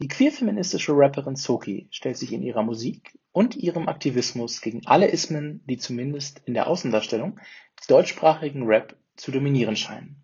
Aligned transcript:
Die 0.00 0.06
queer-feministische 0.06 0.92
Rapperin 0.94 1.34
Soki 1.34 1.88
stellt 1.90 2.16
sich 2.16 2.32
in 2.32 2.42
ihrer 2.42 2.62
Musik 2.62 3.18
und 3.32 3.56
ihrem 3.56 3.88
Aktivismus 3.88 4.60
gegen 4.60 4.86
alle 4.86 5.08
Ismen, 5.08 5.60
die 5.66 5.76
zumindest 5.76 6.40
in 6.44 6.54
der 6.54 6.68
Außendarstellung 6.68 7.40
deutschsprachigen 7.88 8.64
Rap 8.64 8.96
zu 9.16 9.32
dominieren 9.32 9.74
scheinen. 9.74 10.22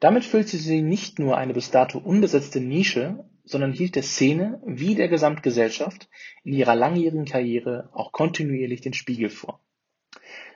Damit 0.00 0.24
füllte 0.24 0.58
sie 0.58 0.82
nicht 0.82 1.18
nur 1.18 1.38
eine 1.38 1.54
bis 1.54 1.70
dato 1.70 1.98
unbesetzte 1.98 2.60
Nische, 2.60 3.24
sondern 3.44 3.72
hielt 3.72 3.96
der 3.96 4.02
Szene 4.02 4.60
wie 4.66 4.94
der 4.94 5.08
Gesamtgesellschaft 5.08 6.08
in 6.44 6.52
ihrer 6.52 6.74
langjährigen 6.74 7.24
Karriere 7.24 7.88
auch 7.94 8.12
kontinuierlich 8.12 8.82
den 8.82 8.92
Spiegel 8.92 9.30
vor. 9.30 9.60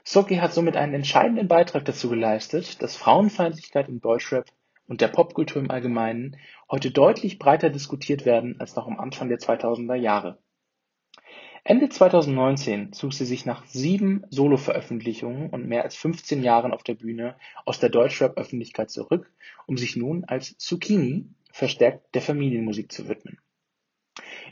Soki 0.04 0.36
hat 0.36 0.52
somit 0.52 0.76
einen 0.76 0.94
entscheidenden 0.94 1.48
Beitrag 1.48 1.86
dazu 1.86 2.10
geleistet, 2.10 2.82
dass 2.82 2.96
Frauenfeindlichkeit 2.96 3.88
im 3.88 4.00
Deutschrap 4.00 4.50
und 4.86 5.00
der 5.00 5.08
Popkultur 5.08 5.62
im 5.62 5.70
Allgemeinen 5.70 6.36
heute 6.70 6.90
deutlich 6.90 7.38
breiter 7.38 7.70
diskutiert 7.70 8.24
werden 8.24 8.60
als 8.60 8.76
noch 8.76 8.86
am 8.86 8.98
Anfang 8.98 9.28
der 9.28 9.38
2000er 9.38 9.94
Jahre. 9.94 10.38
Ende 11.64 11.88
2019 11.88 12.92
zog 12.92 13.12
sie 13.12 13.24
sich 13.24 13.46
nach 13.46 13.64
sieben 13.66 14.24
Soloveröffentlichungen 14.30 15.48
und 15.50 15.68
mehr 15.68 15.84
als 15.84 15.94
15 15.94 16.42
Jahren 16.42 16.72
auf 16.72 16.82
der 16.82 16.94
Bühne 16.94 17.36
aus 17.64 17.78
der 17.78 17.88
Deutschrap-Öffentlichkeit 17.88 18.90
zurück, 18.90 19.30
um 19.66 19.76
sich 19.76 19.94
nun 19.94 20.24
als 20.24 20.58
Zucchini 20.58 21.26
verstärkt 21.52 22.14
der 22.16 22.22
Familienmusik 22.22 22.90
zu 22.90 23.08
widmen. 23.08 23.38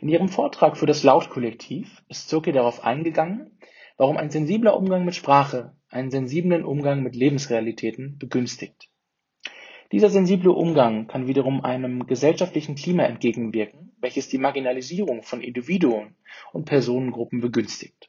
In 0.00 0.08
ihrem 0.08 0.28
Vortrag 0.28 0.76
für 0.76 0.86
das 0.86 1.02
Laut-Kollektiv 1.02 2.02
ist 2.08 2.28
Soki 2.28 2.52
darauf 2.52 2.84
eingegangen, 2.84 3.58
warum 3.96 4.16
ein 4.16 4.30
sensibler 4.30 4.76
Umgang 4.76 5.04
mit 5.04 5.16
Sprache 5.16 5.74
einen 5.90 6.12
sensiblen 6.12 6.64
Umgang 6.64 7.02
mit 7.02 7.16
Lebensrealitäten 7.16 8.18
begünstigt. 8.18 8.88
Dieser 9.92 10.08
sensible 10.08 10.52
Umgang 10.52 11.08
kann 11.08 11.26
wiederum 11.26 11.64
einem 11.64 12.06
gesellschaftlichen 12.06 12.76
Klima 12.76 13.02
entgegenwirken, 13.02 13.90
welches 14.00 14.28
die 14.28 14.38
Marginalisierung 14.38 15.24
von 15.24 15.40
Individuen 15.40 16.14
und 16.52 16.64
Personengruppen 16.64 17.40
begünstigt. 17.40 18.08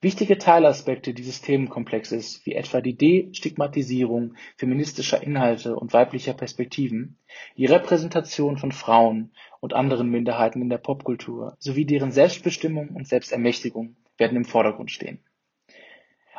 Wichtige 0.00 0.38
Teilaspekte 0.38 1.14
dieses 1.14 1.40
Themenkomplexes, 1.40 2.44
wie 2.44 2.54
etwa 2.54 2.80
die 2.80 2.96
Destigmatisierung 2.96 4.34
feministischer 4.56 5.22
Inhalte 5.22 5.76
und 5.76 5.92
weiblicher 5.92 6.32
Perspektiven, 6.32 7.18
die 7.56 7.66
Repräsentation 7.66 8.56
von 8.56 8.72
Frauen 8.72 9.32
und 9.60 9.74
anderen 9.74 10.08
Minderheiten 10.10 10.62
in 10.62 10.68
der 10.68 10.78
Popkultur 10.78 11.56
sowie 11.60 11.84
deren 11.84 12.10
Selbstbestimmung 12.10 12.88
und 12.88 13.06
Selbstermächtigung 13.06 13.96
werden 14.16 14.36
im 14.36 14.44
Vordergrund 14.44 14.90
stehen. 14.90 15.20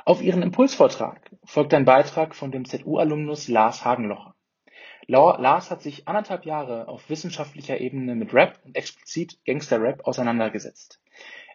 Auf 0.04 0.22
ihren 0.22 0.42
Impulsvortrag 0.42 1.32
folgt 1.46 1.74
ein 1.74 1.86
Beitrag 1.86 2.36
von 2.36 2.52
dem 2.52 2.66
ZU-Alumnus 2.66 3.48
Lars 3.48 3.86
Hagenlocher. 3.86 4.36
Lars 5.08 5.72
hat 5.72 5.82
sich 5.82 6.08
anderthalb 6.08 6.46
Jahre 6.46 6.88
auf 6.88 7.10
wissenschaftlicher 7.10 7.80
Ebene 7.80 8.16
mit 8.16 8.34
Rap 8.34 8.60
und 8.64 8.76
explizit 8.76 9.40
Gangster-Rap 9.46 10.06
auseinandergesetzt. 10.06 11.00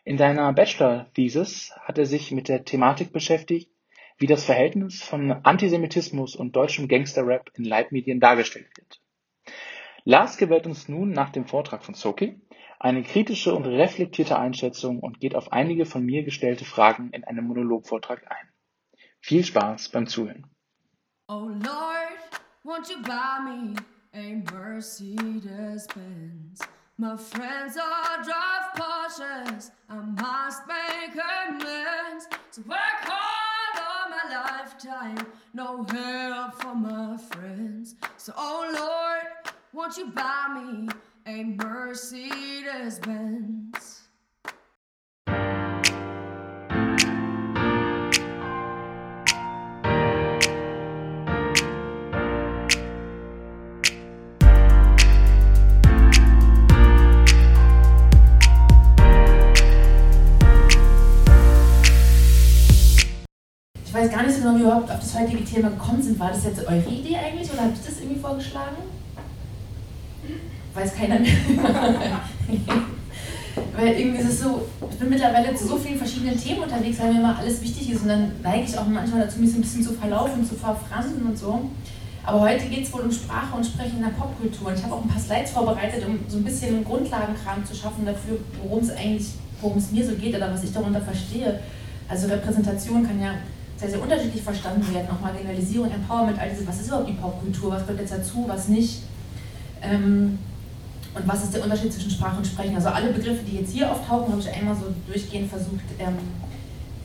In 0.05 0.19
seiner 0.19 0.53
Bachelor-Thesis 0.53 1.73
hat 1.81 1.99
er 1.99 2.07
sich 2.07 2.31
mit 2.31 2.49
der 2.49 2.65
Thematik 2.65 3.13
beschäftigt, 3.13 3.71
wie 4.19 4.27
das 4.27 4.45
Verhältnis 4.45 5.03
von 5.03 5.31
Antisemitismus 5.31 6.37
und 6.37 6.55
deutschem 6.55 6.89
Gangster-Rap 6.89 7.51
in 7.55 7.65
Leitmedien 7.65 8.21
dargestellt 8.21 8.69
wird. 8.77 9.01
Lars 10.05 10.37
gewährt 10.37 10.67
uns 10.67 10.89
nun 10.89 11.11
nach 11.11 11.31
dem 11.31 11.47
Vortrag 11.47 11.85
von 11.85 11.95
Soki 11.95 12.41
eine 12.79 13.03
kritische 13.03 13.55
und 13.55 13.65
reflektierte 13.65 14.39
Einschätzung 14.39 15.01
und 15.01 15.19
geht 15.19 15.35
auf 15.35 15.53
einige 15.53 15.87
von 15.87 16.05
mir 16.05 16.23
gestellte 16.23 16.67
Fragen 16.67 17.11
in 17.13 17.25
einem 17.25 17.47
Monologvortrag 17.47 18.31
ein. 18.31 18.49
Viel 19.21 19.43
Spaß 19.43 19.89
beim 19.89 20.07
Zuhören. 20.07 20.47
Oh 21.29 21.49
Lord. 21.49 22.44
Won't 22.67 22.89
you 22.89 23.03
buy 23.03 23.41
me 23.45 23.77
a 24.15 24.43
Mercedes 24.51 25.87
Benz? 25.95 26.63
My 26.97 27.15
friends 27.15 27.77
all 27.77 28.25
drive 28.25 28.73
Porsches. 28.75 29.71
I 29.91 29.97
must 29.97 30.63
make 30.67 31.13
amends. 31.13 32.27
So 32.53 32.63
work 32.67 32.79
hard 33.03 33.85
all 33.87 34.09
my 34.09 34.41
lifetime. 34.41 35.27
No 35.53 35.85
help 35.85 36.55
from 36.55 36.83
my 36.85 37.19
friends. 37.19 37.97
So, 38.17 38.33
oh 38.35 38.73
Lord, 38.75 39.55
won't 39.75 39.99
you 39.99 40.11
buy 40.11 40.63
me 40.65 40.89
a 41.27 41.45
Mercedes 41.45 42.99
Benz? 43.01 43.94
Überhaupt 64.75 64.91
auf 64.91 65.01
das 65.01 65.19
heutige 65.19 65.45
Thema 65.45 65.71
gekommen 65.71 66.03
sind. 66.03 66.19
War 66.19 66.31
das 66.31 66.45
jetzt 66.45 66.67
eure 66.67 66.89
Idee 66.89 67.17
eigentlich 67.17 67.51
oder 67.53 67.63
habt 67.63 67.79
ihr 67.79 67.91
das 67.91 68.01
irgendwie 68.01 68.21
vorgeschlagen? 68.21 68.77
Weiß 70.75 70.95
keiner 70.95 71.21
mehr. 71.21 71.33
weil 73.77 73.89
irgendwie 73.89 74.21
ist 74.21 74.29
es 74.29 74.41
so, 74.41 74.67
ich 74.91 74.99
bin 74.99 75.11
mittlerweile 75.11 75.55
zu 75.55 75.69
so 75.69 75.77
vielen 75.77 75.99
verschiedenen 75.99 76.37
Themen 76.37 76.63
unterwegs, 76.63 76.99
weil 76.99 77.13
mir 77.13 77.21
immer 77.21 77.39
alles 77.39 77.63
wichtig 77.63 77.93
ist 77.93 78.03
und 78.03 78.09
dann 78.09 78.33
neige 78.43 78.65
ich 78.65 78.77
auch 78.77 78.87
manchmal 78.87 79.21
dazu, 79.23 79.41
mich 79.41 79.53
so 79.53 79.59
ein 79.59 79.63
bisschen 79.63 79.85
zu 79.85 79.93
verlaufen, 79.93 80.45
zu 80.45 80.57
verfransen 80.57 81.25
und 81.25 81.39
so. 81.39 81.71
Aber 82.27 82.41
heute 82.41 82.67
geht 82.67 82.85
es 82.85 82.93
wohl 82.93 83.03
um 83.03 83.13
Sprache 83.13 83.55
und 83.55 83.65
Sprechen 83.65 83.99
in 83.99 84.03
der 84.03 84.09
Popkultur. 84.09 84.69
Und 84.69 84.79
ich 84.79 84.83
habe 84.83 84.95
auch 84.95 85.03
ein 85.03 85.09
paar 85.09 85.21
Slides 85.21 85.51
vorbereitet, 85.51 86.07
um 86.07 86.19
so 86.27 86.39
ein 86.39 86.45
bisschen 86.45 86.83
Grundlagenkram 86.83 87.63
zu 87.65 87.75
schaffen 87.75 88.07
dafür, 88.07 88.39
worum 88.63 88.83
es 88.83 88.91
eigentlich, 88.91 89.27
worum 89.61 89.77
es 89.77 89.93
mir 89.93 90.07
so 90.07 90.15
geht 90.15 90.35
oder 90.35 90.51
was 90.51 90.65
ich 90.65 90.73
darunter 90.73 91.03
verstehe. 91.03 91.61
Also 92.09 92.29
Repräsentation 92.29 93.07
kann 93.07 93.21
ja 93.21 93.35
sehr, 93.77 93.91
sehr 93.91 94.01
unterschiedlich 94.01 94.43
verstanden 94.43 94.95
werden. 94.95 95.09
Auch 95.11 95.21
Marginalisierung, 95.21 95.91
Empowerment, 95.91 96.39
all 96.39 96.51
diese, 96.51 96.67
was 96.67 96.81
ist 96.81 96.89
überhaupt 96.89 97.09
die 97.09 97.15
Popkultur, 97.15 97.73
was 97.73 97.83
gehört 97.83 98.01
jetzt 98.01 98.13
dazu, 98.13 98.45
was 98.47 98.69
nicht. 98.69 99.03
Ähm, 99.83 100.39
und 101.15 101.29
was 101.29 101.45
ist 101.45 101.55
der 101.55 101.63
Unterschied 101.63 101.93
zwischen 101.93 102.11
Sprache 102.11 102.39
und 102.39 102.47
Sprechen? 102.47 102.75
Also 102.75 102.89
alle 102.89 103.13
Begriffe, 103.13 103.45
die 103.45 103.59
jetzt 103.59 103.73
hier 103.73 103.91
auftauchen, 103.91 104.33
habe 104.33 104.41
ich 104.41 104.53
einmal 104.53 104.75
so 104.75 104.87
durchgehend 105.07 105.49
versucht, 105.49 105.85
ähm, 105.99 106.17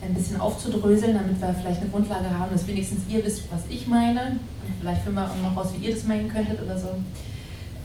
ein 0.02 0.14
bisschen 0.14 0.40
aufzudröseln, 0.40 1.14
damit 1.14 1.40
wir 1.40 1.54
vielleicht 1.54 1.82
eine 1.82 1.90
Grundlage 1.90 2.30
haben, 2.30 2.50
dass 2.52 2.66
wenigstens 2.66 3.02
ihr 3.08 3.24
wisst, 3.24 3.42
was 3.52 3.60
ich 3.68 3.86
meine. 3.86 4.38
Und 4.66 4.74
vielleicht 4.80 5.02
finden 5.02 5.18
wir 5.18 5.30
auch 5.30 5.36
noch 5.42 5.56
raus, 5.56 5.72
wie 5.76 5.86
ihr 5.86 5.94
das 5.94 6.04
meinen 6.04 6.28
könntet 6.28 6.60
oder 6.62 6.78
so. 6.78 6.88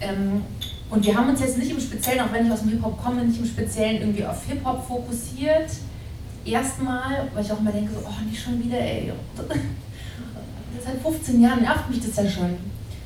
Ähm, 0.01 0.41
und 0.89 1.05
wir 1.05 1.15
haben 1.15 1.29
uns 1.29 1.41
jetzt 1.41 1.57
nicht 1.57 1.71
im 1.71 1.79
Speziellen, 1.79 2.21
auch 2.21 2.31
wenn 2.31 2.45
ich 2.45 2.51
aus 2.51 2.61
dem 2.61 2.69
Hip-Hop 2.69 3.03
komme, 3.03 3.23
nicht 3.23 3.39
im 3.39 3.45
Speziellen 3.45 4.01
irgendwie 4.01 4.25
auf 4.25 4.45
Hip-Hop 4.45 4.87
fokussiert, 4.87 5.71
erstmal, 6.45 7.27
weil 7.33 7.43
ich 7.43 7.51
auch 7.51 7.59
immer 7.59 7.71
denke, 7.71 7.91
so, 7.93 7.99
oh, 8.05 8.29
nicht 8.29 8.41
schon 8.41 8.63
wieder, 8.63 8.79
ey. 8.79 9.11
Seit 10.83 11.01
15 11.01 11.41
Jahren 11.41 11.61
nervt 11.61 11.89
mich 11.89 11.99
das 11.99 12.15
ja 12.23 12.29
schon. 12.29 12.55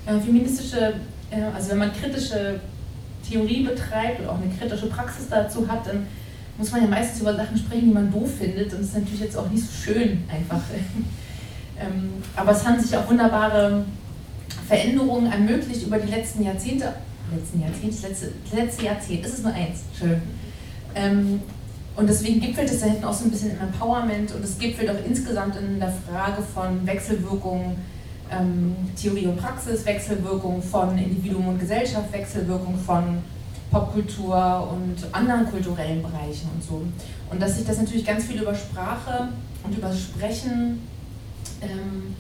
Wenn 0.06 0.22
feministische, 0.22 0.96
äh, 1.32 1.42
also 1.56 1.72
wenn 1.72 1.78
man 1.78 1.94
kritische 1.94 2.60
Theorie 3.28 3.64
betreibt 3.64 4.22
und 4.22 4.28
auch 4.28 4.42
eine 4.42 4.54
kritische 4.54 4.88
Praxis 4.88 5.28
dazu 5.30 5.68
hat, 5.68 5.88
dann 5.88 6.06
muss 6.58 6.72
man 6.72 6.82
ja 6.82 6.88
meistens 6.88 7.22
über 7.22 7.36
Sachen 7.36 7.58
sprechen, 7.58 7.86
die 7.86 7.94
man 7.94 8.12
doof 8.12 8.30
findet. 8.38 8.74
Und 8.74 8.82
das 8.82 8.90
ist 8.90 8.96
natürlich 8.96 9.22
jetzt 9.22 9.38
auch 9.38 9.50
nicht 9.50 9.64
so 9.64 9.72
schön, 9.72 10.24
einfach. 10.30 10.62
Ähm, 11.82 12.12
aber 12.36 12.52
es 12.52 12.66
haben 12.66 12.78
sich 12.78 12.94
auch 12.98 13.10
wunderbare 13.10 13.86
Veränderungen 14.68 15.32
ermöglicht 15.32 15.84
über 15.88 15.98
die 15.98 16.12
letzten 16.12 16.44
Jahrzehnte. 16.44 16.94
Letzten 17.34 17.62
Jahrzehnte, 17.62 18.06
letzte, 18.06 18.32
letzte 18.54 18.84
Jahrzehnt, 18.84 19.26
ist 19.26 19.36
es 19.36 19.44
nur 19.44 19.54
eins, 19.54 19.80
schön. 19.98 20.22
Und 22.00 22.08
deswegen 22.08 22.40
gipfelt 22.40 22.72
es 22.72 22.80
da 22.80 22.86
hinten 22.86 23.04
auch 23.04 23.14
so 23.14 23.26
ein 23.26 23.32
bisschen 23.32 23.52
im 23.52 23.60
Empowerment 23.60 24.34
und 24.34 24.42
es 24.42 24.58
gipfelt 24.58 24.90
auch 24.90 25.06
insgesamt 25.06 25.58
in 25.58 25.82
der 25.82 25.92
Frage 25.92 26.42
von 26.42 26.88
Wechselwirkung 26.88 27.76
ähm, 28.32 28.74
Theorie 28.96 29.28
und 29.28 29.36
Praxis, 29.36 29.86
Wechselwirkung 29.86 30.64
von 30.64 30.98
Individuum 30.98 31.50
und 31.50 31.60
Gesellschaft, 31.60 32.14
Wechselwirkung 32.14 32.78
von 32.78 33.18
Popkultur 33.70 34.72
und 34.72 35.14
anderen 35.14 35.46
kulturellen 35.52 36.02
Bereichen 36.02 36.50
und 36.56 36.64
so. 36.64 36.82
Und 37.30 37.42
dass 37.42 37.58
sich 37.58 37.68
das 37.68 37.78
natürlich 37.78 38.06
ganz 38.06 38.24
viel 38.24 38.42
über 38.42 38.56
Sprache 38.56 39.28
und 39.66 39.78
über 39.78 39.92
Sprechen 39.92 40.88
ähm, 41.62 42.16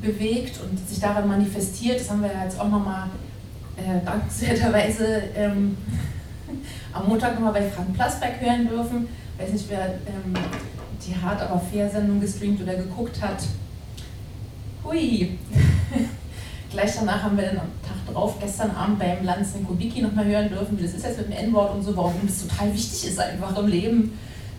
bewegt 0.00 0.60
und 0.62 0.78
sich 0.88 1.00
daran 1.00 1.26
manifestiert, 1.26 1.98
das 1.98 2.08
haben 2.08 2.22
wir 2.22 2.32
ja 2.32 2.44
jetzt 2.44 2.60
auch 2.60 2.68
nochmal 2.68 3.08
äh, 3.76 4.04
dankenswerterweise 4.04 5.22
ähm, 5.34 5.76
am 6.92 7.08
Montag 7.08 7.34
nochmal 7.34 7.52
bei 7.52 7.68
Frank 7.68 7.94
Plasberg 7.94 8.40
hören 8.40 8.68
dürfen. 8.68 9.08
Ich 9.36 9.44
weiß 9.44 9.52
nicht, 9.52 9.66
wer 9.68 9.86
ähm, 9.86 10.34
die 11.06 11.14
Hart 11.16 11.40
aber 11.40 11.60
fair 11.60 11.88
Sendung 11.88 12.20
gestreamt 12.20 12.60
oder 12.62 12.74
geguckt 12.74 13.20
hat. 13.22 13.44
Hui! 14.84 15.38
Gleich 16.70 16.94
danach 16.98 17.22
haben 17.22 17.36
wir 17.36 17.46
dann 17.46 17.58
am 17.58 17.70
Tag 17.82 18.12
drauf, 18.12 18.34
gestern 18.40 18.70
Abend 18.72 18.98
beim 18.98 19.24
Lanzen 19.24 19.66
Kubicki 19.66 20.02
nochmal 20.02 20.26
hören 20.26 20.48
dürfen, 20.50 20.78
wie 20.78 20.82
das 20.82 20.92
ist 20.92 21.04
jetzt 21.04 21.18
mit 21.18 21.28
dem 21.28 21.46
N-Wort 21.46 21.74
und 21.74 21.82
so, 21.82 21.96
warum 21.96 22.14
das 22.26 22.46
total 22.46 22.72
wichtig 22.74 23.08
ist 23.08 23.18
einfach 23.18 23.56
im 23.56 23.68
Leben, 23.68 24.18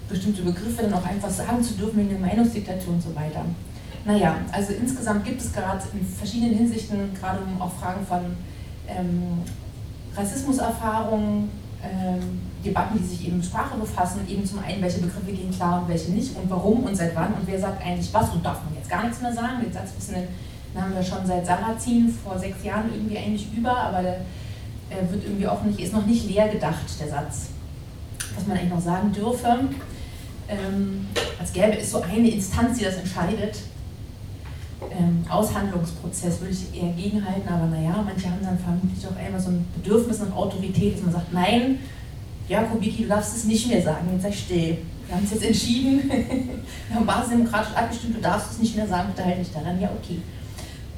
bestimmte 0.09 0.41
Begriffe 0.41 0.83
dann 0.83 0.93
auch 0.93 1.05
einfach 1.05 1.29
sagen 1.29 1.63
zu 1.63 1.75
dürfen 1.75 1.97
wegen 1.99 2.09
der 2.09 2.19
Meinungsdiktatur 2.19 2.93
und 2.93 3.03
so 3.03 3.15
weiter. 3.15 3.45
Naja, 4.05 4.37
also 4.51 4.73
insgesamt 4.73 5.23
gibt 5.25 5.39
es 5.39 5.53
gerade 5.53 5.83
in 5.93 6.05
verschiedenen 6.05 6.55
Hinsichten, 6.55 7.13
gerade 7.13 7.41
um 7.41 7.61
auch 7.61 7.73
Fragen 7.73 8.05
von 8.05 8.21
ähm, 8.87 9.43
Rassismuserfahrungen, 10.15 11.49
Debatten, 12.63 12.99
die 12.99 13.05
sich 13.05 13.27
eben 13.27 13.37
mit 13.37 13.45
Sprache 13.45 13.77
befassen, 13.77 14.27
eben 14.27 14.45
zum 14.45 14.59
einen, 14.59 14.81
welche 14.81 14.99
Begriffe 14.99 15.31
gehen 15.31 15.51
klar 15.51 15.81
und 15.81 15.87
welche 15.87 16.11
nicht 16.11 16.35
und 16.35 16.49
warum 16.49 16.83
und 16.83 16.95
seit 16.95 17.15
wann 17.15 17.33
und 17.33 17.45
wer 17.45 17.59
sagt 17.59 17.85
eigentlich 17.85 18.13
was 18.13 18.29
und 18.31 18.45
darf 18.45 18.63
man 18.65 18.75
jetzt 18.75 18.89
gar 18.89 19.03
nichts 19.03 19.21
mehr 19.21 19.33
sagen. 19.33 19.61
Den 19.63 19.71
Satz 19.71 19.91
wissen, 19.97 20.27
haben 20.75 20.93
wir 20.93 21.03
schon 21.03 21.25
seit 21.25 21.45
Sarrazin 21.45 22.13
vor 22.23 22.37
sechs 22.37 22.63
Jahren 22.63 22.93
irgendwie 22.93 23.17
eigentlich 23.17 23.47
über, 23.55 23.75
aber 23.75 24.01
der 24.01 24.19
wird 25.09 25.23
irgendwie 25.23 25.47
auch 25.47 25.63
nicht, 25.63 25.79
ist 25.79 25.93
noch 25.93 26.05
nicht 26.05 26.29
leer 26.29 26.49
gedacht, 26.49 26.99
der 26.99 27.09
Satz. 27.09 27.47
Was 28.35 28.45
man 28.45 28.57
eigentlich 28.57 28.73
noch 28.73 28.81
sagen 28.81 29.11
dürfe, 29.11 29.59
ähm, 30.47 31.07
als 31.39 31.53
gäbe 31.53 31.77
es 31.77 31.91
so 31.91 32.01
eine 32.01 32.29
Instanz, 32.29 32.77
die 32.77 32.85
das 32.85 32.95
entscheidet. 32.95 33.57
Ähm, 34.91 35.25
Aushandlungsprozess 35.29 36.39
würde 36.39 36.53
ich 36.53 36.81
eher 36.81 36.93
gegenhalten, 36.93 37.47
aber 37.49 37.65
naja, 37.65 38.03
manche 38.05 38.27
haben 38.27 38.39
dann 38.41 38.57
vermutlich 38.57 39.05
auch 39.05 39.15
einmal 39.15 39.39
so 39.39 39.49
ein 39.49 39.65
Bedürfnis 39.75 40.19
nach 40.19 40.35
Autorität, 40.35 40.95
dass 40.95 41.03
man 41.03 41.13
sagt, 41.13 41.33
nein, 41.33 41.79
ja, 42.47 42.63
Kubicki, 42.63 43.03
du 43.03 43.09
darfst 43.09 43.35
es 43.35 43.43
nicht 43.45 43.67
mehr 43.67 43.81
sagen, 43.81 44.07
jetzt 44.13 44.23
sei 44.23 44.31
still. 44.31 44.77
Wir 45.07 45.15
haben 45.15 45.25
es 45.25 45.31
jetzt 45.31 45.43
entschieden, 45.43 46.09
wir 46.87 46.95
haben 46.95 47.05
basisdemokratisch 47.05 47.75
abgestimmt, 47.75 48.17
du 48.17 48.21
darfst 48.21 48.53
es 48.53 48.59
nicht 48.59 48.75
mehr 48.75 48.87
sagen, 48.87 49.09
bitte 49.13 49.27
halt 49.27 49.39
nicht 49.39 49.55
daran, 49.55 49.81
ja, 49.81 49.89
okay. 50.01 50.19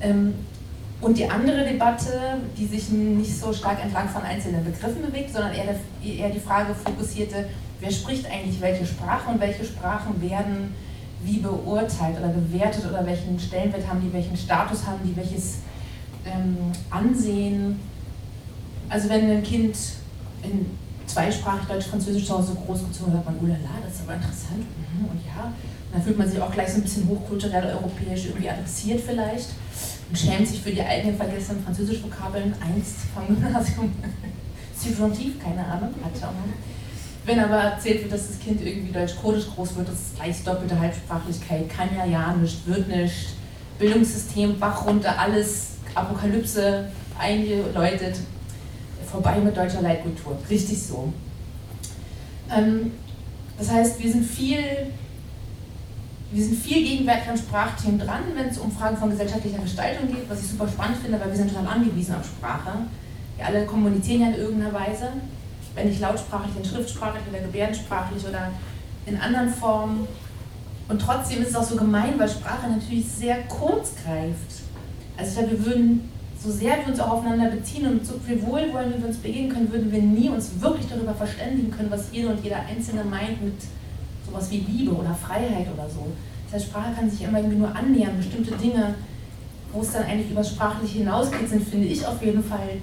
Ähm, 0.01 0.33
und 1.01 1.17
die 1.17 1.27
andere 1.27 1.65
Debatte, 1.65 2.37
die 2.57 2.65
sich 2.65 2.89
nicht 2.89 3.35
so 3.39 3.51
stark 3.51 3.83
entlang 3.83 4.07
von 4.07 4.21
einzelnen 4.21 4.63
Begriffen 4.63 5.01
bewegt, 5.01 5.33
sondern 5.33 5.53
eher, 5.53 5.75
eher 6.03 6.29
die 6.29 6.39
Frage 6.39 6.75
fokussierte, 6.75 7.47
wer 7.79 7.91
spricht 7.91 8.25
eigentlich 8.29 8.61
welche 8.61 8.85
Sprache 8.85 9.31
und 9.31 9.41
welche 9.41 9.65
Sprachen 9.65 10.21
werden 10.21 10.75
wie 11.23 11.39
beurteilt 11.39 12.17
oder 12.17 12.29
bewertet 12.29 12.85
oder 12.89 13.05
welchen 13.05 13.39
Stellenwert 13.39 13.87
haben 13.87 14.01
die, 14.01 14.11
welchen 14.11 14.35
Status 14.35 14.85
haben 14.85 14.99
die, 15.03 15.15
welches 15.15 15.59
ähm, 16.25 16.57
Ansehen. 16.89 17.79
Also 18.89 19.09
wenn 19.09 19.29
ein 19.29 19.43
Kind 19.43 19.75
in 20.43 20.65
zweisprachig 21.05 21.67
Deutsch-Französisch 21.67 22.25
zu 22.25 22.37
Hause 22.37 22.55
großgezogen 22.65 23.13
hat, 23.13 23.25
man, 23.25 23.35
oh 23.41 23.45
la 23.45 23.53
la, 23.53 23.81
das 23.83 23.95
ist 23.95 24.01
aber 24.03 24.15
interessant. 24.15 24.59
Mhm, 24.59 25.05
und 25.05 25.19
ja, 25.25 25.45
und 25.45 25.93
dann 25.93 26.01
fühlt 26.01 26.17
man 26.17 26.29
sich 26.29 26.41
auch 26.41 26.51
gleich 26.51 26.69
so 26.69 26.75
ein 26.77 26.83
bisschen 26.83 27.07
hochkulturell 27.07 27.75
europäisch 27.75 28.27
irgendwie 28.27 28.49
adressiert 28.49 29.01
vielleicht 29.01 29.49
und 30.09 30.17
schämt 30.17 30.47
sich 30.47 30.61
für 30.61 30.71
die 30.71 30.81
eigenen 30.81 31.17
vergessenen 31.17 31.63
Französisch-Vokabeln 31.63 32.53
einst 32.61 32.95
vom 33.13 33.27
Gymnasium. 33.27 33.91
Subjunktiv, 34.75 35.39
keine 35.41 35.65
Ahnung, 35.65 35.93
hatte 36.03 36.27
auch 36.27 36.31
noch. 36.31 36.70
Wenn 37.25 37.39
aber 37.39 37.57
erzählt 37.57 38.01
wird, 38.01 38.13
dass 38.13 38.27
das 38.27 38.39
Kind 38.39 38.65
irgendwie 38.65 38.91
deutsch-kurdisch 38.91 39.45
groß 39.53 39.75
wird, 39.75 39.87
das 39.87 39.95
ist 39.95 40.15
gleich 40.15 40.43
doppelte 40.43 40.79
Halbsprachlichkeit, 40.79 41.69
kann 41.69 41.89
ja 41.95 42.05
ja 42.05 42.33
nicht, 42.33 42.65
wird 42.67 42.87
nicht, 42.87 43.35
Bildungssystem, 43.77 44.59
Bach 44.59 44.85
runter, 44.85 45.17
alles, 45.17 45.73
Apokalypse 45.93 46.89
eingeläutet, 47.19 48.17
vorbei 49.05 49.37
mit 49.39 49.55
deutscher 49.55 49.81
Leitkultur. 49.81 50.37
Richtig 50.49 50.81
so. 50.81 51.13
Ähm, 52.49 52.91
das 53.57 53.69
heißt, 53.69 54.01
wir 54.01 54.11
sind 54.11 54.25
viel 54.25 54.91
wir 56.33 56.43
sind 56.43 56.57
viel 56.57 56.81
gegenwärtig 56.87 57.29
an 57.29 57.37
Sprachthemen 57.37 57.99
dran, 57.99 58.23
wenn 58.35 58.47
es 58.47 58.57
um 58.57 58.71
Fragen 58.71 58.95
von 58.95 59.09
gesellschaftlicher 59.09 59.59
Gestaltung 59.59 60.07
geht, 60.07 60.29
was 60.29 60.41
ich 60.41 60.47
super 60.47 60.65
spannend 60.65 60.97
finde, 60.99 61.19
weil 61.19 61.27
wir 61.27 61.35
sind 61.35 61.53
total 61.53 61.67
angewiesen 61.67 62.15
auf 62.15 62.25
Sprache. 62.25 62.71
Wir 63.35 63.45
alle 63.45 63.65
kommunizieren 63.65 64.21
ja 64.21 64.27
in 64.29 64.35
irgendeiner 64.35 64.73
Weise 64.73 65.09
wenn 65.75 65.87
nicht 65.89 66.01
lautsprachlich, 66.01 66.53
dann 66.55 66.65
schriftsprachlich 66.65 67.23
oder 67.29 67.39
gebärdensprachlich 67.39 68.23
oder 68.27 68.51
in 69.05 69.17
anderen 69.17 69.49
Formen. 69.49 70.07
Und 70.87 71.01
trotzdem 71.01 71.41
ist 71.41 71.49
es 71.49 71.55
auch 71.55 71.63
so 71.63 71.75
gemein, 71.75 72.13
weil 72.17 72.29
Sprache 72.29 72.69
natürlich 72.69 73.05
sehr 73.07 73.43
kurz 73.43 73.93
greift. 74.03 74.63
Also 75.17 75.31
ich 75.31 75.37
glaube, 75.37 75.51
wir 75.51 75.65
würden, 75.65 76.09
so 76.41 76.51
sehr 76.51 76.77
wir 76.79 76.87
uns 76.87 76.99
auch 76.99 77.11
aufeinander 77.11 77.49
beziehen 77.51 77.87
und 77.87 78.05
so 78.05 78.15
viel 78.25 78.41
Wohlwollen, 78.41 78.93
wie 78.95 79.01
wir 79.01 79.07
uns 79.07 79.17
begegnen 79.17 79.53
können, 79.53 79.71
würden 79.71 79.91
wir 79.91 80.01
nie 80.01 80.29
uns 80.29 80.59
wirklich 80.59 80.87
darüber 80.87 81.13
verständigen 81.13 81.71
können, 81.71 81.91
was 81.91 82.05
jede 82.11 82.29
und 82.29 82.43
jeder 82.43 82.59
Einzelne 82.65 83.03
meint 83.03 83.41
mit 83.41 83.61
sowas 84.25 84.49
wie 84.51 84.59
Liebe 84.59 84.91
oder 84.91 85.13
Freiheit 85.13 85.67
oder 85.73 85.89
so. 85.89 86.07
Das 86.45 86.59
heißt, 86.59 86.71
Sprache 86.71 86.93
kann 86.93 87.09
sich 87.09 87.21
immer 87.23 87.37
irgendwie 87.37 87.57
nur 87.57 87.73
annähern. 87.73 88.17
Bestimmte 88.17 88.51
Dinge, 88.55 88.95
wo 89.71 89.81
es 89.81 89.93
dann 89.93 90.03
eigentlich 90.03 90.31
über 90.31 90.43
Sprachliche 90.43 90.99
hinausgeht, 90.99 91.47
sind, 91.47 91.63
finde 91.65 91.87
ich 91.87 92.05
auf 92.05 92.21
jeden 92.21 92.43
Fall 92.43 92.77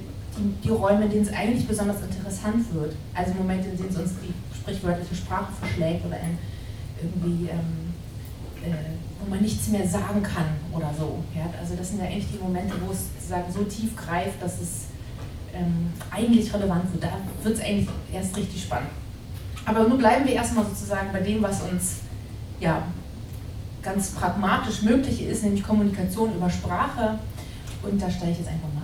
die, 0.64 0.70
Räume, 0.70 1.04
in 1.04 1.10
denen 1.10 1.22
es 1.22 1.32
eigentlich 1.32 1.66
besonders 1.66 1.96
interessant 2.02 2.72
wird. 2.74 2.94
Also 3.14 3.34
Momente, 3.34 3.68
in 3.68 3.76
denen 3.76 3.90
es 3.90 3.96
uns 3.96 4.12
die 4.22 4.32
sprichwörtliche 4.56 5.14
Sprache 5.14 5.52
verschlägt 5.58 6.04
oder 6.06 6.16
ein, 6.16 6.38
irgendwie, 7.00 7.48
ähm, 7.48 7.94
äh, 8.64 8.74
wo 9.20 9.30
man 9.30 9.40
nichts 9.40 9.68
mehr 9.68 9.86
sagen 9.86 10.22
kann 10.22 10.46
oder 10.72 10.92
so. 10.98 11.22
Ja? 11.34 11.46
Also 11.60 11.74
das 11.76 11.90
sind 11.90 12.00
ja 12.00 12.06
eigentlich 12.06 12.28
die 12.32 12.42
Momente, 12.42 12.74
wo 12.84 12.92
es 12.92 13.06
sozusagen 13.14 13.52
so 13.52 13.64
tief 13.64 13.96
greift, 13.96 14.42
dass 14.42 14.60
es 14.60 14.86
ähm, 15.54 15.92
eigentlich 16.10 16.52
relevant 16.52 16.92
wird. 16.92 17.04
Da 17.04 17.12
wird 17.42 17.56
es 17.56 17.64
eigentlich 17.64 17.88
erst 18.12 18.36
richtig 18.36 18.62
spannend. 18.62 18.90
Aber 19.64 19.86
nun 19.86 19.98
bleiben 19.98 20.26
wir 20.26 20.34
erstmal 20.34 20.64
sozusagen 20.64 21.12
bei 21.12 21.20
dem, 21.20 21.42
was 21.42 21.62
uns 21.62 21.98
ja, 22.60 22.82
ganz 23.82 24.10
pragmatisch 24.10 24.82
möglich 24.82 25.22
ist, 25.22 25.44
nämlich 25.44 25.62
Kommunikation 25.62 26.34
über 26.34 26.50
Sprache. 26.50 27.18
Und 27.82 28.00
da 28.00 28.10
steige 28.10 28.32
ich 28.32 28.38
jetzt 28.38 28.48
einfach 28.48 28.68
mal 28.74 28.77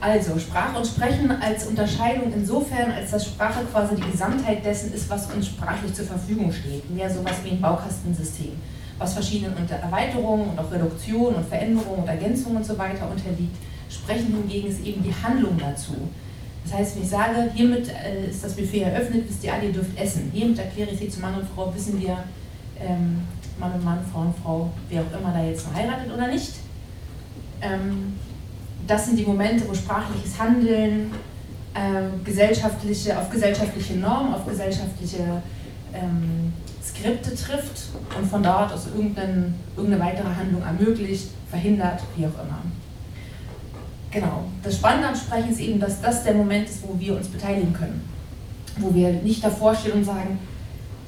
also 0.00 0.38
Sprache 0.38 0.78
und 0.78 0.86
Sprechen 0.86 1.30
als 1.30 1.66
Unterscheidung 1.66 2.32
insofern, 2.32 2.90
als 2.90 3.10
dass 3.10 3.26
Sprache 3.26 3.60
quasi 3.70 3.96
die 3.96 4.10
Gesamtheit 4.10 4.64
dessen 4.64 4.94
ist, 4.94 5.10
was 5.10 5.30
uns 5.32 5.48
sprachlich 5.48 5.92
zur 5.92 6.06
Verfügung 6.06 6.50
steht. 6.52 6.90
Mehr 6.90 7.10
sowas 7.10 7.34
wie 7.44 7.50
ein 7.50 7.60
Baukastensystem, 7.60 8.52
was 8.98 9.12
verschiedenen 9.12 9.68
Erweiterungen 9.68 10.50
und 10.50 10.58
auch 10.58 10.72
Reduktionen 10.72 11.36
und 11.36 11.46
Veränderungen 11.46 12.02
und 12.02 12.08
Ergänzungen 12.08 12.56
und 12.58 12.64
so 12.64 12.78
weiter 12.78 13.10
unterliegt. 13.10 13.56
Sprechen 13.90 14.28
hingegen 14.28 14.68
ist 14.68 14.84
eben 14.84 15.02
die 15.02 15.14
Handlung 15.14 15.58
dazu. 15.58 15.94
Das 16.64 16.74
heißt, 16.74 16.96
wenn 16.96 17.02
ich 17.02 17.08
sage, 17.08 17.50
hiermit 17.54 17.88
äh, 17.88 18.30
ist 18.30 18.44
das 18.44 18.54
Buffet 18.54 18.82
eröffnet, 18.82 19.24
wisst 19.28 19.44
ihr 19.44 19.52
alle, 19.52 19.66
ihr 19.66 19.72
dürft 19.72 19.98
essen. 19.98 20.30
Hiermit 20.32 20.58
erkläre 20.58 20.90
ich 20.90 20.98
sie 20.98 21.08
zu 21.08 21.20
Mann 21.20 21.34
und 21.34 21.46
Frau, 21.54 21.74
wissen 21.74 22.00
wir, 22.00 22.24
ähm, 22.80 23.20
Mann 23.58 23.72
und 23.72 23.84
Mann, 23.84 23.98
Frau 24.10 24.20
und 24.20 24.34
Frau, 24.42 24.70
wer 24.88 25.02
auch 25.02 25.20
immer 25.20 25.32
da 25.32 25.44
jetzt 25.44 25.62
verheiratet 25.62 26.12
oder 26.12 26.28
nicht. 26.28 26.54
Ähm, 27.60 28.14
das 28.90 29.06
sind 29.06 29.16
die 29.16 29.24
Momente, 29.24 29.68
wo 29.68 29.74
sprachliches 29.74 30.36
Handeln 30.38 31.12
äh, 31.74 32.24
gesellschaftliche, 32.24 33.16
auf 33.16 33.30
gesellschaftliche 33.30 33.94
Normen, 33.94 34.34
auf 34.34 34.44
gesellschaftliche 34.46 35.40
ähm, 35.94 36.52
Skripte 36.84 37.30
trifft 37.30 37.82
und 38.18 38.26
von 38.28 38.42
dort 38.42 38.72
aus 38.72 38.88
irgendeine, 38.92 39.54
irgendeine 39.76 40.04
weitere 40.04 40.34
Handlung 40.34 40.62
ermöglicht, 40.62 41.28
verhindert, 41.48 42.00
wie 42.16 42.26
auch 42.26 42.44
immer. 42.44 42.62
Genau. 44.10 44.44
Das 44.64 44.74
Spannende 44.74 45.08
am 45.08 45.14
Sprechen 45.14 45.52
ist 45.52 45.60
eben, 45.60 45.78
dass 45.78 46.00
das 46.00 46.24
der 46.24 46.34
Moment 46.34 46.68
ist, 46.68 46.82
wo 46.82 46.98
wir 46.98 47.16
uns 47.16 47.28
beteiligen 47.28 47.72
können. 47.72 48.02
Wo 48.78 48.92
wir 48.92 49.12
nicht 49.12 49.44
davor 49.44 49.72
stehen 49.76 49.92
und 49.92 50.04
sagen, 50.04 50.40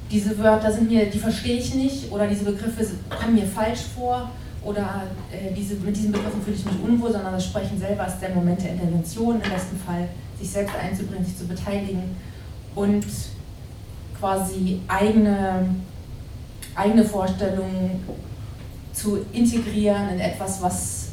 diese 0.08 0.38
Wörter 0.38 0.70
sind 0.70 0.88
mir, 0.88 1.06
die 1.06 1.18
verstehe 1.18 1.58
ich 1.58 1.74
nicht 1.74 2.12
oder 2.12 2.28
diese 2.28 2.44
Begriffe 2.44 2.86
kommen 3.08 3.34
mir 3.34 3.46
falsch 3.46 3.80
vor 3.96 4.30
oder 4.64 5.04
äh, 5.31 5.52
diese, 5.54 5.75
mit 5.76 5.97
diesen 5.97 6.12
Begriffen 6.12 6.42
fühle 6.42 6.57
ich 6.57 6.64
mich 6.64 6.81
unwohl, 6.83 7.12
sondern 7.12 7.33
das 7.33 7.47
Sprechen 7.47 7.78
selber 7.78 8.07
ist 8.07 8.21
der 8.21 8.31
Moment 8.31 8.62
der 8.62 8.73
Intervention, 8.73 9.40
im 9.40 9.50
besten 9.50 9.76
Fall 9.78 10.09
sich 10.38 10.50
selbst 10.50 10.75
einzubringen, 10.76 11.25
sich 11.25 11.37
zu 11.37 11.47
beteiligen 11.47 12.16
und 12.75 13.04
quasi 14.19 14.81
eigene, 14.87 15.75
eigene 16.75 17.04
Vorstellungen 17.04 18.02
zu 18.92 19.19
integrieren 19.33 20.11
in 20.11 20.21
etwas, 20.21 20.62
was 20.62 21.09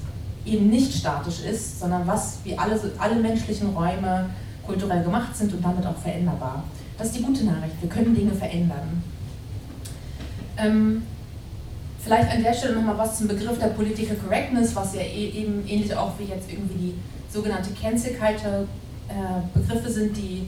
eben 0.46 0.70
nicht 0.70 0.94
statisch 0.94 1.42
ist, 1.44 1.80
sondern 1.80 2.06
was 2.06 2.40
wie 2.44 2.58
alle, 2.58 2.80
alle 2.98 3.16
menschlichen 3.16 3.70
Räume 3.70 4.30
kulturell 4.66 5.04
gemacht 5.04 5.36
sind 5.36 5.54
und 5.54 5.64
damit 5.64 5.86
auch 5.86 5.98
veränderbar. 5.98 6.64
Das 6.98 7.08
ist 7.08 7.18
die 7.18 7.24
gute 7.24 7.46
Nachricht, 7.46 7.82
wir 7.82 7.90
können 7.90 8.14
Dinge 8.14 8.34
verändern. 8.34 9.04
Ähm, 10.58 11.04
Vielleicht 12.02 12.32
an 12.32 12.44
der 12.44 12.54
Stelle 12.54 12.76
nochmal 12.76 12.98
was 12.98 13.18
zum 13.18 13.28
Begriff 13.28 13.60
der 13.60 13.68
Political 13.68 14.16
Correctness, 14.16 14.76
was 14.76 14.96
ja 14.96 15.02
e-, 15.02 15.30
eben 15.30 15.68
ähnlich 15.68 15.94
auch 15.96 16.14
wie 16.18 16.26
jetzt 16.26 16.50
irgendwie 16.50 16.74
die 16.74 16.94
sogenannte 17.32 17.72
Cancel 17.72 18.14
Culture 18.14 18.66
äh, 19.10 19.58
Begriffe 19.58 19.90
sind, 19.90 20.16
die 20.16 20.48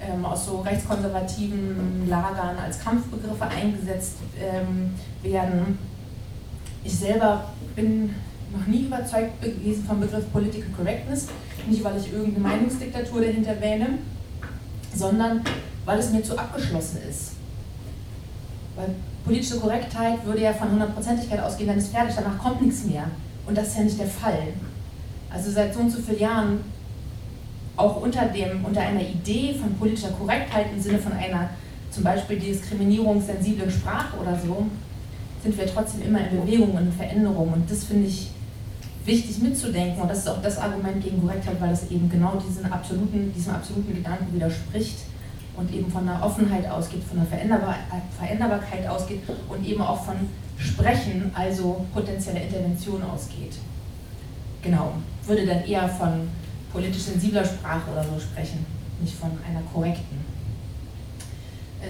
ähm, 0.00 0.24
aus 0.24 0.46
so 0.46 0.60
rechtskonservativen 0.60 2.08
Lagern 2.08 2.56
als 2.58 2.80
Kampfbegriffe 2.80 3.44
eingesetzt 3.44 4.16
ähm, 4.38 4.94
werden. 5.22 5.78
Ich 6.84 6.96
selber 6.96 7.44
bin 7.74 8.14
noch 8.52 8.66
nie 8.66 8.86
überzeugt 8.86 9.40
gewesen 9.42 9.84
vom 9.84 10.00
Begriff 10.00 10.30
Political 10.32 10.70
Correctness, 10.76 11.28
nicht 11.68 11.82
weil 11.84 11.98
ich 11.98 12.12
irgendeine 12.12 12.48
Meinungsdiktatur 12.48 13.20
dahinter 13.20 13.60
wähne, 13.60 13.98
sondern 14.94 15.42
weil 15.84 15.98
es 15.98 16.10
mir 16.10 16.22
zu 16.22 16.36
abgeschlossen 16.36 16.98
ist. 17.08 17.32
Weil 18.76 18.94
politische 19.24 19.58
Korrektheit 19.58 20.24
würde 20.24 20.42
ja 20.42 20.52
von 20.52 20.70
Hundertprozentigkeit 20.70 21.40
ausgehen, 21.40 21.68
dann 21.68 21.78
ist 21.78 21.92
fertig, 21.92 22.14
danach 22.16 22.38
kommt 22.38 22.62
nichts 22.62 22.84
mehr. 22.84 23.04
Und 23.46 23.56
das 23.56 23.68
ist 23.68 23.76
ja 23.76 23.84
nicht 23.84 23.98
der 23.98 24.06
Fall. 24.06 24.42
Also 25.32 25.50
seit 25.50 25.74
so 25.74 25.80
und 25.80 25.90
so 25.90 26.00
vielen 26.00 26.20
Jahren, 26.20 26.60
auch 27.76 28.00
unter, 28.02 28.26
dem, 28.26 28.64
unter 28.64 28.80
einer 28.80 29.00
Idee 29.00 29.54
von 29.54 29.74
politischer 29.74 30.10
Korrektheit 30.10 30.66
im 30.72 30.80
Sinne 30.80 30.98
von 30.98 31.12
einer 31.12 31.50
zum 31.90 32.04
Beispiel 32.04 32.38
diskriminierungssensiblen 32.38 33.70
Sprache 33.70 34.16
oder 34.18 34.38
so, 34.38 34.66
sind 35.42 35.56
wir 35.56 35.66
trotzdem 35.66 36.02
immer 36.02 36.20
in 36.20 36.40
Bewegung 36.40 36.72
und 36.72 36.86
in 36.86 36.92
Veränderung. 36.92 37.52
Und 37.52 37.70
das 37.70 37.84
finde 37.84 38.06
ich 38.06 38.30
wichtig 39.04 39.38
mitzudenken. 39.38 40.02
Und 40.02 40.08
das 40.08 40.18
ist 40.18 40.28
auch 40.28 40.42
das 40.42 40.58
Argument 40.58 41.02
gegen 41.02 41.20
Korrektheit, 41.20 41.60
weil 41.60 41.70
das 41.70 41.90
eben 41.90 42.08
genau 42.10 42.40
diesen 42.46 42.70
absoluten, 42.70 43.32
diesem 43.34 43.54
absoluten 43.54 43.94
Gedanken 43.94 44.34
widerspricht 44.34 44.98
und 45.56 45.72
eben 45.72 45.90
von 45.90 46.08
einer 46.08 46.24
Offenheit 46.24 46.68
ausgeht, 46.68 47.02
von 47.04 47.18
einer 47.18 47.26
Veränderbar 47.26 47.76
Veränderbarkeit 48.18 48.86
ausgeht 48.86 49.22
und 49.48 49.66
eben 49.66 49.82
auch 49.82 50.04
von 50.04 50.16
Sprechen, 50.58 51.30
also 51.34 51.84
potenzieller 51.92 52.42
Intervention 52.42 53.02
ausgeht. 53.02 53.56
Genau, 54.62 54.92
würde 55.26 55.46
dann 55.46 55.64
eher 55.64 55.88
von 55.88 56.28
politisch 56.72 57.02
sensibler 57.02 57.44
Sprache 57.44 57.90
oder 57.90 58.04
so 58.04 58.20
sprechen, 58.20 58.64
nicht 59.00 59.14
von 59.14 59.30
einer 59.48 59.62
korrekten. 59.72 60.18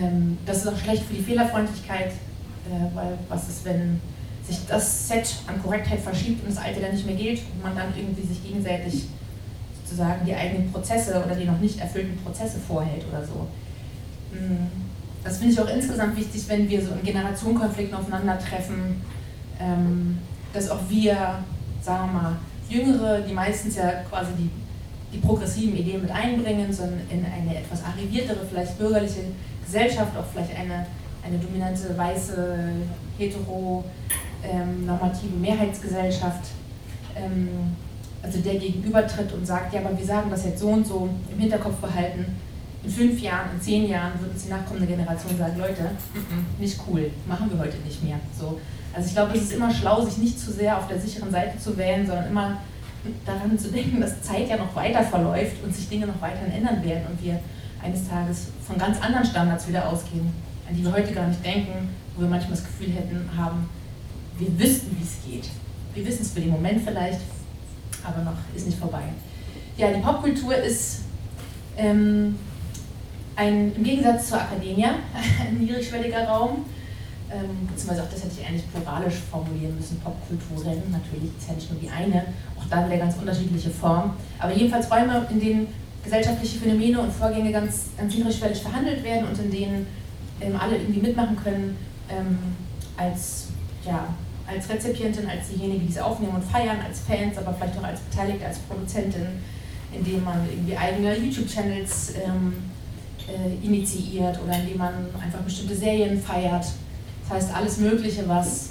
Ähm, 0.01 0.39
das 0.47 0.59
ist 0.59 0.69
auch 0.69 0.79
schlecht 0.79 1.03
für 1.03 1.15
die 1.15 1.23
Fehlerfreundlichkeit, 1.23 2.13
äh, 2.13 2.95
weil 2.95 3.19
was 3.29 3.49
ist, 3.49 3.65
wenn 3.65 4.01
sich 4.47 4.67
das 4.67 5.09
Set 5.09 5.35
an 5.47 5.63
Korrektheit 5.63 6.01
verschiebt 6.01 6.43
und 6.43 6.55
das 6.55 6.63
alte 6.63 6.81
dann 6.81 6.93
nicht 6.93 7.07
mehr 7.07 7.17
gilt 7.17 7.41
und 7.53 7.63
man 7.63 7.77
dann 7.77 7.93
irgendwie 7.97 8.27
sich 8.27 8.43
gegenseitig 8.43 9.07
sozusagen 9.91 10.25
die 10.25 10.35
eigenen 10.35 10.71
Prozesse 10.71 11.23
oder 11.25 11.35
die 11.35 11.45
noch 11.45 11.59
nicht 11.59 11.81
erfüllten 11.81 12.17
Prozesse 12.23 12.59
vorhält 12.59 13.05
oder 13.11 13.25
so. 13.25 13.47
Hm, 14.33 14.69
das 15.25 15.39
finde 15.39 15.53
ich 15.53 15.61
auch 15.61 15.69
insgesamt 15.69 16.17
wichtig, 16.17 16.45
wenn 16.49 16.69
wir 16.69 16.81
so 16.81 16.93
in 16.93 17.03
Generationenkonflikten 17.03 17.99
aufeinandertreffen, 17.99 19.03
ähm, 19.61 20.19
dass 20.53 20.71
auch 20.71 20.81
wir, 20.89 21.39
sagen 21.83 22.13
wir 22.13 22.21
mal, 22.21 22.37
Jüngere, 22.69 23.21
die 23.23 23.35
meistens 23.35 23.77
ja 23.77 23.91
quasi 24.09 24.31
die, 24.39 24.51
die 25.13 25.19
progressiven 25.19 25.77
Ideen 25.77 26.03
mit 26.03 26.11
einbringen, 26.11 26.73
sondern 26.73 27.01
in 27.11 27.25
eine 27.25 27.59
etwas 27.59 27.83
arriviertere, 27.85 28.47
vielleicht 28.49 28.79
bürgerliche 28.79 29.23
Gesellschaft, 29.65 30.17
auch 30.17 30.25
vielleicht 30.33 30.57
eine, 30.57 30.87
eine 31.25 31.39
dominante 31.39 31.99
weiße, 31.99 32.59
hetero, 33.19 33.85
ähm, 34.45 34.87
normative 34.87 35.37
Mehrheitsgesellschaft, 35.37 36.47
ähm, 37.17 37.77
also 38.23 38.39
der 38.41 38.57
gegenübertritt 38.57 39.33
und 39.33 39.47
sagt, 39.47 39.73
ja, 39.73 39.81
aber 39.81 39.97
wir 39.97 40.05
sagen 40.05 40.31
das 40.31 40.45
jetzt 40.45 40.61
so 40.61 40.69
und 40.69 40.87
so 40.87 41.09
im 41.33 41.39
Hinterkopf 41.39 41.77
behalten, 41.77 42.27
in 42.83 42.91
fünf 42.91 43.21
Jahren, 43.21 43.51
in 43.55 43.61
zehn 43.61 43.89
Jahren 43.89 44.19
wird 44.21 44.33
uns 44.33 44.45
die 44.45 44.51
nachkommende 44.51 44.87
Generation 44.87 45.37
sagen, 45.37 45.59
Leute, 45.59 45.91
nicht 46.59 46.81
cool, 46.89 47.11
machen 47.27 47.51
wir 47.51 47.59
heute 47.59 47.77
nicht 47.79 48.03
mehr. 48.03 48.19
So. 48.39 48.59
Also 48.93 49.09
ich 49.09 49.15
glaube, 49.15 49.37
es 49.37 49.43
ist 49.43 49.53
immer 49.53 49.73
schlau, 49.73 50.05
sich 50.05 50.19
nicht 50.19 50.41
zu 50.41 50.51
sehr 50.53 50.77
auf 50.79 50.89
der 50.89 50.99
sicheren 50.99 51.31
Seite 51.31 51.59
zu 51.59 51.77
wählen, 51.77 52.07
sondern 52.07 52.29
immer 52.29 52.57
daran 53.25 53.59
zu 53.59 53.71
denken, 53.71 54.01
dass 54.01 54.23
Zeit 54.23 54.49
ja 54.49 54.57
noch 54.57 54.75
weiter 54.75 55.03
verläuft 55.03 55.63
und 55.65 55.75
sich 55.75 55.89
Dinge 55.89 56.07
noch 56.07 56.21
weiterhin 56.21 56.53
ändern 56.53 56.83
werden 56.85 57.05
und 57.11 57.23
wir 57.23 57.41
eines 57.83 58.09
Tages 58.09 58.49
von 58.67 58.77
ganz 58.77 59.01
anderen 59.01 59.25
Standards 59.25 59.69
wieder 59.69 59.89
ausgehen, 59.89 60.33
an 60.69 60.77
die 60.77 60.85
wir 60.85 60.93
heute 60.93 61.13
gar 61.13 61.27
nicht 61.27 61.45
denken, 61.45 61.89
wo 62.15 62.23
wir 62.23 62.29
manchmal 62.29 62.53
das 62.53 62.65
Gefühl 62.65 62.93
hätten, 62.93 63.29
haben, 63.37 63.69
wir 64.39 64.59
wüssten, 64.59 64.97
wie 64.99 65.05
es 65.05 65.17
geht. 65.25 65.51
Wir 65.95 66.07
wissen 66.07 66.23
es 66.23 66.33
für 66.33 66.41
den 66.41 66.51
Moment 66.51 66.83
vielleicht, 66.85 67.21
aber 68.05 68.23
noch 68.23 68.37
ist 68.55 68.67
nicht 68.67 68.79
vorbei. 68.79 69.03
Ja, 69.77 69.93
die 69.93 70.01
Popkultur 70.01 70.55
ist 70.55 71.01
ähm, 71.77 72.39
ein, 73.37 73.73
im 73.75 73.83
Gegensatz 73.83 74.29
zur 74.29 74.41
Akademie 74.41 74.85
ein 75.41 75.59
niedrigschwelliger 75.59 76.29
Raum, 76.29 76.65
ähm, 77.31 77.67
beziehungsweise 77.69 78.03
auch 78.03 78.11
das 78.11 78.25
hätte 78.25 78.35
ich 78.41 78.47
eigentlich 78.47 78.71
pluralisch 78.73 79.15
formulieren 79.31 79.77
müssen, 79.77 80.01
Popkulturen, 80.01 80.83
natürlich 80.91 81.31
ist 81.39 81.49
ja 81.49 81.55
nicht 81.55 81.71
nur 81.71 81.81
die 81.81 81.89
eine, 81.89 82.27
auch 82.59 82.65
da 82.69 82.87
wieder 82.87 82.99
ganz 82.99 83.17
unterschiedliche 83.17 83.71
Formen, 83.71 84.13
aber 84.39 84.53
jedenfalls 84.53 84.91
Räume, 84.91 85.27
in 85.31 85.41
denen 85.41 85.69
gesellschaftliche 86.03 86.59
Phänomene 86.59 87.01
und 87.01 87.13
Vorgänge 87.13 87.53
ganz, 87.53 87.91
ganz 87.97 88.15
niedrigschwellig 88.15 88.61
verhandelt 88.61 89.05
werden 89.05 89.29
und 89.29 89.39
in 89.39 89.51
denen 89.51 89.87
ähm, 90.41 90.57
alle 90.59 90.77
irgendwie 90.77 91.01
mitmachen 91.01 91.37
können, 91.37 91.77
ähm, 92.09 92.39
als, 92.97 93.49
ja, 93.85 94.09
als 94.51 94.69
Rezipientin, 94.69 95.29
als 95.29 95.49
diejenige, 95.49 95.81
die 95.81 95.93
es 95.93 95.99
aufnehmen 95.99 96.35
und 96.35 96.45
feiern, 96.45 96.79
als 96.87 97.01
Fans, 97.01 97.39
aber 97.39 97.55
vielleicht 97.55 97.79
auch 97.79 97.85
als 97.85 98.01
Beteiligte, 98.01 98.47
als 98.47 98.59
Produzentin, 98.59 99.27
indem 99.93 100.25
man 100.25 100.47
irgendwie 100.51 100.77
eigene 100.77 101.17
YouTube-Channels 101.17 102.15
ähm, 102.25 102.55
äh, 103.29 103.65
initiiert 103.65 104.39
oder 104.43 104.59
indem 104.59 104.79
man 104.79 104.95
einfach 105.23 105.41
bestimmte 105.41 105.75
Serien 105.75 106.21
feiert. 106.21 106.65
Das 107.23 107.31
heißt, 107.31 107.55
alles 107.55 107.79
Mögliche, 107.79 108.29
was 108.29 108.71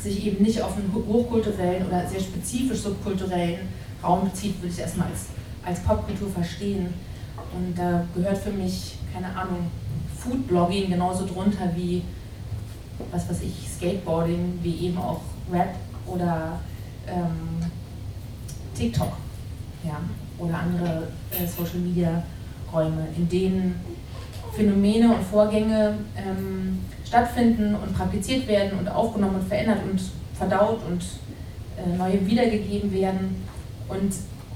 sich 0.00 0.26
eben 0.26 0.42
nicht 0.42 0.60
auf 0.60 0.76
einen 0.76 0.92
hochkulturellen 0.94 1.86
oder 1.86 2.06
sehr 2.08 2.20
spezifisch 2.20 2.80
subkulturellen 2.80 3.68
Raum 4.02 4.28
bezieht, 4.28 4.60
würde 4.60 4.72
ich 4.74 4.80
erstmal 4.80 5.08
als, 5.08 5.26
als 5.64 5.80
Popkultur 5.80 6.28
verstehen. 6.30 6.88
Und 7.54 7.76
da 7.76 8.04
gehört 8.14 8.38
für 8.38 8.50
mich, 8.50 8.96
keine 9.12 9.28
Ahnung, 9.36 9.70
Foodblogging 10.18 10.90
genauso 10.90 11.26
drunter 11.26 11.70
wie, 11.76 12.02
was 13.10 13.28
weiß 13.28 13.42
ich, 13.42 13.68
Skateboarding, 13.68 14.58
wie 14.62 14.86
eben 14.86 14.98
auch 14.98 15.20
Rap 15.50 15.74
oder 16.06 16.60
ähm, 17.06 17.70
TikTok 18.74 19.12
ja, 19.84 20.00
oder 20.38 20.58
andere 20.58 21.08
äh, 21.30 21.46
Social 21.46 21.80
Media 21.80 22.22
Räume, 22.72 23.06
in 23.16 23.28
denen 23.28 23.80
Phänomene 24.54 25.14
und 25.14 25.22
Vorgänge 25.22 25.94
ähm, 26.16 26.80
stattfinden 27.06 27.74
und 27.74 27.94
praktiziert 27.94 28.46
werden 28.46 28.78
und 28.78 28.88
aufgenommen 28.88 29.36
und 29.36 29.48
verändert 29.48 29.78
und 29.90 30.00
verdaut 30.34 30.80
und 30.88 31.02
äh, 31.76 31.96
neu 31.96 32.18
wiedergegeben 32.26 32.92
werden. 32.92 33.44
Und 33.88 34.12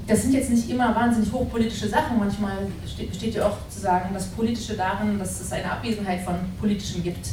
das 0.06 0.22
sind 0.22 0.32
jetzt 0.34 0.50
nicht 0.50 0.70
immer 0.70 0.94
wahnsinnig 0.94 1.32
hochpolitische 1.32 1.88
Sachen. 1.88 2.18
Manchmal 2.18 2.58
besteht 2.82 3.34
ja 3.34 3.46
auch 3.46 3.56
zu 3.68 3.80
sagen, 3.80 4.10
das 4.14 4.26
Politische 4.28 4.74
darin, 4.74 5.18
dass 5.18 5.40
es 5.40 5.52
eine 5.52 5.70
Abwesenheit 5.70 6.20
von 6.20 6.34
Politischem 6.60 7.02
gibt. 7.02 7.28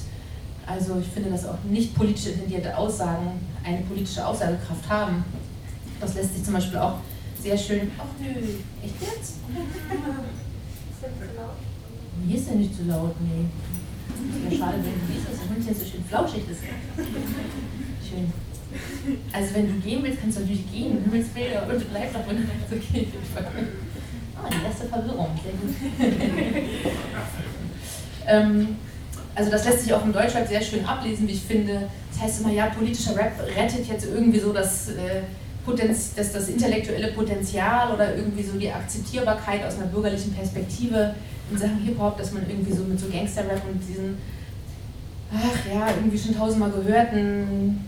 Also 0.65 0.97
ich 0.99 1.07
finde, 1.07 1.29
dass 1.29 1.45
auch 1.45 1.61
nicht 1.69 1.93
politisch 1.93 2.27
intendierte 2.27 2.77
Aussagen 2.77 3.41
eine 3.63 3.81
politische 3.81 4.25
Aussagekraft 4.25 4.89
haben. 4.89 5.25
Das 5.99 6.13
lässt 6.15 6.33
sich 6.35 6.43
zum 6.43 6.53
Beispiel 6.53 6.79
auch 6.79 6.95
sehr 7.41 7.57
schön. 7.57 7.91
Ach 7.97 8.05
nö, 8.19 8.27
echt 8.83 8.95
jetzt? 9.01 9.33
Mir 12.25 12.37
ist 12.37 12.47
ja 12.47 12.55
nicht 12.55 12.73
zu 12.75 12.85
laut, 12.85 13.13
nee. 13.21 13.45
Ja, 14.49 14.57
schade, 14.57 14.77
wenn 14.77 14.83
du 14.83 14.89
liest, 15.13 15.27
dass 15.29 15.39
der 15.39 15.49
Hund 15.49 15.67
jetzt 15.67 15.81
so 15.81 15.85
schön 15.85 16.05
flauschig 16.05 16.43
ist. 16.49 16.61
Schön. 18.07 18.31
Also 19.33 19.55
wenn 19.55 19.67
du 19.67 19.73
gehen 19.81 20.01
willst, 20.03 20.21
kannst 20.21 20.37
du 20.37 20.41
natürlich 20.41 20.71
gehen, 20.71 21.03
du 21.03 21.11
willst 21.11 21.33
Bilder 21.33 21.67
und 21.67 21.91
bleib 21.91 22.13
doch, 22.13 22.25
wenn 22.27 22.37
so 22.37 22.75
gehst. 22.75 23.11
Ah, 23.35 23.41
die 24.49 24.63
erste 24.65 24.87
Verwirrung, 24.87 25.37
sehr 25.43 25.53
gut. 25.53 25.75
ähm, 28.27 28.77
also 29.35 29.51
das 29.51 29.65
lässt 29.65 29.81
sich 29.81 29.93
auch 29.93 30.03
im 30.03 30.13
Deutschrap 30.13 30.47
sehr 30.47 30.61
schön 30.61 30.85
ablesen, 30.85 31.27
wie 31.27 31.33
ich 31.33 31.41
finde. 31.41 31.89
Das 32.11 32.21
heißt 32.21 32.41
immer, 32.41 32.51
ja, 32.51 32.67
politischer 32.67 33.15
Rap 33.15 33.33
rettet 33.57 33.87
jetzt 33.87 34.05
irgendwie 34.05 34.39
so 34.39 34.53
das, 34.53 34.89
äh, 34.89 35.23
Potenz, 35.65 36.13
das, 36.15 36.31
das 36.33 36.49
intellektuelle 36.49 37.13
Potenzial 37.13 37.93
oder 37.93 38.13
irgendwie 38.15 38.43
so 38.43 38.57
die 38.57 38.69
Akzeptierbarkeit 38.69 39.65
aus 39.65 39.75
einer 39.75 39.87
bürgerlichen 39.87 40.33
Perspektive 40.33 41.15
in 41.49 41.57
Sachen 41.57 41.79
Hip-Hop, 41.79 42.17
dass 42.17 42.33
man 42.33 42.43
irgendwie 42.49 42.73
so 42.73 42.83
mit 42.83 42.99
so 42.99 43.07
Gangster-Rap 43.07 43.61
und 43.69 43.79
diesen, 43.87 44.17
ach 45.33 45.65
ja, 45.73 45.87
irgendwie 45.95 46.17
schon 46.17 46.35
tausendmal 46.35 46.71
gehörten 46.71 47.79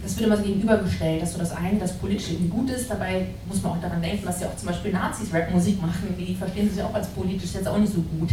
das 0.02 0.16
wird 0.16 0.26
immer 0.26 0.36
so 0.36 0.42
gegenübergestellt, 0.42 1.22
dass 1.22 1.32
so 1.32 1.38
das 1.38 1.52
eine, 1.52 1.78
das 1.78 1.92
Politische 1.94 2.32
irgendwie 2.32 2.48
gut 2.48 2.70
ist. 2.70 2.90
Dabei 2.90 3.26
muss 3.46 3.62
man 3.62 3.72
auch 3.72 3.80
daran 3.80 4.02
denken, 4.02 4.26
dass 4.26 4.40
ja 4.40 4.48
auch 4.48 4.56
zum 4.56 4.68
Beispiel 4.68 4.92
Nazis 4.92 5.32
Rapmusik 5.32 5.80
machen, 5.80 6.14
die 6.18 6.34
verstehen 6.34 6.68
sich 6.68 6.82
auch 6.82 6.94
als 6.94 7.08
politisch 7.08 7.54
jetzt 7.54 7.68
auch 7.68 7.78
nicht 7.78 7.92
so 7.92 8.02
gut. 8.18 8.30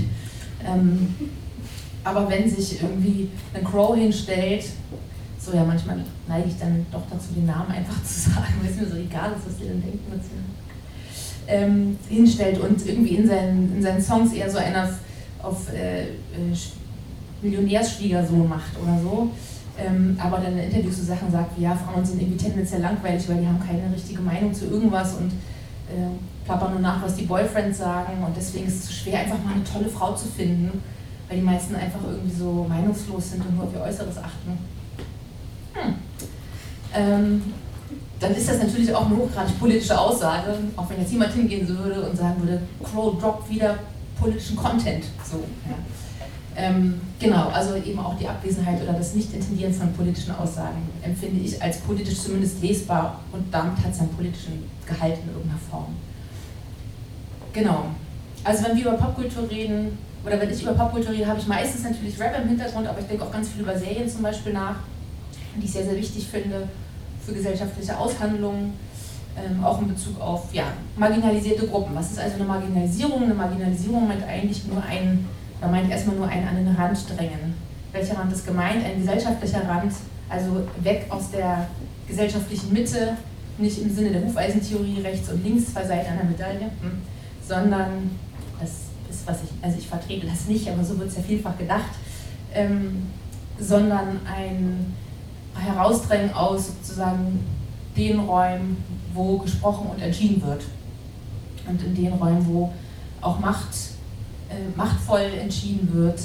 Ähm, 0.65 1.15
aber 2.03 2.29
wenn 2.29 2.49
sich 2.49 2.81
irgendwie 2.81 3.29
ein 3.53 3.63
Crow 3.63 3.95
hinstellt, 3.95 4.65
so 5.39 5.53
ja, 5.53 5.63
manchmal 5.63 5.99
neige 6.27 6.49
ich 6.49 6.57
dann 6.59 6.85
doch 6.91 7.03
dazu, 7.09 7.33
den 7.35 7.45
Namen 7.45 7.71
einfach 7.71 8.03
zu 8.03 8.19
sagen, 8.29 8.53
weil 8.61 8.71
es 8.71 8.77
mir 8.77 8.87
so 8.87 8.95
egal 8.95 9.31
ist, 9.37 9.47
was 9.47 9.57
die 9.57 9.67
dann 9.67 9.81
denken. 9.81 9.99
Was 10.09 10.25
ähm, 11.47 11.97
hinstellt 12.07 12.59
und 12.59 12.85
irgendwie 12.85 13.15
in 13.15 13.27
seinen, 13.27 13.75
in 13.75 13.81
seinen 13.81 14.01
Songs 14.01 14.33
eher 14.33 14.49
so 14.49 14.57
einer 14.57 14.89
auf 15.41 15.71
äh, 15.73 16.03
äh, 16.03 16.07
Millionärsschwiegersohn 17.41 18.47
macht 18.47 18.71
oder 18.81 18.99
so 19.01 19.29
ähm, 19.77 20.17
aber 20.21 20.37
dann 20.37 20.53
in 20.57 20.65
Interviews 20.65 20.97
so 20.97 21.03
Sachen 21.03 21.31
sagt 21.31 21.57
wie, 21.57 21.63
ja, 21.63 21.75
Frauen 21.75 22.05
sind 22.05 22.21
irgendwie 22.21 22.37
tendenziell 22.37 22.81
langweilig, 22.81 23.27
weil 23.29 23.37
die 23.37 23.47
haben 23.47 23.59
keine 23.59 23.93
richtige 23.93 24.21
Meinung 24.21 24.53
zu 24.53 24.65
irgendwas 24.65 25.15
und 25.15 25.29
äh, 25.29 26.09
plappern 26.45 26.71
nur 26.71 26.81
nach, 26.81 27.01
was 27.01 27.15
die 27.15 27.23
Boyfriends 27.23 27.79
sagen 27.79 28.23
und 28.25 28.35
deswegen 28.35 28.67
ist 28.67 28.83
es 28.83 28.93
schwer, 28.93 29.19
einfach 29.19 29.43
mal 29.43 29.53
eine 29.53 29.63
tolle 29.63 29.89
Frau 29.89 30.13
zu 30.13 30.27
finden, 30.27 30.81
weil 31.27 31.37
die 31.37 31.43
meisten 31.43 31.75
einfach 31.75 32.01
irgendwie 32.05 32.35
so 32.35 32.65
meinungslos 32.67 33.31
sind 33.31 33.45
und 33.45 33.55
nur 33.55 33.65
auf 33.65 33.73
ihr 33.73 33.81
Äußeres 33.81 34.17
achten. 34.17 34.57
Hm. 35.73 35.93
Ähm, 36.93 37.41
dann 38.19 38.35
ist 38.35 38.49
das 38.49 38.59
natürlich 38.59 38.93
auch 38.93 39.07
eine 39.07 39.17
hochgradig 39.17 39.59
politische 39.59 39.99
Aussage, 39.99 40.53
auch 40.75 40.89
wenn 40.89 40.99
jetzt 40.99 41.11
jemand 41.11 41.33
hingehen 41.33 41.67
würde 41.67 42.07
und 42.07 42.15
sagen 42.15 42.35
würde, 42.41 42.61
Crow 42.83 43.19
droppt 43.19 43.49
wieder 43.49 43.79
politischen 44.19 44.55
Content. 44.55 45.05
So, 45.23 45.37
ja. 45.67 45.75
Ähm, 46.55 46.99
genau, 47.19 47.47
also 47.49 47.75
eben 47.75 47.99
auch 47.99 48.17
die 48.17 48.27
Abwesenheit 48.27 48.81
oder 48.81 48.93
das 48.93 49.13
Nicht-Intendieren 49.13 49.73
von 49.73 49.93
politischen 49.93 50.35
Aussagen 50.35 50.89
empfinde 51.01 51.43
ich 51.43 51.61
als 51.61 51.77
politisch 51.77 52.19
zumindest 52.19 52.61
lesbar 52.61 53.19
und 53.31 53.53
damit 53.53 53.77
hat 53.77 53.93
es 53.93 53.99
einen 53.99 54.09
politischen 54.09 54.63
Gehalt 54.85 55.17
in 55.23 55.29
irgendeiner 55.29 55.59
Form. 55.69 55.95
Genau. 57.53 57.85
Also 58.43 58.65
wenn 58.65 58.75
wir 58.75 58.83
über 58.83 58.93
Popkultur 58.93 59.49
reden, 59.49 59.97
oder 60.25 60.39
wenn 60.39 60.51
ich 60.51 60.61
über 60.61 60.73
Popkultur 60.73 61.11
rede, 61.11 61.27
habe 61.27 61.39
ich 61.39 61.47
meistens 61.47 61.83
natürlich 61.83 62.19
Rap 62.19 62.37
im 62.41 62.49
Hintergrund, 62.49 62.87
aber 62.87 62.99
ich 62.99 63.07
denke 63.07 63.23
auch 63.23 63.31
ganz 63.31 63.49
viel 63.49 63.61
über 63.61 63.77
Serien 63.77 64.09
zum 64.09 64.21
Beispiel 64.21 64.53
nach, 64.53 64.75
die 65.55 65.65
ich 65.65 65.71
sehr, 65.71 65.83
sehr 65.83 65.95
wichtig 65.95 66.27
finde 66.27 66.67
für 67.25 67.33
gesellschaftliche 67.33 67.97
Aushandlungen, 67.97 68.73
ähm, 69.37 69.63
auch 69.63 69.81
in 69.81 69.87
Bezug 69.87 70.19
auf 70.19 70.53
ja, 70.53 70.65
marginalisierte 70.97 71.67
Gruppen. 71.67 71.95
Was 71.95 72.11
ist 72.11 72.19
also 72.19 72.35
eine 72.35 72.43
Marginalisierung? 72.43 73.23
Eine 73.23 73.33
Marginalisierung 73.33 74.07
meint 74.07 74.23
eigentlich 74.23 74.65
nur 74.65 74.83
ein, 74.83 75.25
man 75.61 75.71
meint 75.71 75.91
erstmal 75.91 76.15
nur 76.15 76.27
einen 76.27 76.47
an 76.47 76.55
den 76.55 76.75
Rand 76.75 76.97
drängen. 77.15 77.53
Welcher 77.91 78.17
Rand 78.17 78.33
ist 78.33 78.45
gemeint? 78.45 78.83
Ein 78.83 78.99
gesellschaftlicher 78.99 79.67
Rand, 79.67 79.93
also 80.27 80.63
weg 80.81 81.05
aus 81.09 81.31
der 81.31 81.67
gesellschaftlichen 82.07 82.73
Mitte, 82.73 83.15
nicht 83.57 83.81
im 83.81 83.93
Sinne 83.93 84.11
der 84.11 84.25
Hufeisentheorie 84.25 85.01
rechts 85.01 85.29
und 85.29 85.43
links, 85.43 85.71
zwei 85.71 85.85
Seiten 85.85 86.11
einer 86.11 86.23
Medaille, 86.23 86.71
hm, 86.81 87.01
sondern 87.47 88.11
das 88.59 88.69
ist, 89.09 89.27
was 89.27 89.43
ich, 89.43 89.49
also 89.61 89.77
ich 89.77 89.87
vertrete 89.87 90.25
das 90.25 90.47
nicht, 90.47 90.67
aber 90.69 90.83
so 90.83 90.97
wird 90.97 91.09
es 91.09 91.17
ja 91.17 91.21
vielfach 91.21 91.57
gedacht, 91.57 91.91
ähm, 92.53 93.07
sondern 93.59 94.19
ein 94.25 94.93
Herausdrängen 95.55 96.33
aus 96.33 96.67
sozusagen 96.67 97.45
den 97.95 98.19
Räumen, 98.19 98.77
wo 99.13 99.37
gesprochen 99.37 99.89
und 99.91 100.01
entschieden 100.01 100.41
wird. 100.41 100.63
Und 101.67 101.83
in 101.83 101.93
den 101.93 102.13
Räumen, 102.13 102.47
wo 102.47 102.73
auch 103.19 103.39
Macht, 103.39 103.75
machtvoll 104.75 105.25
entschieden 105.39 105.89
wird. 105.93 106.19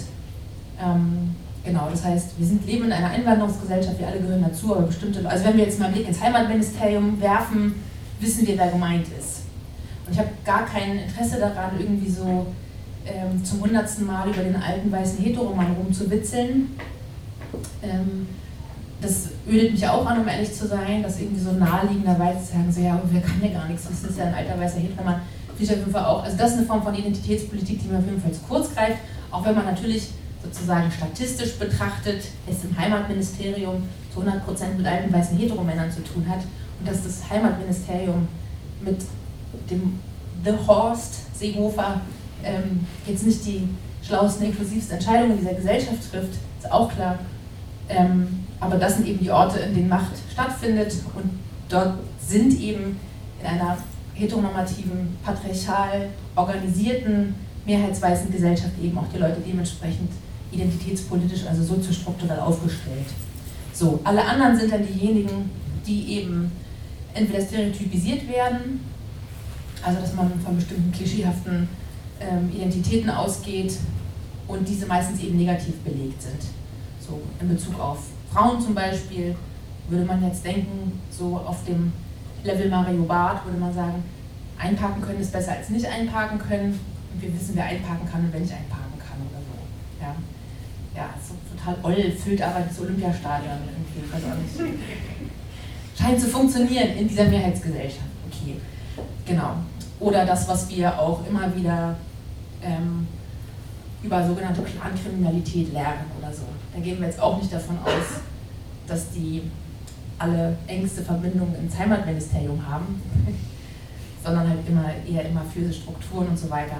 Ähm, 0.80 1.34
genau, 1.64 1.88
das 1.90 2.04
heißt, 2.04 2.38
wir 2.38 2.46
sind, 2.46 2.66
leben 2.66 2.86
in 2.86 2.92
einer 2.92 3.10
Einwanderungsgesellschaft, 3.10 3.98
wir 3.98 4.08
alle 4.08 4.20
gehören 4.20 4.42
dazu, 4.42 4.74
aber 4.76 4.86
bestimmte, 4.86 5.28
also 5.28 5.44
wenn 5.44 5.56
wir 5.56 5.64
jetzt 5.64 5.78
mal 5.78 5.86
einen 5.86 5.94
Blick 5.94 6.08
ins 6.08 6.20
Heimatministerium 6.20 7.20
werfen, 7.20 7.74
wissen 8.20 8.46
wir, 8.46 8.56
wer 8.58 8.68
gemeint 8.68 9.06
ist. 9.18 9.42
Und 10.06 10.12
ich 10.12 10.18
habe 10.18 10.28
gar 10.44 10.64
kein 10.66 10.98
Interesse 10.98 11.38
daran, 11.38 11.72
irgendwie 11.78 12.10
so 12.10 12.46
ähm, 13.06 13.44
zum 13.44 13.60
hundertsten 13.60 14.06
Mal 14.06 14.28
über 14.28 14.42
den 14.42 14.56
alten 14.56 14.90
weißen 14.90 15.18
Heteroman 15.18 15.72
rumzuwitzeln. 15.72 16.70
Ähm, 17.82 18.28
das 19.00 19.28
ödet 19.48 19.72
mich 19.72 19.86
auch 19.86 20.06
an, 20.06 20.20
um 20.20 20.28
ehrlich 20.28 20.52
zu 20.52 20.66
sein, 20.66 21.02
dass 21.02 21.20
irgendwie 21.20 21.40
so 21.40 21.52
naheliegenderweise 21.52 22.44
sagen, 22.44 22.72
so 22.72 22.80
ja, 22.80 23.00
wer 23.10 23.20
kann 23.20 23.42
ja 23.42 23.60
gar 23.60 23.68
nichts, 23.68 23.86
das 23.88 24.10
ist 24.10 24.18
ja 24.18 24.24
ein 24.24 24.34
alter 24.34 24.58
weißer 24.58 24.78
Heteroman. 24.78 25.20
Finde 25.56 25.64
ich 25.64 25.70
auf 25.70 25.78
jeden 25.78 25.92
Fall 25.92 26.04
auch, 26.04 26.22
also 26.22 26.36
das 26.36 26.52
ist 26.52 26.58
eine 26.58 26.66
Form 26.66 26.82
von 26.82 26.94
Identitätspolitik, 26.94 27.80
die 27.80 27.88
mir 27.88 27.98
auf 27.98 28.04
jeden 28.04 28.20
Fall 28.20 28.32
zu 28.32 28.40
kurz 28.46 28.74
greift, 28.74 28.98
auch 29.30 29.44
wenn 29.44 29.54
man 29.54 29.64
natürlich 29.64 30.08
sozusagen 30.42 30.90
statistisch 30.90 31.54
betrachtet 31.54 32.22
es 32.46 32.64
im 32.64 32.78
Heimatministerium 32.78 33.82
zu 34.12 34.20
100% 34.20 34.74
mit 34.76 34.86
alten 34.86 35.12
weißen 35.12 35.36
Heteromännern 35.38 35.90
zu 35.90 36.04
tun 36.04 36.24
hat 36.28 36.40
und 36.78 36.88
dass 36.88 37.02
das 37.02 37.28
Heimatministerium 37.28 38.28
mit 38.80 38.98
dem 39.70 39.98
The 40.44 40.52
Horst 40.66 41.14
Seehofer 41.38 42.00
ähm, 42.44 42.86
jetzt 43.06 43.26
nicht 43.26 43.44
die 43.46 43.68
schlauesten, 44.06 44.46
inklusivsten 44.46 44.98
Entscheidungen 44.98 45.38
dieser 45.38 45.54
Gesellschaft 45.54 46.10
trifft, 46.10 46.34
ist 46.58 46.70
auch 46.70 46.92
klar. 46.92 47.18
Ähm, 47.88 48.44
aber 48.60 48.76
das 48.76 48.96
sind 48.96 49.06
eben 49.06 49.20
die 49.20 49.30
Orte, 49.30 49.58
in 49.58 49.74
denen 49.74 49.88
Macht 49.88 50.12
stattfindet 50.32 50.92
und 51.14 51.30
dort 51.68 51.94
sind 52.20 52.58
eben 52.60 52.98
in 53.40 53.46
einer 53.46 53.78
heteronormativen, 54.18 55.16
patriarchal 55.22 56.08
organisierten, 56.34 57.34
mehrheitsweißen 57.66 58.30
Gesellschaft 58.30 58.72
eben 58.82 58.96
auch 58.96 59.08
die 59.12 59.18
Leute 59.18 59.40
dementsprechend 59.46 60.10
identitätspolitisch, 60.52 61.44
also 61.46 61.62
soziostrukturell 61.62 62.40
aufgestellt. 62.40 63.06
So, 63.72 64.00
alle 64.04 64.24
anderen 64.24 64.56
sind 64.56 64.72
dann 64.72 64.86
diejenigen, 64.86 65.50
die 65.86 66.18
eben 66.18 66.50
entweder 67.12 67.44
stereotypisiert 67.44 68.28
werden, 68.28 68.80
also 69.82 70.00
dass 70.00 70.14
man 70.14 70.32
von 70.40 70.56
bestimmten 70.56 70.92
klischeehaften 70.92 71.68
ähm, 72.20 72.50
Identitäten 72.54 73.10
ausgeht 73.10 73.76
und 74.48 74.66
diese 74.66 74.86
meistens 74.86 75.20
eben 75.20 75.36
negativ 75.36 75.74
belegt 75.80 76.22
sind. 76.22 76.40
So 77.00 77.20
in 77.40 77.48
Bezug 77.48 77.78
auf 77.78 77.98
Frauen 78.32 78.60
zum 78.60 78.74
Beispiel 78.74 79.34
würde 79.88 80.04
man 80.04 80.24
jetzt 80.24 80.44
denken, 80.44 81.00
so 81.10 81.36
auf 81.36 81.64
dem 81.64 81.92
Level 82.46 82.68
Mario 82.70 83.02
Barth 83.02 83.44
würde 83.44 83.58
man 83.58 83.74
sagen, 83.74 84.02
einparken 84.58 85.02
können 85.02 85.20
ist 85.20 85.32
besser 85.32 85.52
als 85.52 85.68
nicht 85.68 85.86
einparken 85.86 86.38
können. 86.38 86.78
Und 87.12 87.22
wir 87.22 87.34
wissen, 87.34 87.54
wer 87.54 87.64
einparken 87.64 88.08
kann 88.10 88.20
und 88.22 88.32
wer 88.32 88.40
nicht 88.40 88.52
einparken 88.52 88.98
kann 88.98 89.18
oder 89.28 89.40
so. 89.40 89.56
Ja, 90.00 90.14
ja 90.94 91.14
so 91.20 91.34
total 91.50 91.76
oll, 91.82 92.12
füllt 92.12 92.42
aber 92.42 92.60
das 92.60 92.80
Olympiastadion 92.80 93.58
irgendwie. 93.66 94.12
weiß 94.12 94.22
auch 94.24 94.36
nicht. 94.36 94.76
Scheint 95.98 96.20
zu 96.20 96.28
funktionieren 96.28 96.96
in 96.96 97.08
dieser 97.08 97.24
Mehrheitsgesellschaft. 97.24 98.06
Okay, 98.30 98.56
genau. 99.24 99.56
Oder 99.98 100.26
das, 100.26 100.46
was 100.46 100.68
wir 100.68 100.98
auch 100.98 101.26
immer 101.26 101.54
wieder 101.56 101.96
ähm, 102.62 103.06
über 104.02 104.26
sogenannte 104.26 104.62
Clankriminalität 104.62 105.72
lernen 105.72 106.04
oder 106.18 106.32
so. 106.32 106.42
Da 106.74 106.80
gehen 106.80 107.00
wir 107.00 107.06
jetzt 107.06 107.20
auch 107.20 107.38
nicht 107.38 107.52
davon 107.52 107.78
aus, 107.78 108.20
dass 108.86 109.10
die 109.10 109.42
alle 110.18 110.56
engste 110.66 111.02
Verbindungen 111.02 111.54
ins 111.56 111.78
Heimatministerium 111.78 112.66
haben, 112.66 113.02
sondern 114.24 114.48
halt 114.48 114.60
immer 114.68 114.90
eher 115.08 115.28
immer 115.28 115.42
für 115.44 115.72
Strukturen 115.72 116.28
und 116.28 116.38
so 116.38 116.50
weiter. 116.50 116.76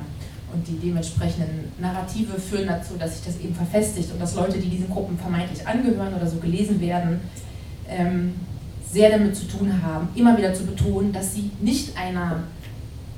Und 0.53 0.67
die 0.67 0.79
dementsprechenden 0.79 1.73
Narrative 1.79 2.39
führen 2.39 2.69
dazu, 2.69 2.95
dass 2.99 3.17
sich 3.17 3.27
das 3.27 3.41
eben 3.41 3.55
verfestigt 3.55 4.13
und 4.13 4.21
dass 4.21 4.35
Leute, 4.35 4.59
die 4.59 4.69
diesen 4.69 4.89
Gruppen 4.89 5.19
vermeintlich 5.19 5.67
angehören 5.67 6.15
oder 6.15 6.27
so 6.27 6.39
gelesen 6.39 6.81
werden, 6.81 7.21
ähm, 7.89 8.35
sehr 8.91 9.11
damit 9.11 9.37
zu 9.37 9.47
tun 9.47 9.83
haben, 9.83 10.09
immer 10.15 10.39
wieder 10.39 10.55
zu 10.55 10.65
betonen, 10.65 11.13
dass 11.13 11.35
sie 11.35 11.51
nicht 11.61 11.97
einer 11.99 12.45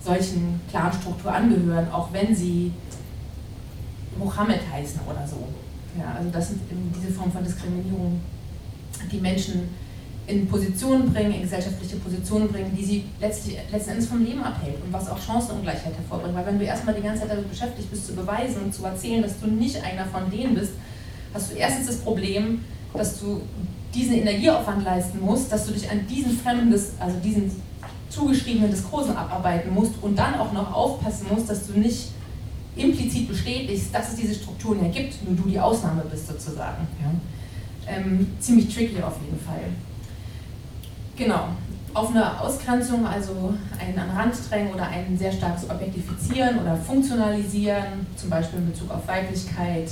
solchen 0.02 0.60
Clanstruktur 0.70 1.32
angehören, 1.32 1.90
auch 1.92 2.12
wenn 2.12 2.34
sie 2.34 2.72
Mohammed 4.18 4.60
heißen 4.72 5.00
oder 5.08 5.26
so. 5.26 5.36
Ja, 5.98 6.14
also 6.16 6.30
das 6.30 6.48
sind 6.48 6.60
diese 6.96 7.12
Form 7.12 7.30
von 7.30 7.44
Diskriminierung, 7.44 8.20
die 9.10 9.18
Menschen 9.18 9.68
in 10.28 10.46
Positionen 10.46 11.12
bringen, 11.12 11.32
in 11.32 11.42
gesellschaftliche 11.42 11.96
Positionen 11.96 12.48
bringen, 12.48 12.76
die 12.78 12.84
sie 12.84 13.04
letztlich, 13.20 13.56
letzten 13.72 13.90
Endes 13.90 14.06
vom 14.06 14.22
Leben 14.24 14.42
abhält 14.42 14.76
und 14.84 14.92
was 14.92 15.08
auch 15.08 15.18
Chancenungleichheit 15.18 15.94
hervorbringt. 15.96 16.36
Weil 16.36 16.46
wenn 16.46 16.58
du 16.58 16.64
erstmal 16.64 16.94
die 16.94 17.02
ganze 17.02 17.22
Zeit 17.22 17.30
damit 17.30 17.50
beschäftigt 17.50 17.90
bist, 17.90 18.06
zu 18.06 18.14
beweisen 18.14 18.62
und 18.64 18.74
zu 18.74 18.84
erzählen, 18.84 19.22
dass 19.22 19.40
du 19.40 19.46
nicht 19.46 19.82
einer 19.82 20.04
von 20.04 20.30
denen 20.30 20.54
bist, 20.54 20.72
hast 21.32 21.50
du 21.50 21.56
erstens 21.56 21.86
das 21.86 21.96
Problem, 21.96 22.62
dass 22.92 23.20
du 23.20 23.40
diesen 23.94 24.14
Energieaufwand 24.14 24.84
leisten 24.84 25.20
musst, 25.20 25.50
dass 25.50 25.66
du 25.66 25.72
dich 25.72 25.90
an 25.90 26.06
diesen 26.06 26.38
fremden, 26.38 26.72
also 27.00 27.16
diesen 27.24 27.50
zugeschriebenen 28.10 28.70
Diskursen 28.70 29.16
abarbeiten 29.16 29.72
musst 29.72 29.94
und 30.02 30.18
dann 30.18 30.34
auch 30.34 30.52
noch 30.52 30.72
aufpassen 30.72 31.26
musst, 31.30 31.48
dass 31.48 31.66
du 31.66 31.78
nicht 31.78 32.08
implizit 32.76 33.28
bestätigst, 33.28 33.94
dass 33.94 34.10
es 34.10 34.16
diese 34.16 34.34
Strukturen 34.34 34.82
ja 34.82 34.90
gibt, 34.90 35.24
nur 35.24 35.34
du 35.34 35.48
die 35.48 35.58
Ausnahme 35.58 36.02
bist 36.10 36.28
sozusagen. 36.28 36.86
Ja. 37.02 37.10
Ähm, 37.90 38.26
ziemlich 38.38 38.72
tricky 38.72 39.02
auf 39.02 39.16
jeden 39.24 39.40
Fall. 39.44 39.72
Genau. 41.18 41.48
Auf 41.94 42.10
eine 42.10 42.40
Ausgrenzung, 42.40 43.04
also 43.04 43.52
ein 43.80 43.98
an 43.98 44.10
Rand 44.16 44.34
drängen 44.48 44.72
oder 44.72 44.86
ein 44.86 45.18
sehr 45.18 45.32
starkes 45.32 45.68
Objektifizieren 45.68 46.60
oder 46.60 46.76
Funktionalisieren, 46.76 48.06
zum 48.14 48.30
Beispiel 48.30 48.60
in 48.60 48.70
Bezug 48.70 48.88
auf 48.92 49.08
Weiblichkeit, 49.08 49.90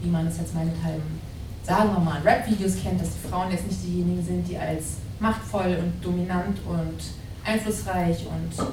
wie 0.00 0.08
man 0.08 0.26
es 0.26 0.38
jetzt 0.38 0.54
meinethalben, 0.54 1.20
sagen 1.62 1.90
wir 1.92 2.00
mal, 2.00 2.16
in 2.16 2.22
Rap-Videos 2.22 2.76
kennt, 2.82 2.98
dass 2.98 3.10
die 3.10 3.28
Frauen 3.28 3.50
jetzt 3.50 3.66
nicht 3.66 3.84
diejenigen 3.84 4.24
sind, 4.24 4.48
die 4.48 4.56
als 4.56 4.96
machtvoll 5.20 5.76
und 5.82 6.02
dominant 6.02 6.58
und 6.66 6.98
einflussreich 7.44 8.24
und 8.26 8.66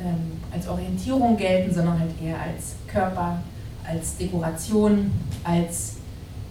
ähm, 0.00 0.32
als 0.52 0.66
Orientierung 0.66 1.36
gelten, 1.36 1.72
sondern 1.72 2.00
halt 2.00 2.10
eher 2.20 2.40
als 2.40 2.74
Körper, 2.88 3.40
als 3.88 4.16
Dekoration, 4.16 5.12
als 5.44 5.95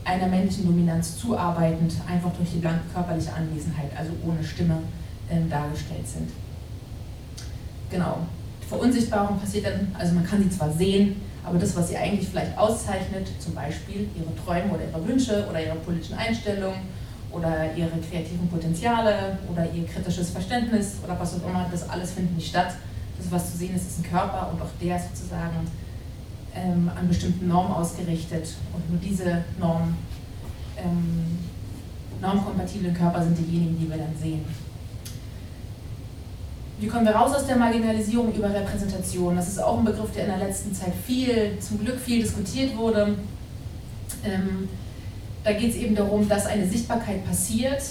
einer 0.06 0.28
männlichen 0.28 0.65
Dominanz 0.65 1.18
zuarbeitend, 1.18 1.94
einfach 2.08 2.32
durch 2.34 2.52
die 2.52 2.62
körperliche 2.62 3.34
Anwesenheit, 3.34 3.91
also 3.98 4.12
ohne 4.26 4.44
Stimme, 4.44 4.78
ähm, 5.30 5.50
dargestellt 5.50 6.08
sind. 6.08 6.30
Genau. 7.89 8.20
Verunsichtbarung 8.70 9.39
passiert 9.39 9.65
dann, 9.65 9.96
also 9.98 10.13
man 10.13 10.26
kann 10.26 10.41
sie 10.41 10.50
zwar 10.50 10.72
sehen, 10.72 11.15
aber 11.44 11.60
das, 11.60 11.76
was 11.76 11.89
sie 11.89 11.98
eigentlich 11.98 12.30
vielleicht 12.30 12.58
auszeichnet, 12.58 13.28
zum 13.39 13.54
Beispiel 13.54 14.08
ihre 14.15 14.36
Träume 14.44 14.74
oder 14.74 14.84
ihre 14.88 15.08
Wünsche 15.08 15.46
oder 15.50 15.63
ihre 15.63 15.76
politischen 15.76 16.18
Einstellungen 16.18 16.80
oder 17.32 17.76
ihre 17.76 17.91
kreativen 18.10 18.48
Potenziale 18.50 19.38
oder 19.52 19.68
ihr 19.72 19.86
kritisches 19.86 20.32
Verständnis 20.32 20.98
oder 21.04 21.20
was 21.20 21.36
auch 21.36 21.48
immer, 21.48 21.68
das 21.72 21.88
alles 21.89 22.12
findet 22.12 22.36
nicht 22.36 22.50
statt, 22.50 22.76
das, 23.18 23.32
was 23.32 23.52
zu 23.52 23.58
sehen 23.58 23.76
ist, 23.76 23.88
ist 23.88 24.00
ein 24.00 24.10
Körper 24.10 24.52
und 24.52 24.62
auch 24.62 24.70
der 24.82 24.98
ist 24.98 25.15
sozusagen 25.15 25.68
ähm, 26.56 26.89
an 26.96 27.08
bestimmten 27.08 27.48
Normen 27.48 27.74
ausgerichtet. 27.74 28.56
Und 28.74 28.89
nur 28.89 29.00
diese 29.00 29.44
Norm, 29.60 29.96
ähm, 30.78 31.39
normkompatiblen 32.22 32.94
Körper 32.94 33.24
sind 33.24 33.38
diejenigen, 33.38 33.78
die 33.80 33.89
wir 33.89 33.98
dann 33.98 34.15
sehen. 34.20 34.46
Wie 36.80 36.88
kommen 36.88 37.06
wir 37.06 37.15
raus 37.15 37.34
aus 37.34 37.48
der 37.48 37.56
Marginalisierung 37.56 38.34
über 38.34 38.54
Repräsentation? 38.54 39.36
Das 39.36 39.48
ist 39.48 39.60
auch 39.60 39.78
ein 39.80 39.86
Begriff, 39.86 40.12
der 40.12 40.26
in 40.26 40.32
der 40.32 40.48
letzten 40.48 40.74
Zeit 40.74 40.94
viel, 41.06 41.58
zum 41.60 41.80
Glück 41.80 42.00
viel 42.00 42.22
diskutiert 42.22 42.76
wurde. 42.76 43.15
Ähm, 44.26 44.68
da 45.44 45.54
geht 45.54 45.72
es 45.72 45.78
eben 45.78 45.96
darum, 45.96 46.28
dass 46.28 46.46
eine 46.48 46.68
Sichtbarkeit 46.68 47.26
passiert. 47.26 47.82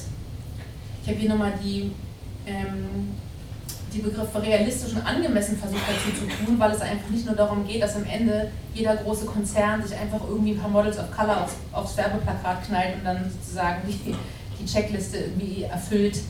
Ich 1.03 1.09
habe 1.09 1.19
hier 1.19 1.31
nochmal 1.31 1.53
die 1.63 1.93
ähm, 2.47 3.13
die 3.95 4.01
Begriffe 4.01 4.43
realistisch 4.43 4.95
und 4.95 5.07
angemessen 5.07 5.57
versucht 5.57 5.83
dazu 5.87 6.11
zu 6.19 6.45
tun, 6.45 6.59
weil 6.59 6.73
es 6.73 6.81
einfach 6.81 7.09
nicht 7.11 7.27
nur 7.27 7.37
darum 7.37 7.67
geht, 7.67 7.83
dass 7.83 7.97
am 7.97 8.05
Ende 8.05 8.51
jeder 8.75 8.97
große 8.97 9.27
Konzern 9.27 9.83
sich 9.83 9.97
einfach 9.97 10.21
irgendwie 10.29 10.53
ein 10.53 10.59
paar 10.59 10.71
Models 10.71 10.99
of 10.99 11.11
Color 11.11 11.45
aufs, 11.45 11.55
aufs 11.73 11.97
Werbeplakat 11.97 12.67
knallt 12.67 12.97
und 12.97 13.05
dann 13.05 13.31
sozusagen 13.31 13.83
die, 13.87 14.15
die 14.61 14.67
Checkliste 14.67 15.19
irgendwie 15.19 15.63
erfüllt 15.63 16.21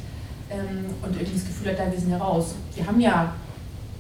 ähm, 0.51 0.87
und 1.03 1.17
irgendwie 1.17 1.35
das 1.35 1.47
Gefühl 1.47 1.73
hat, 1.73 1.79
da 1.79 1.91
wir 1.91 1.99
sind 1.99 2.11
ja 2.11 2.19
raus. 2.19 2.55
Wir 2.75 2.87
haben 2.87 3.01
ja 3.01 3.35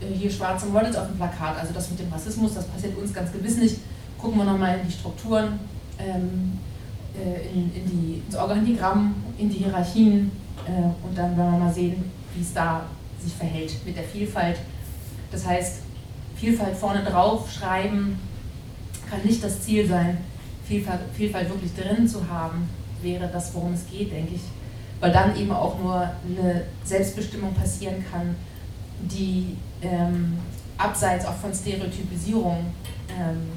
äh, 0.00 0.14
hier 0.14 0.30
schwarze 0.30 0.66
Models 0.66 0.96
auf 0.96 1.06
dem 1.06 1.16
Plakat, 1.16 1.58
also 1.58 1.72
das 1.72 1.90
mit 1.90 2.00
dem 2.00 2.12
Rassismus, 2.12 2.54
das 2.54 2.66
passiert 2.66 2.96
uns 2.98 3.14
ganz 3.14 3.32
gewiss 3.32 3.56
nicht. 3.56 3.78
Gucken 4.18 4.38
wir 4.38 4.44
nochmal 4.44 4.78
in 4.78 4.86
die 4.86 4.92
Strukturen, 4.92 5.58
ähm, 5.98 6.58
äh, 7.16 7.46
in, 7.52 7.74
in 7.74 7.90
die, 7.90 8.22
ins 8.26 8.36
Organigramm, 8.36 9.14
in 9.38 9.48
die 9.48 9.58
Hierarchien 9.58 10.30
äh, 10.66 11.06
und 11.06 11.16
dann 11.16 11.36
werden 11.36 11.52
wir 11.52 11.58
mal 11.58 11.72
sehen, 11.72 12.10
wie 12.34 12.42
es 12.42 12.52
da 12.52 12.82
sich 13.24 13.34
verhält 13.34 13.72
mit 13.84 13.96
der 13.96 14.04
Vielfalt. 14.04 14.58
Das 15.30 15.46
heißt, 15.46 15.82
Vielfalt 16.36 16.76
vorne 16.76 17.02
drauf 17.02 17.50
schreiben 17.50 18.18
kann 19.08 19.22
nicht 19.24 19.42
das 19.42 19.62
Ziel 19.62 19.86
sein. 19.86 20.18
Vielfalt, 20.66 21.00
Vielfalt 21.14 21.48
wirklich 21.48 21.74
drin 21.74 22.08
zu 22.08 22.28
haben, 22.28 22.68
wäre 23.02 23.28
das, 23.28 23.54
worum 23.54 23.74
es 23.74 23.86
geht, 23.90 24.12
denke 24.12 24.34
ich. 24.34 24.42
Weil 25.00 25.12
dann 25.12 25.36
eben 25.36 25.50
auch 25.50 25.78
nur 25.78 26.00
eine 26.00 26.64
Selbstbestimmung 26.84 27.54
passieren 27.54 28.04
kann, 28.10 28.34
die 29.00 29.56
ähm, 29.82 30.38
abseits 30.78 31.26
auch 31.26 31.34
von 31.34 31.52
Stereotypisierung 31.52 32.72
ähm, 33.10 33.48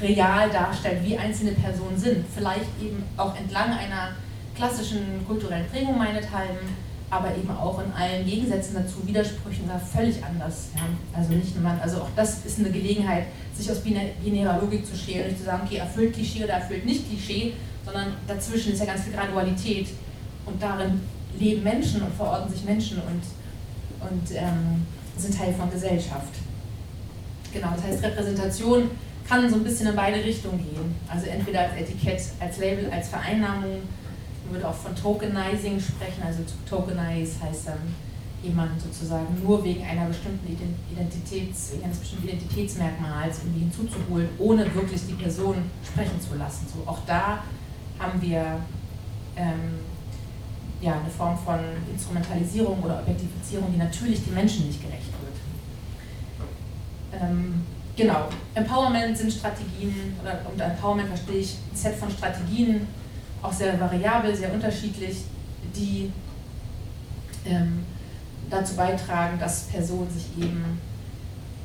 real 0.00 0.50
darstellt, 0.50 1.04
wie 1.04 1.16
einzelne 1.16 1.52
Personen 1.52 1.98
sind. 1.98 2.24
Vielleicht 2.34 2.70
eben 2.80 3.02
auch 3.16 3.36
entlang 3.36 3.72
einer 3.72 4.12
klassischen 4.54 5.24
kulturellen 5.26 5.66
Prägung 5.68 5.98
meinethalben, 5.98 6.85
aber 7.08 7.36
eben 7.36 7.50
auch 7.50 7.80
in 7.80 7.92
allen 7.92 8.26
Gegensätzen 8.26 8.74
dazu, 8.74 9.06
Widersprüchen 9.06 9.68
da 9.68 9.78
völlig 9.78 10.24
anders. 10.24 10.68
Ja. 10.74 10.82
Also 11.16 11.34
nicht 11.34 11.60
man, 11.60 11.78
also 11.80 11.98
auch 11.98 12.08
das 12.16 12.44
ist 12.44 12.58
eine 12.58 12.70
Gelegenheit, 12.70 13.26
sich 13.54 13.70
aus 13.70 13.80
binärer 13.80 14.60
Logik 14.60 14.84
zu 14.84 14.96
schälen 14.96 15.28
nicht 15.28 15.38
zu 15.38 15.44
sagen, 15.44 15.62
okay, 15.64 15.76
erfüllt 15.76 16.14
Klischee 16.14 16.44
oder 16.44 16.54
erfüllt 16.54 16.84
nicht 16.84 17.08
Klischee, 17.08 17.54
sondern 17.84 18.14
dazwischen 18.26 18.72
ist 18.72 18.80
ja 18.80 18.86
ganz 18.86 19.02
viel 19.02 19.12
Gradualität 19.12 19.88
und 20.44 20.60
darin 20.60 21.00
leben 21.38 21.62
Menschen 21.62 22.02
und 22.02 22.14
verorten 22.14 22.52
sich 22.52 22.64
Menschen 22.64 22.98
und, 22.98 24.08
und 24.08 24.36
ähm, 24.36 24.86
sind 25.16 25.36
Teil 25.36 25.54
von 25.54 25.70
Gesellschaft. 25.70 26.34
Genau, 27.52 27.68
das 27.74 27.84
heißt, 27.84 28.02
Repräsentation 28.02 28.90
kann 29.28 29.48
so 29.48 29.56
ein 29.56 29.64
bisschen 29.64 29.88
in 29.88 29.96
beide 29.96 30.22
Richtungen 30.22 30.58
gehen. 30.58 30.94
Also 31.08 31.26
entweder 31.26 31.60
als 31.60 31.72
Etikett, 31.80 32.22
als 32.40 32.58
Label, 32.58 32.90
als 32.90 33.08
Vereinnahmung 33.08 33.82
würde 34.50 34.68
auch 34.68 34.74
von 34.74 34.94
Tokenizing 34.94 35.80
sprechen, 35.80 36.22
also 36.24 36.42
Tokenize 36.68 37.40
heißt 37.42 37.68
dann 37.68 37.78
jemand 38.42 38.80
sozusagen 38.80 39.42
nur 39.42 39.64
wegen 39.64 39.84
einer 39.84 40.06
bestimmten 40.06 40.46
Identitäts, 40.92 41.72
wegen 41.72 41.84
eines 41.84 41.98
bestimmten 41.98 42.28
Identitätsmerkmals 42.28 43.38
irgendwie 43.38 43.60
hinzuzuholen, 43.60 44.28
ohne 44.38 44.72
wirklich 44.74 45.06
die 45.06 45.14
Person 45.14 45.56
sprechen 45.84 46.20
zu 46.20 46.36
lassen. 46.36 46.66
So, 46.72 46.88
auch 46.88 46.98
da 47.06 47.42
haben 47.98 48.20
wir 48.20 48.60
ähm, 49.36 49.80
ja, 50.80 51.00
eine 51.00 51.10
Form 51.10 51.38
von 51.38 51.58
Instrumentalisierung 51.92 52.82
oder 52.82 53.00
Objektifizierung, 53.00 53.72
die 53.72 53.78
natürlich 53.78 54.24
den 54.24 54.34
Menschen 54.34 54.66
nicht 54.66 54.82
gerecht 54.82 55.10
wird. 55.22 55.36
Ähm, 57.22 57.62
genau, 57.96 58.28
Empowerment 58.54 59.16
sind 59.16 59.32
Strategien, 59.32 60.14
oder 60.22 60.40
unter 60.50 60.64
Empowerment 60.66 61.08
verstehe 61.08 61.38
ich 61.38 61.56
ein 61.72 61.76
Set 61.76 61.94
von 61.94 62.10
Strategien, 62.10 62.86
auch 63.46 63.52
sehr 63.52 63.78
variabel, 63.80 64.34
sehr 64.34 64.52
unterschiedlich, 64.52 65.18
die 65.74 66.10
ähm, 67.44 67.84
dazu 68.50 68.74
beitragen, 68.74 69.38
dass 69.38 69.64
Personen 69.64 70.10
sich 70.10 70.26
eben 70.42 70.80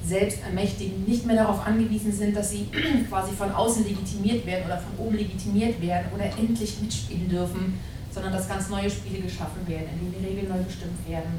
selbst 0.04 0.44
ermächtigen, 0.44 1.04
nicht 1.06 1.26
mehr 1.26 1.36
darauf 1.36 1.66
angewiesen 1.66 2.12
sind, 2.12 2.36
dass 2.36 2.52
sie 2.52 2.68
quasi 3.10 3.34
von 3.34 3.52
außen 3.52 3.84
legitimiert 3.84 4.46
werden 4.46 4.66
oder 4.66 4.78
von 4.78 5.06
oben 5.06 5.16
legitimiert 5.16 5.82
werden 5.82 6.08
oder 6.14 6.26
endlich 6.26 6.82
mitspielen 6.82 7.30
dürfen, 7.30 7.80
sondern 8.12 8.34
dass 8.34 8.50
ganz 8.50 8.70
neue 8.70 8.90
Spiele 8.90 9.22
geschaffen 9.22 9.68
werden, 9.68 9.88
in 9.94 10.12
denen 10.12 10.24
die 10.24 10.28
Regeln 10.28 10.50
neu 10.50 10.64
bestimmt 10.64 11.08
werden. 11.08 11.32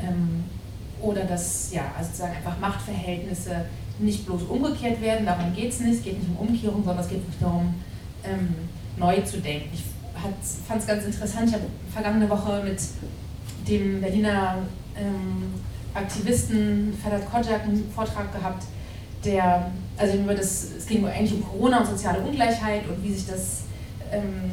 Ähm, 0.00 0.44
oder 1.00 1.24
dass 1.24 1.72
ja, 1.72 1.92
also 1.96 2.08
sozusagen 2.08 2.36
einfach 2.36 2.58
Machtverhältnisse 2.58 3.64
nicht 3.98 4.26
bloß 4.26 4.42
umgekehrt 4.44 5.00
werden, 5.00 5.26
darum 5.26 5.54
geht 5.54 5.70
es 5.70 5.80
nicht, 5.80 5.98
es 5.98 6.02
geht 6.02 6.18
nicht 6.18 6.30
um 6.30 6.48
Umkehrung, 6.48 6.84
sondern 6.84 7.04
es 7.04 7.10
geht 7.10 7.18
wirklich 7.18 7.40
darum, 7.40 7.74
ähm, 8.24 8.54
neu 8.98 9.20
zu 9.22 9.40
denken. 9.40 9.70
Ich 9.72 9.84
fand 10.66 10.80
es 10.80 10.86
ganz 10.86 11.04
interessant, 11.04 11.48
ich 11.48 11.54
habe 11.54 11.64
vergangene 11.92 12.28
Woche 12.28 12.62
mit 12.64 12.80
dem 13.68 14.00
Berliner 14.00 14.58
ähm, 14.96 15.54
Aktivisten 15.94 16.96
Ferhat 17.02 17.30
Kojak 17.30 17.62
einen 17.62 17.90
Vortrag 17.94 18.32
gehabt, 18.32 18.64
der, 19.24 19.70
also 19.96 20.18
über 20.18 20.34
das, 20.34 20.68
es 20.78 20.86
ging 20.86 21.04
eigentlich 21.06 21.34
um 21.34 21.44
Corona 21.44 21.80
und 21.80 21.86
soziale 21.86 22.20
Ungleichheit 22.20 22.82
und 22.88 23.02
wie 23.02 23.12
sich 23.12 23.26
das, 23.26 23.62
ähm, 24.12 24.52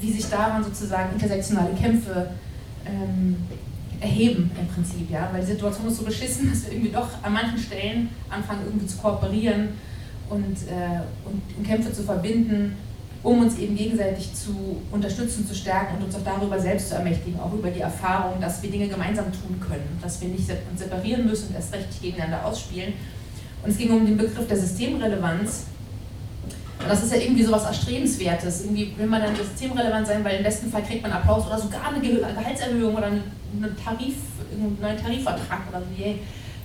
wie 0.00 0.12
sich 0.12 0.28
daran 0.28 0.62
sozusagen 0.62 1.12
intersektionale 1.14 1.74
Kämpfe 1.74 2.30
ähm, 2.84 3.36
erheben 4.00 4.50
im 4.58 4.66
Prinzip, 4.68 5.10
ja, 5.10 5.28
weil 5.32 5.40
die 5.40 5.52
Situation 5.52 5.88
ist 5.88 5.96
so 5.96 6.04
beschissen, 6.04 6.50
dass 6.50 6.66
wir 6.66 6.72
irgendwie 6.72 6.92
doch 6.92 7.08
an 7.22 7.32
manchen 7.32 7.58
Stellen 7.58 8.10
anfangen 8.28 8.62
irgendwie 8.66 8.86
zu 8.86 8.98
kooperieren 8.98 9.70
und, 10.28 10.56
äh, 10.68 11.00
und 11.24 11.66
Kämpfe 11.66 11.92
zu 11.92 12.02
verbinden 12.02 12.76
um 13.22 13.40
uns 13.40 13.58
eben 13.58 13.76
gegenseitig 13.76 14.32
zu 14.34 14.80
unterstützen, 14.92 15.46
zu 15.46 15.54
stärken 15.54 15.96
und 15.96 16.04
uns 16.04 16.14
auch 16.14 16.24
darüber 16.24 16.58
selbst 16.58 16.90
zu 16.90 16.94
ermächtigen, 16.94 17.40
auch 17.40 17.52
über 17.52 17.70
die 17.70 17.80
Erfahrung, 17.80 18.40
dass 18.40 18.62
wir 18.62 18.70
Dinge 18.70 18.88
gemeinsam 18.88 19.26
tun 19.26 19.60
können, 19.60 19.98
dass 20.00 20.20
wir 20.20 20.28
nicht 20.28 20.48
uns 20.70 20.80
separieren 20.80 21.26
müssen 21.26 21.48
und 21.48 21.54
erst 21.56 21.74
recht 21.74 22.00
gegeneinander 22.00 22.44
ausspielen. 22.44 22.92
Und 23.62 23.70
es 23.70 23.78
ging 23.78 23.90
um 23.90 24.06
den 24.06 24.16
Begriff 24.16 24.46
der 24.46 24.56
Systemrelevanz. 24.56 25.64
Und 26.80 26.88
das 26.88 27.02
ist 27.02 27.12
ja 27.12 27.18
irgendwie 27.18 27.42
so 27.42 27.50
was 27.50 27.64
Erstrebenswertes. 27.64 28.64
Irgendwie 28.64 28.92
will 28.96 29.06
man 29.06 29.20
dann 29.20 29.34
systemrelevant 29.34 30.06
sein, 30.06 30.22
weil 30.22 30.36
im 30.36 30.44
besten 30.44 30.70
Fall 30.70 30.84
kriegt 30.84 31.02
man 31.02 31.10
Applaus 31.10 31.44
oder 31.46 31.58
sogar 31.58 31.88
eine 31.88 32.00
Gehaltserhöhung 32.00 32.94
oder 32.94 33.06
einen 33.06 33.24
Tarif, 33.84 34.14
einen 34.52 34.78
neuen 34.80 34.96
Tarifvertrag 34.96 35.68
oder 35.70 35.80
so. 35.80 36.00
Yay. 36.00 36.20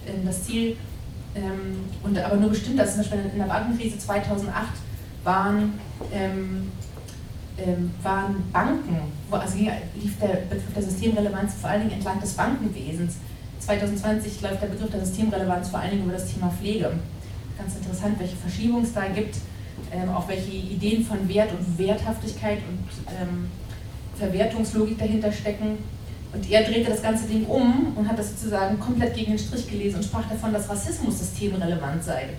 Ähm, 0.06 0.26
das 0.26 0.44
Ziel, 0.44 0.76
ähm, 1.36 1.80
und 2.04 2.18
aber 2.18 2.36
nur 2.36 2.50
bestimmt, 2.50 2.78
dass 2.78 2.92
zum 2.92 3.00
Beispiel 3.00 3.20
in 3.32 3.40
der 3.40 3.46
Bankenkrise 3.46 3.98
2008 3.98 4.68
waren, 5.24 5.80
ähm, 6.12 6.72
ähm, 7.58 7.92
waren 8.02 8.44
Banken, 8.52 8.98
wo, 9.30 9.38
also 9.38 9.58
lief 9.58 10.20
der 10.20 10.28
Begriff 10.50 10.74
der 10.76 10.84
Systemrelevanz 10.84 11.56
vor 11.56 11.70
allen 11.70 11.82
Dingen 11.82 11.94
entlang 11.94 12.20
des 12.20 12.34
Bankenwesens. 12.34 13.16
2020 13.60 14.42
läuft 14.42 14.62
der 14.62 14.68
Begriff 14.68 14.92
der 14.92 15.06
Systemrelevanz 15.06 15.70
vor 15.70 15.80
allen 15.80 15.92
Dingen 15.92 16.04
über 16.04 16.14
das 16.14 16.34
Thema 16.34 16.50
Pflege. 16.50 16.92
Ganz 17.58 17.76
interessant, 17.76 18.20
welche 18.20 18.36
Verschiebungen 18.36 18.84
es 18.84 18.94
da 18.94 19.06
gibt, 19.08 19.38
ähm, 19.92 20.10
auch 20.10 20.28
welche 20.28 20.52
Ideen 20.52 21.06
von 21.06 21.28
Wert 21.30 21.52
und 21.52 21.78
Werthaftigkeit 21.78 22.60
und 22.70 22.84
ähm, 23.08 23.48
Verwertungslogik 24.18 24.98
dahinter 24.98 25.32
stecken. 25.32 25.78
Und 26.34 26.50
er 26.50 26.64
drehte 26.64 26.90
das 26.90 27.04
ganze 27.04 27.28
Ding 27.28 27.46
um 27.46 27.96
und 27.96 28.10
hat 28.10 28.18
das 28.18 28.32
sozusagen 28.32 28.80
komplett 28.80 29.16
gegen 29.16 29.32
den 29.34 29.40
Strich 29.40 29.70
gelesen 29.70 29.98
und 29.98 30.04
sprach 30.04 30.28
davon, 30.28 30.52
dass 30.52 30.68
Rassismus 30.68 31.20
systemrelevant 31.20 32.04
sei. 32.04 32.30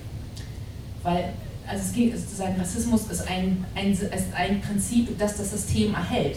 Weil 1.05 1.33
also 1.67 1.83
es 1.83 1.93
geht 1.93 2.19
sozusagen, 2.19 2.59
Rassismus 2.59 3.07
ist 3.11 3.29
ein, 3.29 3.65
ein, 3.75 3.93
ist 3.93 4.35
ein 4.35 4.61
Prinzip, 4.61 5.19
das 5.19 5.37
das 5.37 5.51
System 5.51 5.95
erhält, 5.95 6.37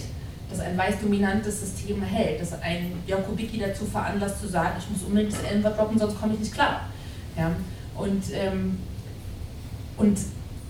das 0.50 0.60
ein 0.60 0.78
weiß-dominantes 0.78 1.60
System 1.60 2.02
erhält, 2.02 2.42
das 2.42 2.54
ein 2.62 2.94
Jakubicki 3.06 3.60
dazu 3.60 3.86
veranlasst 3.86 4.42
zu 4.42 4.48
sagen, 4.48 4.76
ich 4.80 4.90
muss 4.90 5.04
unbedingt 5.04 5.34
das 5.34 5.52
N-Wort 5.52 5.78
sonst 5.98 6.20
komme 6.20 6.34
ich 6.34 6.40
nicht 6.40 6.54
klar. 6.54 6.88
Ja? 7.38 7.52
Und, 7.96 8.24
ähm, 8.34 8.78
und 9.98 10.18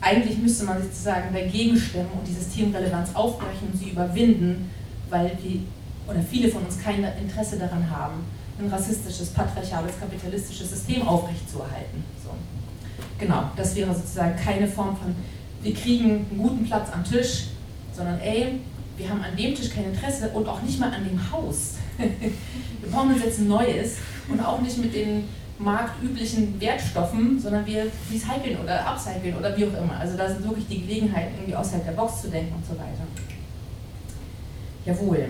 eigentlich 0.02 0.38
müsste 0.38 0.65
man 0.65 0.82
sozusagen 0.82 1.34
dagegen 1.34 1.78
stimmen 1.78 2.10
und 2.17 2.28
die 2.28 2.34
Systemrelevanz 2.34 3.13
aufbrechen 3.13 3.70
und 3.72 3.78
sie 3.78 3.89
überwinden, 3.89 4.70
weil 5.10 5.32
wir 5.41 5.62
oder 6.08 6.22
viele 6.22 6.50
von 6.50 6.63
uns 6.63 6.80
kein 6.82 7.04
Interesse 7.04 7.58
daran 7.58 7.89
haben, 7.89 8.24
ein 8.60 8.70
rassistisches, 8.70 9.30
patriarchales, 9.30 10.00
kapitalistisches 10.00 10.70
System 10.70 11.08
aufrechtzuerhalten. 11.08 12.04
Genau, 13.17 13.49
das 13.56 13.75
wäre 13.75 13.93
sozusagen 13.93 14.36
keine 14.36 14.67
Form 14.67 14.95
von, 14.95 15.15
wir 15.62 15.73
kriegen 15.73 16.25
einen 16.30 16.38
guten 16.38 16.65
Platz 16.65 16.89
am 16.93 17.03
Tisch, 17.03 17.45
sondern 17.93 18.19
ey, 18.19 18.60
wir 18.97 19.10
haben 19.10 19.21
an 19.21 19.36
dem 19.36 19.56
Tisch 19.56 19.69
kein 19.69 19.86
Interesse 19.86 20.30
und 20.30 20.47
auch 20.47 20.62
nicht 20.62 20.80
mal 20.80 20.91
an 20.91 21.03
dem 21.08 21.32
Haus. 21.32 21.75
wir 21.97 22.91
brauchen 22.91 23.13
uns 23.13 23.23
jetzt 23.23 23.39
ein 23.39 23.47
neues 23.47 23.97
und 24.30 24.39
auch 24.39 24.62
nicht 24.62 24.77
mit 24.77 24.93
den 24.93 25.23
marktüblichen 25.60 26.60
Wertstoffen, 26.60 27.39
sondern 27.39 27.65
wir 27.65 27.88
recyceln 28.12 28.60
oder 28.63 28.86
upcyclen 28.88 29.36
oder 29.36 29.58
wie 29.58 29.65
auch 29.65 29.82
immer. 29.82 29.97
Also 29.99 30.15
da 30.15 30.30
sind 30.30 30.43
wirklich 30.43 30.67
die 30.67 30.82
Gelegenheiten, 30.82 31.34
irgendwie 31.36 31.56
außerhalb 31.56 31.86
der 31.86 31.93
Box 31.93 32.21
zu 32.21 32.30
denken 32.30 32.53
und 32.56 32.65
so 32.65 32.73
weiter. 32.73 33.08
Jawohl. 34.86 35.30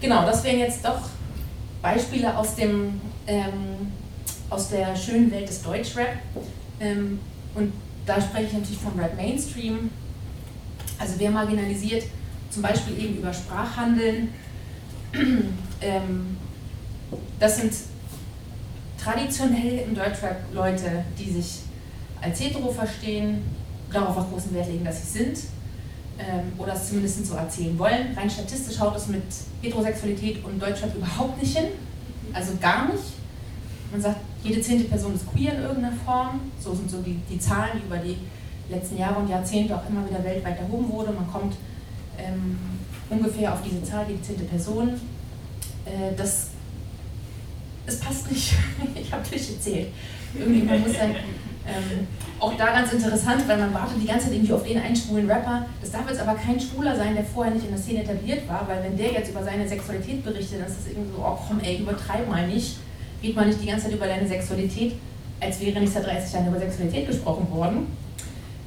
Genau, 0.00 0.26
das 0.26 0.42
wären 0.42 0.58
jetzt 0.58 0.84
doch 0.84 1.00
Beispiele 1.80 2.36
aus 2.36 2.56
dem 2.56 3.00
ähm, 3.26 3.92
aus 4.52 4.68
der 4.68 4.94
schönen 4.94 5.30
Welt 5.30 5.48
des 5.48 5.62
Deutschrap. 5.62 6.18
Ähm, 6.78 7.18
und 7.54 7.72
da 8.04 8.20
spreche 8.20 8.46
ich 8.46 8.52
natürlich 8.52 8.78
vom 8.78 8.98
Rap 8.98 9.16
Mainstream. 9.16 9.90
Also 10.98 11.14
wer 11.18 11.30
marginalisiert, 11.30 12.04
zum 12.50 12.62
Beispiel 12.62 12.98
eben 13.02 13.18
über 13.18 13.32
Sprachhandeln, 13.32 14.28
ähm, 15.80 16.36
das 17.38 17.60
sind 17.60 17.72
traditionell 19.02 19.84
im 19.88 19.94
Deutschrap 19.94 20.36
Leute, 20.52 21.04
die 21.18 21.32
sich 21.32 21.60
als 22.20 22.40
hetero 22.40 22.70
verstehen, 22.70 23.42
darauf 23.90 24.16
auch 24.16 24.30
großen 24.30 24.54
Wert 24.54 24.68
legen, 24.68 24.84
dass 24.84 25.02
sie 25.02 25.18
sind 25.18 25.38
ähm, 26.18 26.52
oder 26.56 26.74
es 26.74 26.88
zumindest 26.88 27.26
so 27.26 27.34
erzählen 27.34 27.76
wollen. 27.78 28.14
Rein 28.16 28.30
statistisch 28.30 28.78
haut 28.78 28.96
es 28.96 29.08
mit 29.08 29.24
Heterosexualität 29.60 30.44
und 30.44 30.60
Deutschrap 30.60 30.94
überhaupt 30.94 31.42
nicht 31.42 31.56
hin, 31.56 31.68
also 32.32 32.52
gar 32.60 32.86
nicht. 32.92 33.02
Man 33.90 34.00
sagt, 34.00 34.20
jede 34.42 34.60
zehnte 34.60 34.84
Person 34.84 35.14
ist 35.14 35.26
queer 35.32 35.54
in 35.54 35.62
irgendeiner 35.62 35.96
Form. 36.04 36.40
So 36.58 36.74
sind 36.74 36.90
so 36.90 37.00
die, 37.00 37.18
die 37.30 37.38
Zahlen, 37.38 37.72
die 37.74 37.86
über 37.86 37.98
die 37.98 38.16
letzten 38.68 38.98
Jahre 38.98 39.20
und 39.20 39.28
Jahrzehnte 39.28 39.76
auch 39.76 39.88
immer 39.88 40.08
wieder 40.08 40.22
weltweit 40.24 40.58
erhoben 40.58 40.90
wurde. 40.90 41.12
Man 41.12 41.30
kommt 41.30 41.54
ähm, 42.18 42.58
ungefähr 43.08 43.52
auf 43.52 43.60
diese 43.62 43.82
Zahl, 43.82 44.06
die 44.08 44.20
zehnte 44.20 44.44
Person. 44.44 45.00
Äh, 45.84 46.14
das, 46.16 46.48
es 47.86 48.00
passt 48.00 48.30
nicht. 48.30 48.54
ich 48.94 49.12
habe 49.12 49.28
durchgezählt. 49.28 49.88
Irgendwie, 50.34 50.62
man 50.62 50.80
muss 50.80 50.94
sagen, 50.94 51.14
ähm, 51.66 52.06
auch 52.40 52.56
da 52.56 52.72
ganz 52.72 52.92
interessant, 52.92 53.46
weil 53.46 53.58
man 53.58 53.72
wartet 53.72 54.02
die 54.02 54.06
ganze 54.06 54.26
Zeit 54.26 54.34
irgendwie 54.34 54.52
auf 54.52 54.64
den 54.64 54.78
einen 54.78 54.96
schwulen 54.96 55.30
Rapper. 55.30 55.66
Das 55.80 55.92
darf 55.92 56.08
jetzt 56.08 56.20
aber 56.20 56.34
kein 56.34 56.58
Schwuler 56.58 56.96
sein, 56.96 57.14
der 57.14 57.24
vorher 57.24 57.54
nicht 57.54 57.64
in 57.64 57.70
der 57.70 57.78
Szene 57.78 58.02
etabliert 58.02 58.48
war, 58.48 58.66
weil 58.66 58.82
wenn 58.82 58.96
der 58.96 59.12
jetzt 59.12 59.30
über 59.30 59.44
seine 59.44 59.68
Sexualität 59.68 60.24
berichtet, 60.24 60.60
dann 60.60 60.66
ist 60.66 60.78
das 60.78 60.86
irgendwie 60.88 61.12
so, 61.14 61.22
oh 61.22 61.38
komm 61.46 61.60
ey, 61.60 61.78
übertreib 61.78 62.28
mal 62.28 62.48
nicht. 62.48 62.78
Geht 63.22 63.36
mal 63.36 63.46
nicht 63.46 63.62
die 63.62 63.66
ganze 63.66 63.84
Zeit 63.84 63.94
über 63.94 64.06
deine 64.06 64.26
Sexualität, 64.26 64.94
als 65.40 65.60
wäre 65.60 65.80
nicht 65.80 65.92
seit 65.92 66.06
30 66.06 66.32
Jahren 66.32 66.48
über 66.48 66.58
Sexualität 66.58 67.06
gesprochen 67.06 67.50
worden 67.50 67.86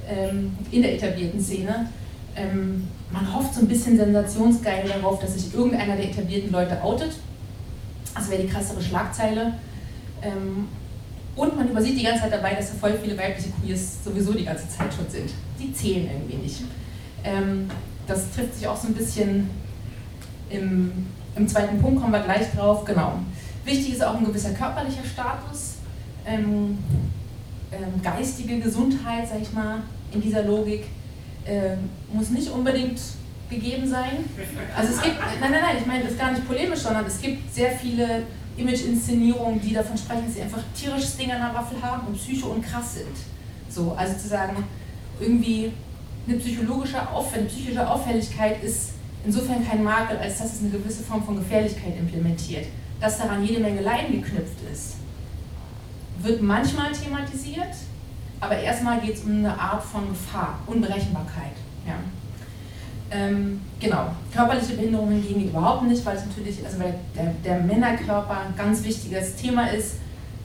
ähm, 0.07 0.55
in 0.71 0.81
der 0.81 0.95
etablierten 0.95 1.41
Szene. 1.41 1.89
Ähm, 2.35 2.87
man 3.11 3.33
hofft 3.33 3.53
so 3.53 3.61
ein 3.61 3.67
bisschen 3.67 3.97
sensationsgeil 3.97 4.87
darauf, 4.87 5.19
dass 5.19 5.33
sich 5.33 5.53
irgendeiner 5.53 5.95
der 5.95 6.09
etablierten 6.09 6.51
Leute 6.51 6.81
outet. 6.81 7.11
Das 8.13 8.29
wäre 8.29 8.41
die 8.41 8.47
krassere 8.47 8.81
Schlagzeile. 8.81 9.53
Ähm, 10.21 10.67
und 11.35 11.55
man 11.57 11.69
übersieht 11.69 11.99
die 11.99 12.03
ganze 12.03 12.21
Zeit 12.21 12.33
dabei, 12.33 12.53
dass 12.55 12.71
da 12.71 12.77
voll 12.77 12.97
viele 13.01 13.17
weibliche 13.17 13.49
Queers 13.49 14.03
sowieso 14.03 14.33
die 14.33 14.45
ganze 14.45 14.69
Zeit 14.69 14.93
schon 14.93 15.09
sind. 15.09 15.31
Die 15.59 15.73
zählen 15.73 16.09
irgendwie 16.11 16.37
nicht. 16.37 16.61
Ähm, 17.23 17.69
das 18.07 18.31
trifft 18.31 18.55
sich 18.55 18.67
auch 18.67 18.77
so 18.77 18.87
ein 18.87 18.93
bisschen 18.93 19.49
im, 20.49 20.91
im, 21.35 21.47
zweiten 21.47 21.81
Punkt, 21.81 21.99
kommen 21.99 22.13
wir 22.13 22.21
gleich 22.21 22.51
drauf. 22.55 22.85
Genau. 22.85 23.19
Wichtig 23.65 23.93
ist 23.93 24.03
auch 24.03 24.15
ein 24.15 24.25
gewisser 24.25 24.51
körperlicher 24.51 25.03
Status, 25.03 25.75
ähm, 26.25 26.77
ähm, 27.71 28.01
geistige 28.03 28.59
Gesundheit, 28.59 29.27
sag 29.27 29.41
ich 29.41 29.51
mal, 29.53 29.81
in 30.11 30.21
dieser 30.21 30.43
Logik. 30.43 30.85
Ähm, 31.47 31.89
muss 32.13 32.29
nicht 32.29 32.49
unbedingt 32.49 32.99
gegeben 33.49 33.87
sein. 33.87 34.23
Also 34.75 34.93
es 34.93 35.01
gibt, 35.01 35.19
nein, 35.19 35.51
nein, 35.51 35.61
nein, 35.61 35.77
ich 35.79 35.85
meine 35.85 36.03
das 36.03 36.13
ist 36.13 36.19
gar 36.19 36.31
nicht 36.31 36.47
polemisch, 36.47 36.79
sondern 36.79 37.05
es 37.05 37.19
gibt 37.21 37.53
sehr 37.53 37.71
viele 37.71 38.23
Image-Inszenierungen, 38.57 39.59
die 39.61 39.73
davon 39.73 39.97
sprechen, 39.97 40.25
dass 40.25 40.35
sie 40.35 40.41
einfach 40.41 40.61
tierisches 40.75 41.17
Ding 41.17 41.31
an 41.31 41.41
der 41.41 41.53
Waffel 41.53 41.81
haben 41.81 42.07
und 42.07 42.15
psycho 42.15 42.47
und 42.47 42.63
krass 42.63 42.95
sind. 42.95 43.15
So, 43.69 43.93
also 43.97 44.17
zu 44.17 44.27
sagen, 44.27 44.63
irgendwie 45.19 45.71
eine 46.27 46.37
psychologische 46.37 47.07
Auf 47.09 47.33
eine 47.33 47.45
psychische 47.45 47.87
Auffälligkeit 47.87 48.63
ist 48.63 48.91
insofern 49.25 49.67
kein 49.67 49.83
Makel, 49.83 50.17
als 50.17 50.39
dass 50.39 50.53
es 50.53 50.61
eine 50.61 50.69
gewisse 50.69 51.03
Form 51.03 51.23
von 51.23 51.35
Gefährlichkeit 51.35 51.97
implementiert. 51.99 52.65
Dass 52.99 53.17
daran 53.17 53.43
jede 53.43 53.61
Menge 53.61 53.81
Leiden 53.81 54.21
geknüpft 54.21 54.57
ist, 54.71 54.95
wird 56.19 56.41
manchmal 56.41 56.91
thematisiert, 56.91 57.75
aber 58.39 58.57
erstmal 58.57 58.99
geht 59.01 59.15
es 59.15 59.23
um 59.23 59.31
eine 59.31 59.59
Art 59.59 59.83
von 59.83 60.07
Gefahr, 60.09 60.59
Unberechenbarkeit. 60.65 61.53
Ja. 61.85 61.95
Ähm, 63.11 63.61
genau, 63.79 64.07
körperliche 64.33 64.73
Behinderung 64.73 65.11
hingegen 65.11 65.49
überhaupt 65.49 65.83
nicht, 65.83 66.03
weil 66.05 66.17
es 66.17 66.25
natürlich, 66.25 66.65
also 66.65 66.79
weil 66.79 66.95
der, 67.15 67.33
der 67.43 67.59
Männerkörper 67.61 68.41
ein 68.47 68.55
ganz 68.57 68.83
wichtiges 68.83 69.35
Thema 69.35 69.67
ist. 69.67 69.97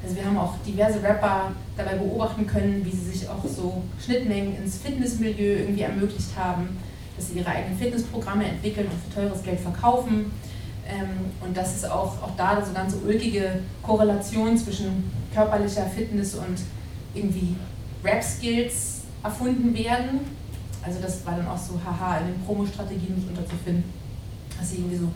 Also 0.03 0.17
wir 0.17 0.25
haben 0.25 0.39
auch 0.39 0.55
diverse 0.67 1.03
Rapper 1.03 1.53
dabei 1.77 1.95
beobachten 1.95 2.47
können, 2.47 2.85
wie 2.85 2.91
sie 2.91 3.11
sich 3.11 3.29
auch 3.29 3.45
so 3.45 3.83
Schnittmengen 4.03 4.57
ins 4.57 4.79
Fitnessmilieu 4.79 5.61
irgendwie 5.61 5.83
ermöglicht 5.83 6.31
haben, 6.37 6.69
dass 7.17 7.29
sie 7.29 7.39
ihre 7.39 7.49
eigenen 7.49 7.79
Fitnessprogramme 7.79 8.47
entwickeln 8.47 8.87
und 8.87 9.13
für 9.13 9.21
teures 9.21 9.43
Geld 9.43 9.61
verkaufen. 9.61 10.33
Ähm, 10.90 11.31
und 11.44 11.57
dass 11.57 11.76
es 11.76 11.85
auch, 11.85 12.22
auch 12.22 12.37
da 12.37 12.64
so 12.64 12.72
ganz 12.72 12.94
ulkige 13.07 13.61
Korrelation 13.83 14.57
zwischen 14.57 15.11
körperlicher 15.33 15.87
Fitness 15.87 16.35
und 16.35 16.59
irgendwie 17.14 17.57
Rap-Skills 18.03 19.03
erfunden 19.22 19.74
werden 19.74 20.20
also 20.83 20.98
das 21.00 21.24
war 21.26 21.37
dann 21.37 21.46
auch 21.46 21.59
so, 21.59 21.79
haha, 21.85 22.18
in 22.18 22.29
den 22.29 22.40
Promo-Strategien 22.42 23.14
nicht 23.14 23.29
unterzufinden. 23.29 23.85
Dass 24.59 24.70
sie 24.70 24.76
irgendwie 24.76 24.96
so, 24.96 25.09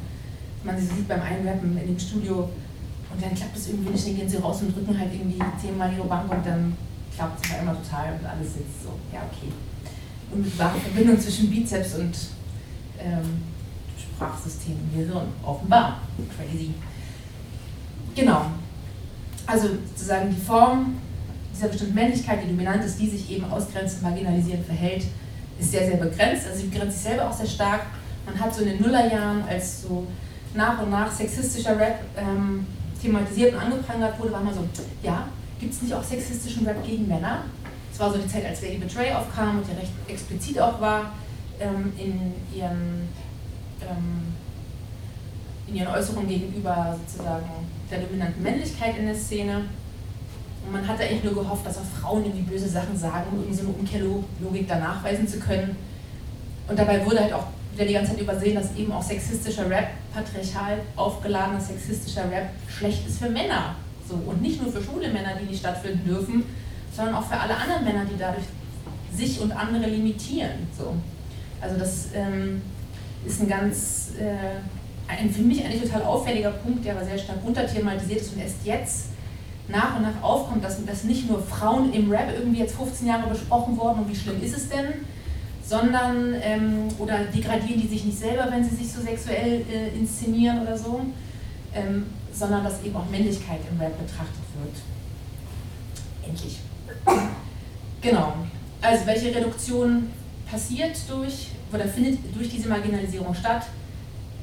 man 0.62 0.78
sie 0.78 0.86
sieht 0.86 1.08
beim 1.08 1.22
Einrappen 1.22 1.76
in 1.78 1.86
dem 1.86 1.98
Studio 1.98 2.48
und 3.10 3.22
dann 3.22 3.34
klappt 3.34 3.56
es 3.56 3.68
irgendwie 3.68 3.90
nicht, 3.90 4.06
dann 4.06 4.16
gehen 4.16 4.28
sie 4.28 4.36
raus 4.38 4.62
und 4.62 4.74
drücken 4.74 4.98
halt 4.98 5.12
irgendwie 5.12 5.38
zehnmal 5.60 5.92
ihre 5.92 6.06
Bank 6.06 6.30
und 6.30 6.44
dann 6.44 6.76
klappt 7.14 7.44
es 7.44 7.52
halt 7.52 7.62
immer 7.62 7.76
total 7.82 8.14
und 8.18 8.26
alles 8.26 8.54
sitzt 8.54 8.82
so, 8.82 8.90
ja 9.12 9.20
okay. 9.30 9.52
Unmittelbare 10.32 10.78
Verbindung 10.80 11.20
zwischen 11.20 11.50
Bizeps 11.50 11.94
und 11.94 12.16
ähm, 12.98 13.42
Sprachsystem 14.14 14.76
im 14.92 14.98
Gehirn, 14.98 15.26
offenbar. 15.44 16.00
Crazy. 16.36 16.74
Genau. 18.14 18.46
Also 19.46 19.68
sozusagen 19.88 20.30
die 20.30 20.40
Form 20.40 20.96
dieser 21.54 21.68
bestimmten 21.68 21.94
Männlichkeit, 21.94 22.42
die 22.42 22.48
dominant 22.48 22.84
ist, 22.84 22.98
die 22.98 23.08
sich 23.08 23.30
eben 23.30 23.44
ausgrenzend, 23.50 24.02
marginalisierend 24.02 24.66
verhält, 24.66 25.04
ist 25.58 25.70
sehr, 25.70 25.86
sehr 25.86 25.96
begrenzt. 25.96 26.46
Also 26.46 26.60
sie 26.60 26.68
begrenzt 26.68 26.96
sich 26.96 27.10
selber 27.10 27.28
auch 27.28 27.32
sehr 27.32 27.46
stark. 27.46 27.82
Man 28.26 28.38
hat 28.38 28.54
so 28.54 28.62
in 28.62 28.68
den 28.70 28.82
Nullerjahren, 28.82 29.44
als 29.48 29.82
so 29.82 30.06
nach 30.54 30.80
und 30.80 30.90
nach 30.90 31.10
sexistischer 31.10 31.78
Rap 31.78 32.00
ähm, 32.16 32.66
thematisiert 33.00 33.54
und 33.54 33.60
angeprangert 33.60 34.18
wurde, 34.18 34.32
war 34.32 34.40
man 34.42 34.54
so, 34.54 34.66
ja, 35.02 35.28
gibt 35.60 35.74
es 35.74 35.82
nicht 35.82 35.94
auch 35.94 36.02
sexistischen 36.02 36.66
Rap 36.66 36.84
gegen 36.84 37.06
Männer? 37.06 37.44
Es 37.92 38.00
war 38.00 38.12
so 38.12 38.18
die 38.18 38.26
Zeit, 38.26 38.44
als 38.44 38.62
Lady 38.62 38.78
Betray 38.78 39.12
aufkam 39.12 39.58
und 39.58 39.68
ja 39.68 39.74
recht 39.74 39.92
explizit 40.08 40.58
auch 40.58 40.80
war 40.80 41.12
ähm, 41.60 41.92
in, 41.96 42.32
ihren, 42.56 43.08
ähm, 43.82 44.34
in 45.66 45.76
ihren 45.76 45.88
Äußerungen 45.88 46.28
gegenüber 46.28 46.96
sozusagen 47.06 47.48
der 47.90 48.00
dominanten 48.00 48.42
Männlichkeit 48.42 48.98
in 48.98 49.06
der 49.06 49.14
Szene. 49.14 49.62
Und 50.64 50.72
man 50.72 50.86
hatte 50.86 51.04
eigentlich 51.04 51.24
nur 51.24 51.34
gehofft, 51.34 51.66
dass 51.66 51.78
auch 51.78 52.00
Frauen 52.00 52.24
irgendwie 52.24 52.42
böse 52.42 52.68
Sachen 52.68 52.96
sagen, 52.96 53.26
um 53.32 53.38
irgendwie 53.38 53.56
so 53.56 53.62
eine 53.62 53.72
Umkehrlogik 53.72 54.68
da 54.68 54.78
nachweisen 54.78 55.28
zu 55.28 55.38
können. 55.38 55.76
Und 56.68 56.78
dabei 56.78 57.04
wurde 57.04 57.20
halt 57.20 57.32
auch 57.32 57.46
wieder 57.74 57.86
die 57.86 57.92
ganze 57.92 58.12
Zeit 58.12 58.20
übersehen, 58.20 58.54
dass 58.54 58.74
eben 58.76 58.92
auch 58.92 59.02
sexistischer 59.02 59.68
Rap, 59.68 59.88
patriarchal 60.14 60.78
aufgeladener 60.96 61.60
sexistischer 61.60 62.30
Rap 62.30 62.50
schlecht 62.68 63.06
ist 63.06 63.18
für 63.18 63.28
Männer. 63.28 63.76
So, 64.08 64.14
und 64.14 64.40
nicht 64.40 64.62
nur 64.62 64.72
für 64.72 64.82
schwule 64.82 65.08
Männer, 65.12 65.32
die 65.40 65.46
nicht 65.46 65.60
stattfinden 65.60 66.06
dürfen, 66.06 66.44
sondern 66.94 67.16
auch 67.16 67.24
für 67.24 67.38
alle 67.38 67.56
anderen 67.56 67.84
Männer, 67.84 68.04
die 68.04 68.18
dadurch 68.18 68.44
sich 69.12 69.40
und 69.40 69.52
andere 69.52 69.86
limitieren. 69.86 70.68
So. 70.76 70.94
Also 71.60 71.78
das 71.78 72.08
ähm, 72.14 72.62
ist 73.26 73.40
ein 73.40 73.48
ganz, 73.48 74.12
äh, 74.18 75.10
ein 75.10 75.30
für 75.30 75.42
mich 75.42 75.64
eigentlich 75.64 75.82
total 75.82 76.02
auffälliger 76.02 76.50
Punkt, 76.50 76.84
der 76.84 76.96
aber 76.96 77.04
sehr 77.04 77.18
stark 77.18 77.38
unterthematisiert 77.44 78.20
ist 78.20 78.32
und 78.34 78.40
erst 78.40 78.56
jetzt 78.64 79.06
nach 79.68 79.96
und 79.96 80.02
nach 80.02 80.22
aufkommt, 80.22 80.62
dass, 80.62 80.84
dass 80.84 81.04
nicht 81.04 81.28
nur 81.28 81.42
Frauen 81.42 81.92
im 81.92 82.10
Rap 82.10 82.28
irgendwie 82.36 82.60
jetzt 82.60 82.76
15 82.76 83.06
Jahre 83.06 83.28
besprochen 83.28 83.76
wurden 83.76 84.00
und 84.00 84.10
wie 84.10 84.16
schlimm 84.16 84.42
ist 84.42 84.56
es 84.56 84.68
denn, 84.68 84.86
sondern, 85.66 86.34
ähm, 86.42 86.88
oder 86.98 87.24
degradieren 87.24 87.80
die 87.80 87.88
sich 87.88 88.04
nicht 88.04 88.18
selber, 88.18 88.48
wenn 88.50 88.62
sie 88.62 88.76
sich 88.76 88.92
so 88.92 89.00
sexuell 89.00 89.64
äh, 89.72 89.96
inszenieren 89.98 90.60
oder 90.60 90.76
so, 90.76 91.00
ähm, 91.74 92.06
sondern 92.32 92.64
dass 92.64 92.82
eben 92.84 92.96
auch 92.96 93.08
Männlichkeit 93.10 93.60
im 93.70 93.80
Rap 93.80 93.98
betrachtet 93.98 94.44
wird. 94.60 94.76
Endlich. 96.28 96.58
Genau. 98.02 98.34
Also 98.82 99.06
welche 99.06 99.34
Reduktion 99.34 100.10
passiert 100.50 100.96
durch 101.08 101.48
oder 101.74 101.86
findet 101.86 102.18
durch 102.34 102.48
diese 102.48 102.68
Marginalisierung 102.68 103.34
statt? 103.34 103.66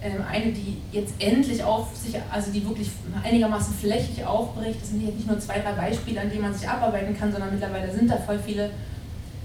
Ähm, 0.03 0.23
eine, 0.29 0.51
die 0.51 0.77
jetzt 0.91 1.13
endlich 1.19 1.63
auf 1.63 1.95
sich, 1.95 2.15
also 2.31 2.51
die 2.51 2.67
wirklich 2.67 2.89
einigermaßen 3.23 3.73
flächig 3.75 4.25
aufbricht. 4.25 4.81
Das 4.81 4.89
sind 4.89 5.05
jetzt 5.05 5.15
nicht 5.15 5.27
nur 5.27 5.39
zwei, 5.39 5.59
drei 5.59 5.73
Beispiele, 5.73 6.21
an 6.21 6.29
denen 6.29 6.41
man 6.41 6.53
sich 6.53 6.67
abarbeiten 6.67 7.17
kann, 7.17 7.31
sondern 7.31 7.51
mittlerweile 7.51 7.91
sind 7.93 8.09
da 8.09 8.17
voll 8.17 8.39
viele 8.39 8.71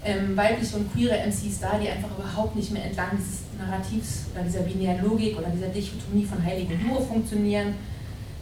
ähm, 0.03 0.37
weibliche 0.37 0.77
und 0.77 0.93
queere 0.93 1.19
MCs 1.27 1.61
da, 1.61 1.79
die 1.79 1.89
einfach 1.89 2.09
überhaupt 2.17 2.57
nicht 2.57 2.71
mehr 2.73 2.85
entlang 2.85 3.11
dieses 3.19 3.41
Narrativs 3.59 4.27
oder 4.33 4.45
dieser 4.45 4.61
binären 4.61 5.05
Logik 5.05 5.37
oder 5.37 5.49
dieser 5.49 5.69
Dichotomie 5.69 6.25
von 6.25 6.43
Heilig 6.43 6.69
und 6.71 6.91
Hure 6.91 7.03
funktionieren. 7.03 7.75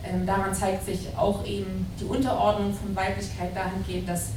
Ähm, 0.04 0.24
daran 0.24 0.54
zeigt 0.54 0.85
sich 0.85 1.09
auch 1.16 1.44
eben 1.46 1.87
die 1.98 2.04
Unterordnung 2.04 2.72
von 2.72 2.94
Weiblichkeit 2.94 3.57
dahingehend, 3.57 4.09
dass 4.09 4.30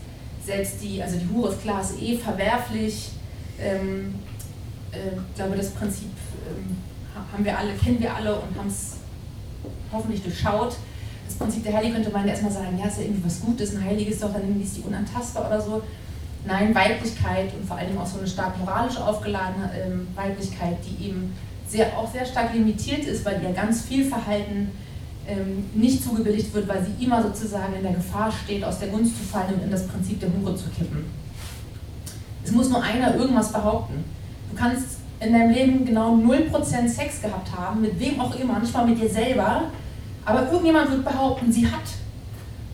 selbst 0.43 0.82
die, 0.82 1.04
also 1.04 1.17
die 1.17 1.28
Hure 1.32 1.52
ist 1.52 1.62
klar, 1.62 1.82
ist 1.82 2.02
eh 2.02 2.17
verwerflich. 2.17 3.10
Ähm, 4.93 5.00
äh, 5.00 5.21
ich 5.30 5.36
glaube, 5.36 5.58
das 5.58 5.69
Prinzip 5.71 6.10
ähm, 6.47 6.78
haben 7.32 7.45
wir 7.45 7.58
alle, 7.58 7.73
kennen 7.73 8.00
wir 8.00 8.13
alle 8.13 8.36
und 8.36 8.58
haben 8.58 8.67
es 8.67 8.97
hoffentlich 9.91 10.23
durchschaut. 10.23 10.76
Das 11.26 11.36
Prinzip 11.36 11.63
der 11.63 11.73
Heilige 11.73 11.95
könnte 11.95 12.10
man 12.12 12.28
erstmal 12.28 12.52
sagen, 12.52 12.78
ja, 12.80 12.88
ist 12.88 12.97
ja 12.97 13.04
irgendwie 13.04 13.26
was 13.26 13.41
Gutes, 13.41 13.76
ein 13.76 13.84
Heiliges 13.84 14.19
doch, 14.19 14.32
dann 14.32 14.43
irgendwie 14.43 14.63
ist 14.63 14.78
die 14.78 14.82
unantastbar 14.82 15.47
oder 15.47 15.62
so. 15.62 15.82
Nein, 16.45 16.73
Weiblichkeit 16.73 17.54
und 17.54 17.67
vor 17.67 17.78
allem 17.78 17.97
auch 17.97 18.06
so 18.06 18.19
eine 18.19 18.28
stark 18.28 18.58
moralisch 18.58 18.97
aufgeladene 18.97 19.69
äh, 19.73 20.17
Weiblichkeit, 20.17 20.78
die 20.86 21.08
eben 21.08 21.34
sehr, 21.67 21.97
auch 21.97 22.10
sehr 22.10 22.26
stark 22.26 22.54
limitiert 22.54 23.06
ist, 23.06 23.26
weil 23.26 23.41
ihr 23.43 23.52
ganz 23.52 23.82
viel 23.82 24.06
Verhalten 24.06 24.71
ähm, 25.28 25.65
nicht 25.73 26.02
zugebilligt 26.02 26.54
wird, 26.54 26.67
weil 26.69 26.86
sie 26.86 27.04
immer 27.04 27.21
sozusagen 27.21 27.76
in 27.76 27.84
der 27.84 27.93
Gefahr 27.93 28.32
steht, 28.32 28.63
aus 28.63 28.80
der 28.80 28.88
Gunst 28.88 29.17
zu 29.17 29.23
fallen 29.23 29.56
und 29.56 29.63
in 29.63 29.71
das 29.71 29.86
Prinzip 29.88 30.21
der 30.21 30.30
Hure 30.30 30.56
zu 30.56 30.69
kippen. 30.69 31.06
Es 32.45 32.52
muss 32.52 32.69
nur 32.69 32.82
einer 32.82 33.15
irgendwas 33.15 33.52
behaupten. 33.52 34.06
Du 34.50 34.56
kannst 34.56 35.00
in 35.20 35.34
deinem 35.34 35.52
Leben 35.52 35.86
genau 35.86 36.16
0% 36.16 36.88
Sex 36.88 37.22
gehabt 37.22 37.50
haben, 37.56 37.82
mit 37.82 38.00
wem 38.00 38.20
auch 38.20 38.36
immer, 38.40 38.60
nicht 38.60 38.74
mal 38.74 38.86
mit 38.86 39.00
dir 39.02 39.10
selber, 39.10 39.64
aber 40.26 40.52
irgendjemand 40.52 40.92
wird 40.92 41.06
behaupten, 41.06 41.52
sie 41.52 41.66
hat. 41.66 41.82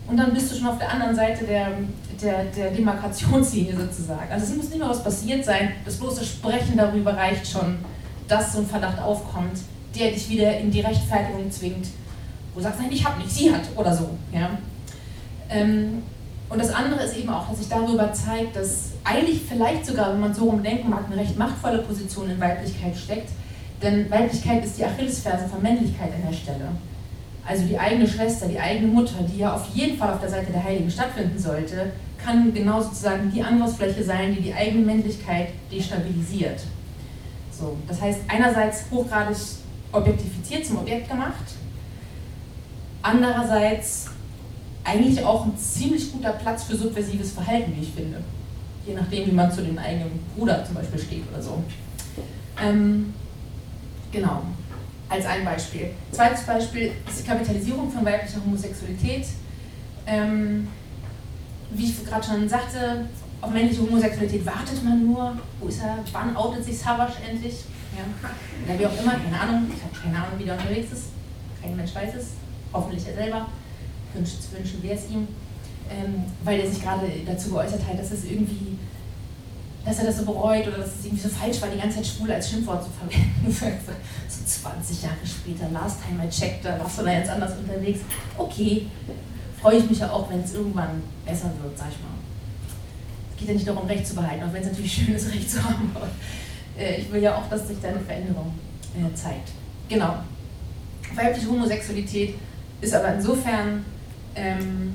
Und 0.06 0.16
dann 0.18 0.34
bist 0.34 0.52
du 0.52 0.56
schon 0.56 0.68
auf 0.68 0.78
der 0.78 0.92
anderen 0.92 1.14
Seite 1.14 1.44
der, 1.44 1.68
der, 2.20 2.44
der 2.44 2.70
Demarkationslinie 2.72 3.74
sozusagen. 3.76 4.30
Also 4.30 4.44
es 4.44 4.56
muss 4.56 4.68
nicht 4.68 4.78
mehr 4.78 4.88
was 4.88 5.02
passiert 5.02 5.44
sein, 5.44 5.72
das 5.84 5.96
bloße 5.96 6.24
Sprechen 6.24 6.76
darüber 6.76 7.16
reicht 7.16 7.46
schon, 7.46 7.78
dass 8.28 8.52
so 8.52 8.60
ein 8.60 8.66
Verdacht 8.66 8.98
aufkommt, 9.00 9.60
der 9.98 10.10
dich 10.10 10.28
wieder 10.28 10.58
in 10.58 10.70
die 10.70 10.80
Rechtfertigung 10.80 11.50
zwingt, 11.50 11.86
wo 12.52 12.58
du 12.58 12.64
sagst, 12.64 12.80
nein, 12.80 12.92
ich 12.92 13.04
habe 13.04 13.18
nicht, 13.20 13.30
sie 13.30 13.52
hat 13.52 13.62
oder 13.76 13.94
so. 13.94 14.10
Ja? 14.32 14.50
Ähm, 15.48 16.02
und 16.50 16.58
das 16.58 16.72
andere 16.72 17.02
ist 17.04 17.16
eben 17.16 17.30
auch, 17.30 17.48
dass 17.48 17.58
sich 17.58 17.68
darüber 17.68 18.12
zeigt, 18.12 18.56
dass 18.56 18.90
eigentlich 19.04 19.42
vielleicht 19.46 19.84
sogar, 19.84 20.12
wenn 20.12 20.20
man 20.20 20.34
so 20.34 20.44
rumdenken 20.44 20.90
mag, 20.90 21.04
eine 21.06 21.20
recht 21.20 21.38
machtvolle 21.38 21.78
Position 21.78 22.30
in 22.30 22.40
Weiblichkeit 22.40 22.96
steckt. 22.96 23.30
Denn 23.82 24.10
Weiblichkeit 24.10 24.64
ist 24.64 24.78
die 24.78 24.84
Achillesferse 24.84 25.46
von 25.46 25.62
Männlichkeit 25.62 26.10
an 26.14 26.22
der 26.26 26.34
Stelle. 26.34 26.68
Also 27.46 27.66
die 27.66 27.78
eigene 27.78 28.08
Schwester, 28.08 28.48
die 28.48 28.58
eigene 28.58 28.86
Mutter, 28.86 29.22
die 29.30 29.38
ja 29.38 29.54
auf 29.54 29.68
jeden 29.74 29.98
Fall 29.98 30.14
auf 30.14 30.20
der 30.20 30.30
Seite 30.30 30.50
der 30.50 30.64
Heiligen 30.64 30.90
stattfinden 30.90 31.38
sollte, 31.38 31.92
kann 32.16 32.54
genau 32.54 32.80
sozusagen 32.80 33.30
die 33.30 33.42
Angriffsfläche 33.42 34.02
sein, 34.02 34.34
die 34.34 34.40
die 34.40 34.54
eigene 34.54 34.86
Männlichkeit 34.86 35.48
destabilisiert. 35.70 36.60
So, 37.50 37.76
das 37.86 38.00
heißt, 38.00 38.20
einerseits 38.28 38.84
hochgradig 38.90 39.36
objektifiziert 39.92 40.64
zum 40.64 40.78
Objekt 40.78 41.10
gemacht, 41.10 41.44
andererseits 43.02 44.06
eigentlich 44.82 45.22
auch 45.22 45.44
ein 45.44 45.56
ziemlich 45.58 46.10
guter 46.12 46.32
Platz 46.32 46.64
für 46.64 46.76
subversives 46.76 47.32
Verhalten, 47.32 47.74
wie 47.76 47.82
ich 47.82 47.92
finde. 47.92 48.18
Je 48.86 48.94
nachdem, 48.94 49.26
wie 49.26 49.32
man 49.32 49.50
zu 49.50 49.62
dem 49.62 49.78
eigenen 49.78 50.10
Bruder 50.36 50.64
zum 50.64 50.74
Beispiel 50.74 51.00
steht 51.00 51.22
oder 51.32 51.42
so. 51.42 51.62
Ähm, 52.60 53.14
genau 54.12 54.42
als 55.08 55.26
ein 55.26 55.44
Beispiel. 55.44 55.90
Zweites 56.10 56.42
Beispiel 56.42 56.92
ist 57.08 57.20
die 57.20 57.28
Kapitalisierung 57.28 57.90
von 57.90 58.04
weiblicher 58.04 58.40
Homosexualität. 58.44 59.26
Ähm, 60.06 60.68
wie 61.70 61.84
ich 61.84 62.04
gerade 62.04 62.24
schon 62.24 62.48
sagte, 62.48 63.06
auf 63.40 63.50
männliche 63.50 63.82
Homosexualität 63.82 64.44
wartet 64.46 64.82
man 64.84 65.06
nur. 65.06 65.36
Wo 65.60 65.68
ist 65.68 65.82
er? 65.82 65.98
Wann 66.12 66.36
outet 66.36 66.64
sich 66.64 66.78
Savage 66.78 67.14
endlich? 67.28 67.64
Ja. 67.96 68.78
Wie 68.78 68.86
auch 68.86 69.00
immer, 69.00 69.12
keine 69.12 69.40
Ahnung. 69.40 69.70
Ich 69.74 69.82
habe 69.82 69.94
keine 70.02 70.16
Ahnung, 70.16 70.38
wie 70.38 70.44
der 70.44 70.54
unterwegs 70.54 70.92
ist. 70.92 71.04
Kein 71.62 71.76
Mensch 71.76 71.94
weiß 71.94 72.14
es. 72.16 72.26
Hoffentlich 72.72 73.06
er 73.06 73.14
selber. 73.14 73.46
Wünschen, 74.14 74.38
wünschen 74.52 74.82
wir 74.82 74.92
es 74.92 75.10
ihm. 75.10 75.28
Ähm, 75.90 76.24
weil 76.42 76.60
er 76.60 76.70
sich 76.70 76.82
gerade 76.82 77.06
dazu 77.26 77.50
geäußert 77.50 77.86
hat, 77.86 77.98
dass 77.98 78.10
es 78.10 78.24
irgendwie 78.24 78.78
dass 79.84 79.98
er 79.98 80.06
das 80.06 80.18
so 80.18 80.24
bereut 80.24 80.66
oder 80.66 80.78
dass 80.78 80.98
es 80.98 81.04
irgendwie 81.04 81.22
so 81.22 81.28
falsch 81.28 81.60
war, 81.60 81.68
die 81.68 81.78
ganze 81.78 81.96
Zeit 81.96 82.06
schwul 82.06 82.32
als 82.32 82.48
Schimpfwort 82.48 82.82
zu 82.82 82.90
verwenden. 82.90 83.52
so 84.28 84.44
20 84.44 85.02
Jahre 85.02 85.16
später, 85.24 85.70
last 85.70 85.98
time 86.02 86.24
I 86.24 86.28
checked, 86.28 86.64
da 86.64 86.78
warst 86.78 86.98
du 86.98 87.02
da 87.04 87.12
jetzt 87.12 87.28
anders 87.28 87.58
unterwegs. 87.58 88.00
Okay, 88.38 88.86
freue 89.60 89.76
ich 89.76 89.90
mich 89.90 89.98
ja 89.98 90.10
auch, 90.10 90.30
wenn 90.30 90.40
es 90.40 90.54
irgendwann 90.54 91.02
besser 91.26 91.50
wird, 91.62 91.76
sag 91.76 91.88
ich 91.90 91.98
mal. 91.98 92.14
Es 93.32 93.38
geht 93.38 93.48
ja 93.48 93.54
nicht 93.54 93.68
darum, 93.68 93.86
Recht 93.86 94.06
zu 94.06 94.14
behalten, 94.14 94.44
auch 94.44 94.52
wenn 94.52 94.62
es 94.62 94.68
natürlich 94.68 94.92
schön 94.92 95.14
ist, 95.14 95.30
Recht 95.34 95.50
zu 95.50 95.62
haben. 95.62 95.90
Aber, 95.94 96.08
äh, 96.78 97.00
ich 97.00 97.12
will 97.12 97.22
ja 97.22 97.36
auch, 97.36 97.48
dass 97.50 97.68
sich 97.68 97.76
da 97.82 97.88
eine 97.88 98.00
Veränderung 98.00 98.54
äh, 98.96 99.14
zeigt. 99.14 99.50
Genau. 99.88 100.16
Weibliche 101.14 101.48
Homosexualität 101.48 102.34
ist 102.80 102.94
aber 102.94 103.14
insofern 103.14 103.84
ähm, 104.34 104.94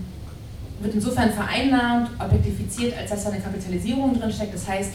wird 0.82 0.96
insofern 0.96 1.32
vereinnahmt, 1.32 2.10
objektifiziert, 2.20 2.98
als 2.98 3.10
dass 3.10 3.24
da 3.24 3.32
eine 3.32 3.42
Kapitalisierung 3.42 4.20
drinsteckt. 4.20 4.54
Das 4.54 4.68
heißt, 4.68 4.94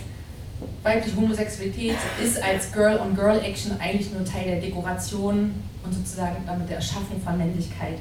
weibliche 0.83 1.16
Homosexualität 1.16 1.97
ist 2.23 2.42
als 2.42 2.73
Girl-on-Girl-Action 2.73 3.79
eigentlich 3.81 4.12
nur 4.12 4.25
Teil 4.25 4.47
der 4.47 4.61
Dekoration 4.61 5.55
und 5.85 5.92
sozusagen 5.92 6.37
damit 6.47 6.68
der 6.68 6.77
Erschaffung 6.77 7.20
von 7.23 7.37
Männlichkeit. 7.37 7.99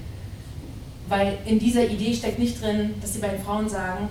Weil 1.10 1.38
in 1.46 1.60
dieser 1.60 1.86
Idee 1.86 2.14
steckt 2.14 2.40
nicht 2.40 2.62
drin, 2.62 2.94
dass 3.02 3.14
die 3.14 3.20
beiden 3.20 3.44
Frauen 3.44 3.68
sagen, 3.68 4.08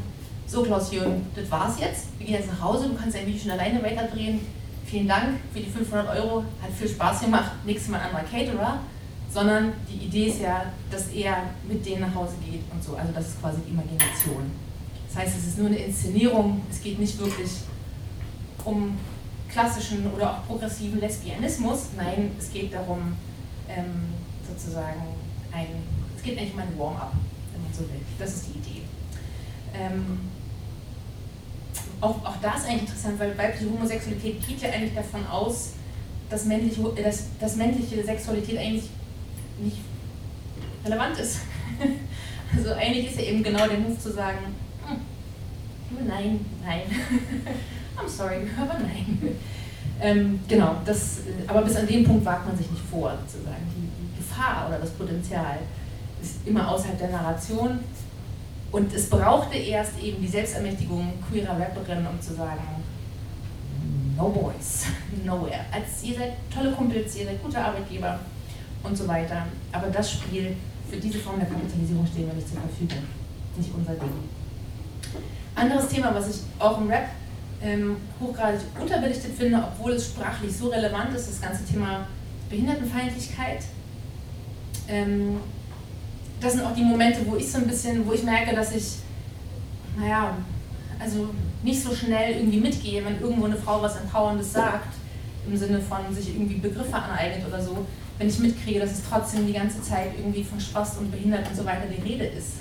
so 0.46 0.62
Klaus 0.62 0.92
Jürgen, 0.92 1.26
das 1.34 1.50
war's 1.50 1.80
jetzt, 1.80 2.08
wir 2.18 2.26
gehen 2.26 2.34
jetzt 2.36 2.48
nach 2.48 2.60
Hause, 2.60 2.88
du 2.88 2.94
kannst 2.94 3.16
dein 3.16 3.26
Video 3.26 3.40
schon 3.40 3.52
alleine 3.52 3.82
weiterdrehen, 3.82 4.40
vielen 4.84 5.08
Dank 5.08 5.38
für 5.54 5.60
die 5.60 5.70
500 5.70 6.18
Euro, 6.18 6.44
hat 6.60 6.70
viel 6.78 6.88
Spaß 6.88 7.20
gemacht, 7.20 7.52
nächstes 7.64 7.90
Mal 7.90 8.00
ein 8.00 8.08
anderer 8.08 8.24
Caterer 8.24 8.80
sondern 9.32 9.72
die 9.88 10.06
Idee 10.06 10.26
ist 10.26 10.40
ja, 10.40 10.66
dass 10.90 11.08
er 11.08 11.44
mit 11.66 11.84
denen 11.86 12.02
nach 12.02 12.14
Hause 12.14 12.34
geht 12.44 12.62
und 12.70 12.82
so. 12.82 12.96
Also 12.96 13.12
das 13.12 13.28
ist 13.28 13.40
quasi 13.40 13.60
die 13.66 13.70
Imagination. 13.70 14.50
Das 15.08 15.22
heißt, 15.22 15.38
es 15.38 15.46
ist 15.48 15.58
nur 15.58 15.68
eine 15.68 15.78
Inszenierung, 15.78 16.60
es 16.70 16.82
geht 16.82 16.98
nicht 16.98 17.18
wirklich 17.18 17.50
um 18.64 18.98
klassischen 19.48 20.10
oder 20.12 20.32
auch 20.32 20.46
progressiven 20.46 21.00
Lesbianismus. 21.00 21.88
Nein, 21.96 22.32
es 22.38 22.52
geht 22.52 22.72
darum, 22.72 23.14
ähm, 23.68 24.14
sozusagen 24.48 25.02
ein, 25.52 25.66
es 26.16 26.22
geht 26.22 26.38
eigentlich 26.38 26.54
um 26.54 26.60
ein 26.60 26.78
Warm-up, 26.78 27.12
wenn 27.52 27.62
man 27.62 27.72
so 27.72 27.80
will. 27.80 28.00
Das 28.18 28.34
ist 28.34 28.46
die 28.46 28.58
Idee. 28.58 28.82
Ähm, 29.74 30.20
auch, 32.00 32.24
auch 32.24 32.36
da 32.42 32.54
ist 32.54 32.66
eigentlich 32.66 32.82
interessant, 32.82 33.18
weil 33.18 33.36
weibliche 33.38 33.70
Homosexualität 33.70 34.46
geht 34.46 34.60
ja 34.60 34.70
eigentlich 34.70 34.94
davon 34.94 35.26
aus, 35.26 35.70
dass 36.28 36.44
männliche, 36.44 36.82
dass, 37.02 37.24
dass 37.38 37.56
männliche 37.56 38.02
Sexualität 38.04 38.58
eigentlich 38.58 38.88
nicht 39.58 39.78
relevant 40.84 41.18
ist. 41.18 41.40
Also 42.54 42.74
eigentlich 42.74 43.06
ist 43.06 43.16
ja 43.18 43.22
eben 43.28 43.42
genau 43.42 43.66
der 43.66 43.78
Move 43.78 43.98
zu 43.98 44.12
sagen, 44.12 44.54
hm, 44.86 46.06
nein, 46.06 46.44
nein, 46.62 46.82
I'm 47.96 48.06
sorry, 48.06 48.46
aber 48.60 48.78
nein. 48.78 49.36
Ähm, 50.00 50.40
genau, 50.48 50.76
das, 50.84 51.20
aber 51.46 51.62
bis 51.62 51.76
an 51.76 51.86
den 51.86 52.04
Punkt 52.04 52.24
wagt 52.24 52.46
man 52.46 52.58
sich 52.58 52.70
nicht 52.70 52.82
vor, 52.90 53.16
sozusagen. 53.24 53.62
Die, 53.74 53.88
die 54.02 54.18
Gefahr 54.18 54.66
oder 54.68 54.78
das 54.78 54.90
Potenzial 54.90 55.60
ist 56.20 56.46
immer 56.46 56.68
außerhalb 56.68 56.98
der 56.98 57.08
Narration. 57.08 57.78
Und 58.70 58.92
es 58.92 59.08
brauchte 59.08 59.56
erst 59.56 59.98
eben 60.02 60.20
die 60.20 60.28
Selbstermächtigung 60.28 61.12
queerer 61.30 61.58
Rapperinnen, 61.58 62.06
um 62.06 62.20
zu 62.20 62.34
sagen, 62.34 62.62
no 64.16 64.28
boys, 64.28 64.86
nowhere. 65.24 65.60
Als 65.70 66.02
ihr 66.02 66.16
seid 66.16 66.32
tolle 66.52 66.72
Kumpels, 66.72 67.16
ihr 67.16 67.26
seid 67.26 67.42
gute 67.42 67.58
Arbeitgeber, 67.58 68.18
und 68.82 68.96
so 68.96 69.06
weiter. 69.08 69.46
Aber 69.72 69.88
das 69.88 70.12
Spiel, 70.12 70.56
für 70.90 70.96
diese 70.96 71.18
Form 71.18 71.38
der 71.38 71.48
Kapitalisierung 71.48 72.06
stehen 72.06 72.26
wir 72.26 72.34
nicht 72.34 72.48
zur 72.48 72.60
Verfügung. 72.60 73.04
Nicht 73.56 73.70
unser 73.74 73.94
Ding. 73.94 74.12
Anderes 75.54 75.88
Thema, 75.88 76.14
was 76.14 76.28
ich 76.28 76.42
auch 76.58 76.80
im 76.80 76.88
Rap 76.88 77.08
ähm, 77.62 77.96
hochgradig 78.20 78.60
unterbelichtet 78.80 79.32
finde, 79.36 79.62
obwohl 79.62 79.92
es 79.92 80.06
sprachlich 80.06 80.56
so 80.56 80.68
relevant 80.68 81.14
ist, 81.14 81.28
das 81.28 81.40
ganze 81.40 81.64
Thema 81.64 82.06
Behindertenfeindlichkeit. 82.50 83.62
Ähm, 84.88 85.38
das 86.40 86.54
sind 86.54 86.64
auch 86.64 86.74
die 86.74 86.82
Momente, 86.82 87.20
wo 87.26 87.36
ich 87.36 87.50
so 87.50 87.58
ein 87.58 87.66
bisschen, 87.66 88.06
wo 88.06 88.12
ich 88.12 88.24
merke, 88.24 88.54
dass 88.54 88.74
ich, 88.74 88.96
naja, 89.96 90.36
also 90.98 91.28
nicht 91.62 91.82
so 91.82 91.94
schnell 91.94 92.36
irgendwie 92.36 92.60
mitgehe, 92.60 93.04
wenn 93.04 93.20
irgendwo 93.20 93.46
eine 93.46 93.56
Frau 93.56 93.80
was 93.80 93.96
Empowerndes 93.96 94.52
sagt, 94.52 94.94
im 95.46 95.56
Sinne 95.56 95.80
von 95.80 96.14
sich 96.14 96.34
irgendwie 96.34 96.56
Begriffe 96.56 96.94
aneignet 96.94 97.46
oder 97.46 97.62
so, 97.62 97.86
wenn 98.22 98.28
ich 98.28 98.38
mitkriege, 98.38 98.78
dass 98.78 98.92
es 98.92 99.02
trotzdem 99.08 99.48
die 99.48 99.52
ganze 99.52 99.82
Zeit 99.82 100.12
irgendwie 100.16 100.44
von 100.44 100.60
Spaß 100.60 100.98
und 100.98 101.10
Behindert 101.10 101.48
und 101.48 101.56
so 101.56 101.64
weiter 101.64 101.86
die 101.90 102.00
Rede 102.08 102.26
ist. 102.26 102.58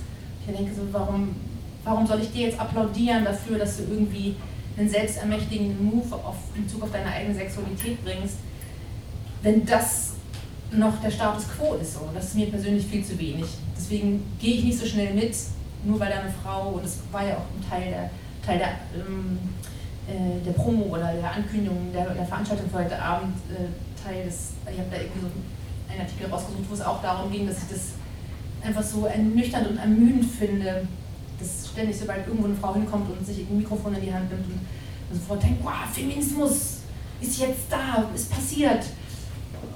Ich 0.48 0.56
denke 0.56 0.74
so, 0.74 0.82
warum, 0.92 1.36
warum 1.84 2.08
soll 2.08 2.20
ich 2.22 2.32
dir 2.32 2.48
jetzt 2.48 2.60
applaudieren 2.60 3.24
dafür, 3.24 3.60
dass 3.60 3.78
du 3.78 3.84
irgendwie 3.84 4.36
einen 4.76 4.90
selbstermächtigenden 4.90 5.86
Move 5.86 6.16
auf, 6.16 6.38
in 6.56 6.64
Bezug 6.64 6.82
auf 6.82 6.92
deine 6.92 7.12
eigene 7.12 7.36
Sexualität 7.36 8.04
bringst, 8.04 8.38
wenn 9.44 9.64
das 9.64 10.14
noch 10.72 11.00
der 11.00 11.12
Status 11.12 11.44
quo 11.56 11.76
ist. 11.76 11.94
So. 11.94 12.10
Das 12.12 12.26
ist 12.26 12.36
mir 12.36 12.48
persönlich 12.48 12.88
viel 12.88 13.06
zu 13.06 13.20
wenig. 13.20 13.46
Deswegen 13.78 14.24
gehe 14.40 14.56
ich 14.56 14.64
nicht 14.64 14.80
so 14.80 14.88
schnell 14.88 15.14
mit, 15.14 15.36
nur 15.84 16.00
weil 16.00 16.10
da 16.10 16.22
eine 16.22 16.34
Frau, 16.44 16.70
und 16.70 16.84
das 16.84 16.98
war 17.12 17.24
ja 17.24 17.36
auch 17.36 17.46
ein 17.56 17.70
Teil 17.70 17.92
der, 17.92 18.10
Teil 18.44 18.58
der, 18.58 18.70
ähm, 18.96 19.38
äh, 20.08 20.44
der 20.44 20.54
Promo 20.54 20.86
oder 20.86 21.14
der 21.14 21.32
Ankündigung 21.32 21.92
der, 21.94 22.10
der 22.10 22.26
Veranstaltung 22.26 22.68
für 22.72 22.80
heute 22.80 23.00
Abend, 23.00 23.36
äh, 23.52 23.68
Teil 24.04 24.26
des, 24.26 24.54
ich 24.72 24.80
habe 24.80 24.90
da 24.90 24.98
irgendwie 24.98 25.22
so 25.22 25.28
einen 25.92 26.02
Artikel 26.02 26.28
rausgesucht, 26.28 26.70
wo 26.70 26.74
es 26.74 26.82
auch 26.82 27.02
darum 27.02 27.32
ging, 27.32 27.48
dass 27.48 27.58
ich 27.58 27.70
das 27.70 27.80
einfach 28.64 28.84
so 28.84 29.06
ernüchternd 29.06 29.68
und 29.70 29.78
ermüdend 29.78 30.26
finde, 30.26 30.88
dass 31.40 31.70
ständig, 31.70 31.98
sobald 31.98 32.28
irgendwo 32.28 32.46
eine 32.46 32.56
Frau 32.56 32.74
hinkommt 32.74 33.10
und 33.10 33.26
sich 33.26 33.40
ein 33.40 33.58
Mikrofon 33.58 33.96
in 33.96 34.02
die 34.02 34.14
Hand 34.14 34.30
nimmt 34.30 34.46
und 34.46 35.16
sofort 35.20 35.44
denkt, 35.44 35.64
wow, 35.64 35.86
Feminismus 35.92 36.80
ist 37.20 37.40
jetzt 37.40 37.66
da, 37.70 38.10
ist 38.14 38.32
passiert. 38.32 38.86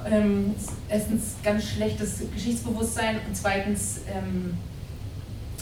Ähm, 0.10 0.54
erstens 0.88 1.36
ganz 1.44 1.64
schlechtes 1.64 2.22
Geschichtsbewusstsein 2.34 3.18
und 3.28 3.36
zweitens 3.36 4.02
ähm, 4.08 4.58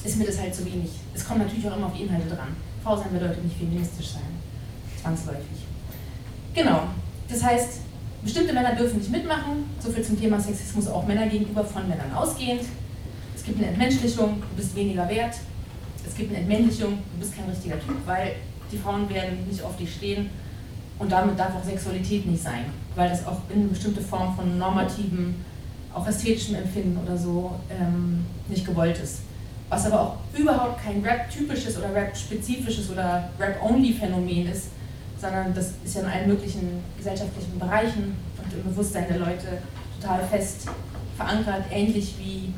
ist 0.03 0.17
mir 0.17 0.25
das 0.25 0.39
halt 0.39 0.53
zu 0.53 0.65
wenig. 0.65 0.91
Es 1.13 1.25
kommt 1.25 1.39
natürlich 1.39 1.65
auch 1.67 1.77
immer 1.77 1.87
auf 1.87 1.93
die 1.93 2.03
Inhalte 2.03 2.27
dran. 2.27 2.49
Frau 2.83 2.97
sein 2.97 3.13
bedeutet 3.13 3.43
nicht 3.43 3.57
feministisch 3.57 4.09
sein, 4.09 4.21
zwangsläufig. 5.01 5.65
Genau, 6.53 6.83
das 7.29 7.41
heißt, 7.41 7.79
bestimmte 8.23 8.53
Männer 8.53 8.75
dürfen 8.75 8.99
nicht 8.99 9.11
mitmachen, 9.11 9.69
so 9.79 9.91
viel 9.91 10.03
zum 10.03 10.19
Thema 10.19 10.39
Sexismus 10.39 10.87
auch 10.87 11.05
Männer 11.05 11.27
gegenüber 11.27 11.63
von 11.63 11.87
Männern 11.87 12.11
ausgehend. 12.13 12.61
Es 13.35 13.43
gibt 13.43 13.59
eine 13.59 13.67
Entmenschlichung, 13.67 14.41
du 14.41 14.55
bist 14.55 14.75
weniger 14.75 15.07
wert. 15.09 15.35
Es 16.05 16.15
gibt 16.15 16.29
eine 16.29 16.39
Entmännlichung, 16.39 16.99
du 17.13 17.19
bist 17.19 17.35
kein 17.35 17.49
richtiger 17.49 17.79
Typ, 17.79 17.95
weil 18.05 18.35
die 18.71 18.77
Frauen 18.77 19.09
werden 19.09 19.47
nicht 19.47 19.61
auf 19.61 19.77
dich 19.77 19.93
stehen 19.93 20.29
und 20.99 21.11
damit 21.11 21.37
darf 21.37 21.55
auch 21.55 21.63
Sexualität 21.63 22.25
nicht 22.25 22.41
sein, 22.41 22.65
weil 22.95 23.09
das 23.09 23.25
auch 23.25 23.41
in 23.49 23.61
eine 23.61 23.69
bestimmte 23.69 24.01
Form 24.01 24.35
von 24.35 24.57
normativen, 24.57 25.35
auch 25.93 26.07
ästhetischem 26.07 26.55
Empfinden 26.55 26.97
oder 27.03 27.17
so 27.17 27.55
ähm, 27.69 28.25
nicht 28.47 28.65
gewollt 28.65 28.97
ist. 28.99 29.19
Was 29.69 29.85
aber 29.85 30.01
auch 30.01 30.17
überhaupt 30.37 30.83
kein 30.83 31.01
Rap-typisches 31.01 31.77
oder 31.77 31.93
Rap-spezifisches 31.93 32.89
oder 32.91 33.29
Rap-only-Phänomen 33.39 34.47
ist, 34.47 34.67
sondern 35.23 35.53
das 35.53 35.71
ist 35.85 35.95
ja 35.95 36.01
in 36.01 36.07
allen 36.07 36.27
möglichen 36.27 36.83
gesellschaftlichen 36.97 37.57
Bereichen 37.57 38.15
und 38.43 38.53
im 38.53 38.63
Bewusstsein 38.63 39.07
der 39.07 39.19
Leute 39.19 39.47
total 39.99 40.21
fest 40.27 40.67
verankert, 41.15 41.63
ähnlich 41.71 42.15
wie 42.19 42.53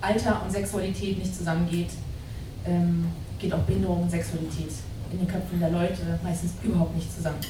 Alter 0.00 0.42
und 0.42 0.50
Sexualität 0.50 1.18
nicht 1.18 1.36
zusammengeht, 1.36 1.90
ähm, 2.66 3.06
geht 3.38 3.52
auch 3.52 3.60
Behinderung 3.60 4.04
und 4.04 4.10
Sexualität 4.10 4.72
in 5.12 5.18
den 5.18 5.28
Köpfen 5.28 5.60
der 5.60 5.70
Leute 5.70 6.18
meistens 6.22 6.52
überhaupt 6.62 6.94
nicht 6.96 7.14
zusammen. 7.14 7.40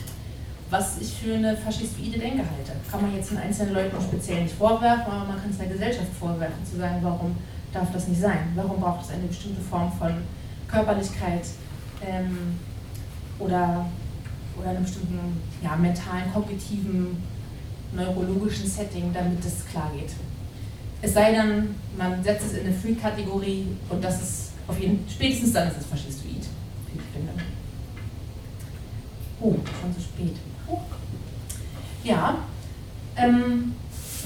Was 0.70 1.00
ich 1.00 1.12
für 1.12 1.34
eine 1.34 1.56
faschistoide 1.56 2.18
Denke 2.18 2.38
halte. 2.38 2.72
Kann 2.90 3.02
man 3.02 3.14
jetzt 3.14 3.30
den 3.30 3.38
einzelnen 3.38 3.74
Leuten 3.74 3.96
speziell 4.00 4.42
nicht 4.42 4.56
vorwerfen, 4.56 5.12
aber 5.12 5.26
man 5.26 5.40
kann 5.40 5.50
es 5.50 5.58
der 5.58 5.68
Gesellschaft 5.68 6.12
vorwerfen, 6.18 6.64
zu 6.68 6.78
sagen, 6.78 6.98
warum 7.02 7.36
darf 7.72 7.92
das 7.92 8.08
nicht 8.08 8.20
sein? 8.20 8.52
Warum 8.56 8.80
braucht 8.80 9.04
es 9.04 9.10
eine 9.10 9.28
bestimmte 9.28 9.60
Form 9.60 9.92
von 9.92 10.14
Körperlichkeit 10.66 11.46
ähm, 12.04 12.58
oder, 13.38 13.86
oder 14.58 14.70
einem 14.70 14.82
bestimmten 14.82 15.40
ja, 15.62 15.76
mentalen, 15.76 16.32
kognitiven, 16.32 17.22
neurologischen 17.92 18.66
Setting, 18.66 19.12
damit 19.12 19.44
das 19.44 19.66
klar 19.66 19.90
geht? 19.94 20.10
Es 21.02 21.12
sei 21.12 21.32
denn, 21.32 21.74
man 21.98 22.22
setzt 22.22 22.46
es 22.46 22.52
in 22.54 22.66
eine 22.66 22.74
Free-Kategorie 22.74 23.66
und 23.90 24.02
das 24.02 24.22
ist 24.22 24.52
auf 24.66 24.78
jeden 24.80 25.04
spätestens 25.08 25.52
dann 25.52 25.68
ist 25.68 25.78
es 25.78 25.86
faschistoid, 25.86 26.46
wie 26.92 26.98
ich 26.98 27.04
finde. 27.12 27.32
Oh, 29.40 29.54
schon 29.80 29.94
zu 29.94 30.00
spät. 30.00 30.36
Oh. 30.66 30.80
Ja, 32.02 32.38
ähm, 33.16 33.73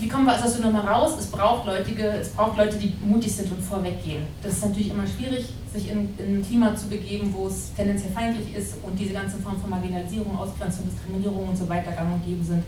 wie 0.01 0.09
kommen 0.09 0.26
wir 0.26 0.34
aus 0.34 0.42
der 0.42 0.51
Synoma 0.51 0.80
raus? 0.80 1.12
Es 1.18 1.26
braucht, 1.26 1.66
Leute, 1.66 1.90
es 2.20 2.30
braucht 2.30 2.57
Leute, 2.57 2.76
die 2.76 2.94
mutig 3.03 3.34
sind 3.34 3.51
und 3.51 3.61
vorweggehen. 3.61 4.22
Das 4.42 4.55
ist 4.55 4.64
natürlich 4.64 4.90
immer 4.90 5.07
schwierig, 5.07 5.46
sich 5.72 5.90
in, 5.90 6.16
in 6.18 6.38
ein 6.38 6.46
Klima 6.46 6.74
zu 6.76 6.88
begeben, 6.88 7.32
wo 7.36 7.49
es 7.49 7.72
tendenziell 7.74 8.12
feindlich 8.12 8.55
ist 8.55 8.76
und 8.82 8.99
diese 8.99 9.12
ganze 9.12 9.38
Form 9.38 9.61
von 9.61 9.70
Marginalisierung, 9.70 10.36
Ausgrenzung, 10.38 10.88
Diskriminierung 10.90 11.49
und 11.49 11.57
so 11.57 11.68
weiter 11.68 11.92
gang 11.92 12.14
und 12.14 12.24
gäbe 12.24 12.44
sind. 12.44 12.62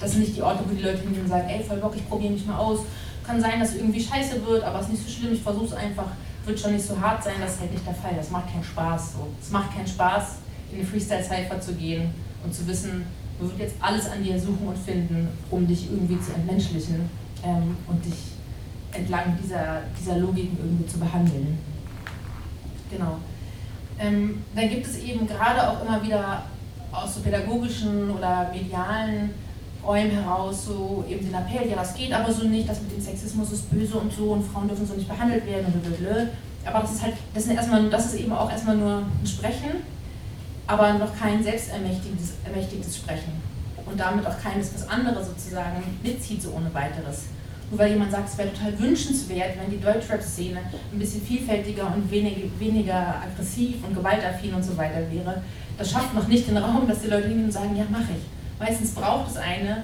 Das 0.00 0.12
sind 0.12 0.20
nicht 0.20 0.36
die 0.36 0.42
Orte, 0.42 0.62
wo 0.66 0.74
die 0.74 0.82
Leute 0.82 0.98
hingehen 0.98 1.22
und 1.22 1.28
sagen, 1.28 1.48
ey, 1.48 1.64
voll 1.64 1.78
Bock, 1.78 1.94
ich 1.96 2.08
probiere 2.08 2.32
mich 2.32 2.46
mal 2.46 2.58
aus. 2.58 2.80
Kann 3.26 3.40
sein, 3.40 3.58
dass 3.58 3.70
es 3.70 3.76
irgendwie 3.76 4.00
scheiße 4.00 4.46
wird, 4.46 4.62
aber 4.62 4.78
es 4.78 4.86
ist 4.86 4.92
nicht 4.92 5.04
so 5.04 5.10
schlimm, 5.10 5.32
ich 5.32 5.42
versuche 5.42 5.66
es 5.66 5.72
einfach. 5.74 6.06
Wird 6.44 6.60
schon 6.60 6.74
nicht 6.74 6.86
so 6.86 7.00
hart 7.00 7.24
sein, 7.24 7.34
das 7.40 7.54
ist 7.54 7.60
halt 7.60 7.72
nicht 7.72 7.86
der 7.86 7.94
Fall. 7.94 8.12
Das 8.16 8.30
macht 8.30 8.52
keinen 8.52 8.62
Spaß. 8.62 9.14
So. 9.14 9.26
Es 9.40 9.50
macht 9.50 9.74
keinen 9.74 9.86
Spaß, 9.86 10.36
in 10.70 10.78
eine 10.78 10.86
Freestyle-Cypher 10.86 11.60
zu 11.60 11.74
gehen 11.74 12.10
und 12.44 12.54
zu 12.54 12.66
wissen, 12.68 13.04
man 13.38 13.50
wird 13.50 13.60
jetzt 13.60 13.76
alles 13.80 14.08
an 14.10 14.22
dir 14.22 14.38
suchen 14.38 14.66
und 14.66 14.78
finden, 14.78 15.28
um 15.50 15.66
dich 15.66 15.90
irgendwie 15.90 16.20
zu 16.20 16.32
entmenschlichen 16.32 17.08
ähm, 17.44 17.76
und 17.86 18.04
dich 18.04 18.14
entlang 18.92 19.36
dieser, 19.42 19.82
dieser 19.98 20.18
Logiken 20.18 20.56
irgendwie 20.58 20.86
zu 20.86 20.98
behandeln. 20.98 21.58
Genau. 22.90 23.18
Ähm, 23.98 24.42
dann 24.54 24.68
gibt 24.70 24.86
es 24.86 24.98
eben 24.98 25.26
gerade 25.26 25.68
auch 25.68 25.84
immer 25.84 26.02
wieder 26.02 26.44
aus 26.92 27.14
so 27.14 27.20
pädagogischen 27.20 28.10
oder 28.10 28.50
medialen 28.52 29.30
Räumen 29.84 30.10
heraus 30.10 30.66
so 30.66 31.04
eben 31.08 31.24
den 31.24 31.34
Appell, 31.34 31.68
ja, 31.68 31.76
das 31.76 31.94
geht 31.94 32.12
aber 32.12 32.32
so 32.32 32.46
nicht, 32.46 32.68
das 32.68 32.82
mit 32.82 32.92
dem 32.92 33.00
Sexismus 33.00 33.52
ist 33.52 33.70
böse 33.70 33.96
und 33.96 34.12
so 34.12 34.32
und 34.32 34.42
Frauen 34.44 34.66
dürfen 34.66 34.86
so 34.86 34.94
nicht 34.94 35.08
behandelt 35.08 35.46
werden 35.46 35.66
und 35.66 35.82
blablabla. 35.82 36.28
Aber 36.64 36.80
das 36.80 36.94
ist 36.94 37.02
halt, 37.02 37.14
das, 37.32 37.44
sind 37.44 37.56
erstmal, 37.56 37.88
das 37.88 38.06
ist 38.06 38.20
eben 38.20 38.32
auch 38.32 38.50
erstmal 38.50 38.76
nur 38.76 38.98
ein 38.98 39.26
Sprechen 39.26 39.70
aber 40.66 40.94
noch 40.94 41.16
kein 41.18 41.42
selbstermächtigtes 41.42 42.34
ermächtigtes 42.44 42.96
Sprechen 42.96 43.32
und 43.84 43.98
damit 43.98 44.26
auch 44.26 44.38
keines, 44.42 44.74
was 44.74 44.88
andere 44.88 45.24
sozusagen 45.24 45.82
mitzieht, 46.02 46.42
so 46.42 46.50
ohne 46.50 46.72
weiteres. 46.74 47.26
Nur 47.70 47.80
weil 47.80 47.92
jemand 47.92 48.12
sagt, 48.12 48.28
es 48.28 48.38
wäre 48.38 48.52
total 48.52 48.78
wünschenswert, 48.78 49.56
wenn 49.60 49.70
die 49.70 49.80
Deutschrap-Szene 49.80 50.58
ein 50.92 50.98
bisschen 50.98 51.22
vielfältiger 51.22 51.92
und 51.92 52.10
wenig, 52.10 52.36
weniger 52.58 53.22
aggressiv 53.22 53.76
und 53.84 53.94
gewaltaffin 53.94 54.54
und 54.54 54.62
so 54.62 54.76
weiter 54.76 55.00
wäre, 55.10 55.42
das 55.78 55.90
schafft 55.90 56.14
noch 56.14 56.28
nicht 56.28 56.48
den 56.48 56.56
Raum, 56.56 56.86
dass 56.86 57.02
die 57.02 57.08
Leute 57.08 57.28
hingehen 57.28 57.46
und 57.46 57.52
sagen, 57.52 57.76
ja, 57.76 57.84
mache 57.90 58.12
ich. 58.16 58.58
Meistens 58.58 58.92
braucht 58.92 59.30
es 59.30 59.36
eine, 59.36 59.82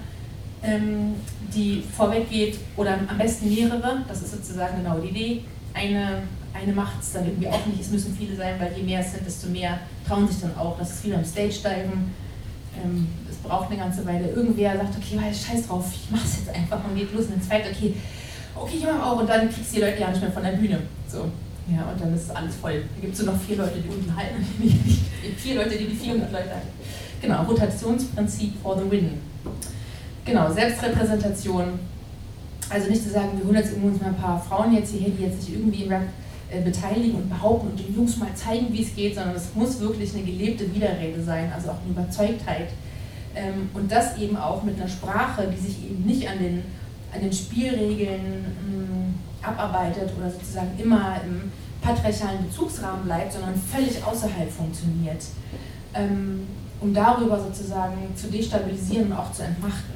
ähm, 0.63 1.15
die 1.55 1.83
vorweggeht 1.97 2.59
oder 2.77 2.99
am 3.07 3.19
besten 3.19 3.53
mehrere, 3.53 4.03
das 4.09 4.23
ist 4.23 4.33
sozusagen 4.33 4.83
genau 4.83 4.99
die 4.99 5.09
Idee, 5.09 5.45
eine 5.75 6.23
eine 6.55 6.73
macht 6.73 7.01
es 7.01 7.13
dann 7.13 7.27
irgendwie 7.27 7.49
auch 7.49 7.65
nicht, 7.67 7.81
es 7.81 7.91
müssen 7.91 8.15
viele 8.17 8.37
sein, 8.37 8.55
weil 8.59 8.73
je 8.77 8.83
mehr 8.83 9.01
es 9.01 9.13
sind, 9.13 9.27
desto 9.27 9.49
mehr 9.49 9.79
trauen 10.07 10.29
sich 10.29 10.41
dann 10.41 10.57
auch. 10.57 10.79
Das 10.79 10.91
ist 10.91 11.05
wie 11.05 11.11
beim 11.11 11.25
Stage-Diven. 11.25 12.15
Ähm, 12.83 13.09
es 13.31 13.37
braucht 13.37 13.71
eine 13.71 13.79
ganze 13.79 14.05
Weile. 14.07 14.31
Irgendwer 14.31 14.77
sagt, 14.77 14.95
okay, 14.97 15.19
scheiß 15.19 15.67
drauf, 15.67 15.87
ich 15.93 16.11
mach's 16.11 16.39
jetzt 16.39 16.55
einfach 16.55 16.81
und 16.85 16.97
geht 16.97 17.13
los 17.13 17.27
und 17.27 17.33
dann 17.33 17.43
zweit, 17.43 17.65
okay, 17.71 17.95
okay, 18.55 18.77
ich 18.79 18.85
mach 18.85 19.07
auch 19.07 19.21
und 19.21 19.29
dann 19.29 19.51
kriegst 19.51 19.73
du 19.73 19.77
die 19.77 19.83
Leute 19.83 20.01
ja 20.01 20.11
nicht 20.11 20.21
mehr 20.21 20.33
von 20.33 20.43
der 20.43 20.53
Bühne. 20.53 20.79
So. 21.09 21.29
Ja, 21.69 21.85
und 21.91 22.01
dann 22.01 22.15
ist 22.15 22.35
alles 22.35 22.57
voll. 22.57 22.85
Da 22.95 23.01
gibt 23.01 23.15
es 23.15 23.23
nur 23.23 23.35
noch 23.35 23.41
vier 23.41 23.57
Leute, 23.57 23.79
die 23.79 23.89
unten 23.89 24.15
halten 24.17 24.45
vier 25.37 25.57
Leute, 25.57 25.77
die 25.77 25.87
die 25.87 25.95
400 25.95 26.33
Leute 26.33 26.51
halten. 26.51 26.69
Genau, 27.21 27.43
Rotationsprinzip 27.45 28.61
for 28.63 28.79
the 28.79 28.91
win. 28.91 29.19
Genau, 30.25 30.53
Selbstrepräsentation. 30.53 31.79
Also 32.69 32.89
nicht 32.89 33.03
zu 33.03 33.11
sagen, 33.11 33.31
wir 33.37 33.45
holen 33.45 33.57
jetzt 33.57 33.73
irgendwo 33.73 33.99
mal 33.99 34.11
ein 34.11 34.17
paar 34.17 34.41
Frauen 34.41 34.73
jetzt 34.75 34.93
hierher, 34.93 35.11
die 35.11 35.25
jetzt 35.25 35.43
sich 35.43 35.55
irgendwie 35.55 35.85
im 35.85 35.93
Rap 35.93 36.03
beteiligen 36.61 37.17
und 37.17 37.31
behaupten 37.31 37.69
und 37.69 37.79
den 37.79 37.95
Jungs 37.95 38.19
mal 38.19 38.35
zeigen, 38.35 38.67
wie 38.73 38.83
es 38.83 38.95
geht, 38.95 39.15
sondern 39.15 39.35
es 39.35 39.55
muss 39.55 39.81
wirklich 39.81 40.15
eine 40.15 40.23
gelebte 40.23 40.73
Widerrede 40.75 41.23
sein, 41.23 41.51
also 41.55 41.71
auch 41.71 41.81
eine 41.83 41.91
Überzeugtheit. 41.91 42.69
Ähm, 43.35 43.71
und 43.73 43.91
das 43.91 44.19
eben 44.19 44.37
auch 44.37 44.63
mit 44.63 44.77
einer 44.77 44.89
Sprache, 44.89 45.49
die 45.49 45.61
sich 45.61 45.83
eben 45.85 46.05
nicht 46.05 46.29
an 46.29 46.39
den, 46.39 46.63
an 47.15 47.23
den 47.23 47.33
Spielregeln 47.33 48.45
ähm, 48.69 49.15
abarbeitet 49.41 50.11
oder 50.19 50.31
sozusagen 50.31 50.71
immer 50.79 51.17
im 51.25 51.51
patriarchalen 51.81 52.47
Bezugsrahmen 52.47 53.05
bleibt, 53.05 53.33
sondern 53.33 53.55
völlig 53.57 54.05
außerhalb 54.05 54.51
funktioniert, 54.51 55.25
ähm, 55.95 56.47
um 56.81 56.93
darüber 56.95 57.41
sozusagen 57.41 58.15
zu 58.15 58.29
destabilisieren 58.29 59.07
und 59.07 59.19
auch 59.19 59.33
zu 59.33 59.43
entmachten. 59.43 59.93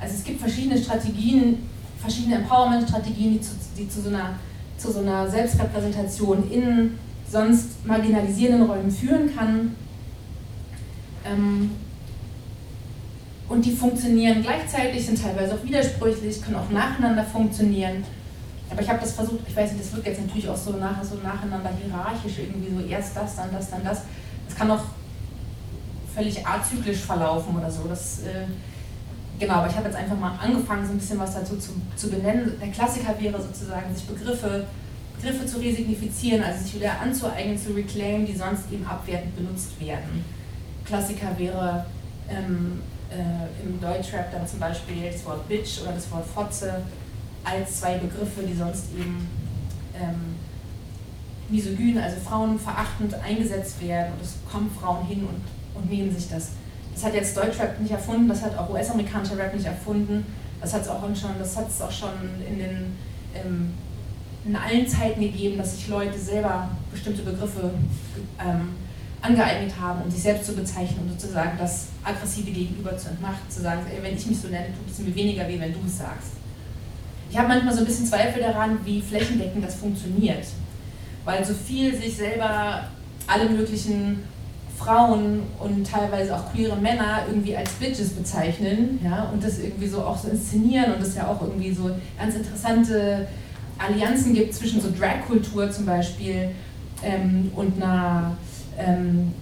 Also 0.00 0.14
es 0.14 0.24
gibt 0.24 0.40
verschiedene 0.40 0.78
Strategien, 0.78 1.68
verschiedene 1.98 2.36
Empowerment-Strategien, 2.36 3.38
die 3.38 3.82
die 3.82 3.88
zu 3.88 4.00
so 4.00 4.08
einer 4.08 4.34
zu 4.82 4.92
so 4.92 5.00
einer 5.00 5.28
Selbstrepräsentation 5.28 6.50
in 6.50 6.98
sonst 7.30 7.86
marginalisierenden 7.86 8.68
Räumen 8.68 8.90
führen 8.90 9.34
kann. 9.34 9.76
Ähm, 11.24 11.70
und 13.48 13.64
die 13.64 13.72
funktionieren 13.72 14.42
gleichzeitig, 14.42 15.06
sind 15.06 15.22
teilweise 15.22 15.54
auch 15.54 15.64
widersprüchlich, 15.64 16.42
können 16.42 16.56
auch 16.56 16.70
nacheinander 16.70 17.24
funktionieren. 17.24 18.04
Aber 18.70 18.80
ich 18.80 18.88
habe 18.88 19.00
das 19.00 19.12
versucht, 19.12 19.40
ich 19.46 19.54
weiß 19.54 19.72
nicht, 19.72 19.84
das 19.84 19.94
wird 19.94 20.06
jetzt 20.06 20.22
natürlich 20.22 20.48
auch 20.48 20.56
so, 20.56 20.72
nach, 20.72 21.02
so 21.04 21.16
nacheinander 21.16 21.70
hierarchisch, 21.70 22.38
irgendwie 22.38 22.74
so 22.74 22.88
erst 22.88 23.16
das, 23.16 23.36
dann 23.36 23.52
das, 23.52 23.70
dann 23.70 23.84
das. 23.84 24.02
Das 24.48 24.56
kann 24.56 24.70
auch 24.70 24.82
völlig 26.14 26.46
azyklisch 26.46 27.00
verlaufen 27.00 27.56
oder 27.56 27.70
so. 27.70 27.82
Das, 27.88 28.20
äh, 28.20 28.46
genau, 29.38 29.54
aber 29.54 29.68
ich 29.68 29.76
habe 29.76 29.86
jetzt 29.86 29.96
einfach 29.96 30.18
mal 30.18 30.38
angefangen, 30.40 30.86
so 30.86 30.92
ein 30.92 30.98
bisschen 30.98 31.18
was 31.18 31.34
dazu 31.34 31.56
zu, 31.56 31.72
zu 31.96 32.10
benennen. 32.10 32.52
Der 32.60 32.68
Klassiker 32.68 33.14
wäre 33.18 33.40
sozusagen, 33.40 33.94
sich 33.94 34.04
Begriffe, 34.04 34.66
Begriffe 35.16 35.46
zu 35.46 35.58
resignifizieren, 35.58 36.42
also 36.42 36.64
sich 36.64 36.74
wieder 36.76 37.00
anzueignen, 37.00 37.58
zu 37.58 37.72
reclaim, 37.72 38.26
die 38.26 38.34
sonst 38.34 38.70
eben 38.72 38.86
abwertend 38.86 39.36
benutzt 39.36 39.80
werden. 39.80 40.24
Klassiker 40.84 41.38
wäre 41.38 41.86
ähm, 42.28 42.80
äh, 43.10 43.64
im 43.64 43.80
Deutschrap 43.80 44.32
dann 44.32 44.46
zum 44.46 44.58
Beispiel 44.58 45.10
das 45.10 45.24
Wort 45.24 45.48
Bitch 45.48 45.82
oder 45.82 45.92
das 45.92 46.10
Wort 46.10 46.26
Fotze 46.26 46.82
als 47.44 47.80
zwei 47.80 47.98
Begriffe, 47.98 48.42
die 48.42 48.54
sonst 48.54 48.86
eben 48.94 49.28
ähm, 49.94 50.36
misogyn, 51.48 51.98
also 51.98 52.16
frauenverachtend 52.20 53.14
eingesetzt 53.14 53.80
werden. 53.82 54.12
Und 54.14 54.22
es 54.22 54.36
kommen 54.50 54.70
Frauen 54.70 55.06
hin 55.06 55.24
und, 55.24 55.42
und 55.80 55.90
nehmen 55.90 56.14
sich 56.14 56.28
das 56.28 56.52
das 56.94 57.04
hat 57.04 57.14
jetzt 57.14 57.36
Deutschrap 57.36 57.80
nicht 57.80 57.92
erfunden, 57.92 58.28
das 58.28 58.42
hat 58.42 58.56
auch 58.56 58.70
US-amerikanischer 58.70 59.38
Rap 59.38 59.54
nicht 59.54 59.66
erfunden. 59.66 60.24
Das 60.60 60.74
hat 60.74 60.82
es 60.82 60.88
auch 60.88 61.00
schon, 61.00 61.30
das 61.38 61.56
hat 61.56 61.66
auch 61.80 61.90
schon 61.90 62.10
in 62.48 62.58
den 62.58 62.96
ähm, 63.34 63.72
in 64.44 64.56
allen 64.56 64.86
Zeiten 64.86 65.20
gegeben, 65.20 65.58
dass 65.58 65.76
sich 65.76 65.88
Leute 65.88 66.18
selber 66.18 66.68
bestimmte 66.90 67.22
Begriffe 67.22 67.70
ähm, 68.40 68.70
angeeignet 69.20 69.72
haben, 69.80 70.02
um 70.02 70.10
sich 70.10 70.22
selbst 70.22 70.46
zu 70.46 70.54
bezeichnen 70.54 71.08
und 71.08 71.20
sozusagen 71.20 71.56
das 71.56 71.86
aggressive 72.02 72.50
Gegenüber 72.50 72.96
zu 72.96 73.10
entmachten, 73.10 73.48
zu 73.48 73.62
sagen, 73.62 73.82
ey, 73.88 74.02
wenn 74.02 74.16
ich 74.16 74.26
mich 74.26 74.40
so 74.40 74.48
nenne, 74.48 74.66
tut 74.66 74.90
es 74.90 74.98
mir 74.98 75.14
weniger 75.14 75.46
weh, 75.46 75.60
wenn 75.60 75.72
du 75.72 75.78
es 75.86 75.98
sagst. 75.98 76.32
Ich 77.30 77.38
habe 77.38 77.48
manchmal 77.48 77.72
so 77.72 77.80
ein 77.80 77.86
bisschen 77.86 78.06
Zweifel 78.06 78.42
daran, 78.42 78.80
wie 78.84 79.00
flächendeckend 79.00 79.64
das 79.64 79.76
funktioniert, 79.76 80.44
weil 81.24 81.44
so 81.44 81.54
viel 81.54 81.96
sich 81.96 82.16
selber 82.16 82.88
alle 83.28 83.48
möglichen 83.48 84.24
Frauen 84.82 85.42
und 85.60 85.86
teilweise 85.86 86.34
auch 86.34 86.52
queere 86.52 86.76
Männer 86.76 87.20
irgendwie 87.28 87.56
als 87.56 87.70
Bitches 87.72 88.10
bezeichnen 88.10 89.00
ja, 89.04 89.30
und 89.32 89.42
das 89.42 89.58
irgendwie 89.58 89.86
so 89.86 90.02
auch 90.02 90.16
so 90.16 90.28
inszenieren 90.28 90.94
und 90.94 91.02
es 91.02 91.14
ja 91.14 91.28
auch 91.28 91.40
irgendwie 91.40 91.72
so 91.72 91.90
ganz 92.18 92.34
interessante 92.34 93.28
Allianzen 93.78 94.34
gibt 94.34 94.54
zwischen 94.54 94.80
so 94.80 94.88
Drag-Kultur 94.90 95.70
zum 95.70 95.86
Beispiel 95.86 96.50
ähm, 97.02 97.50
und 97.54 97.82
einer 97.82 98.36
ähm, 98.78 99.32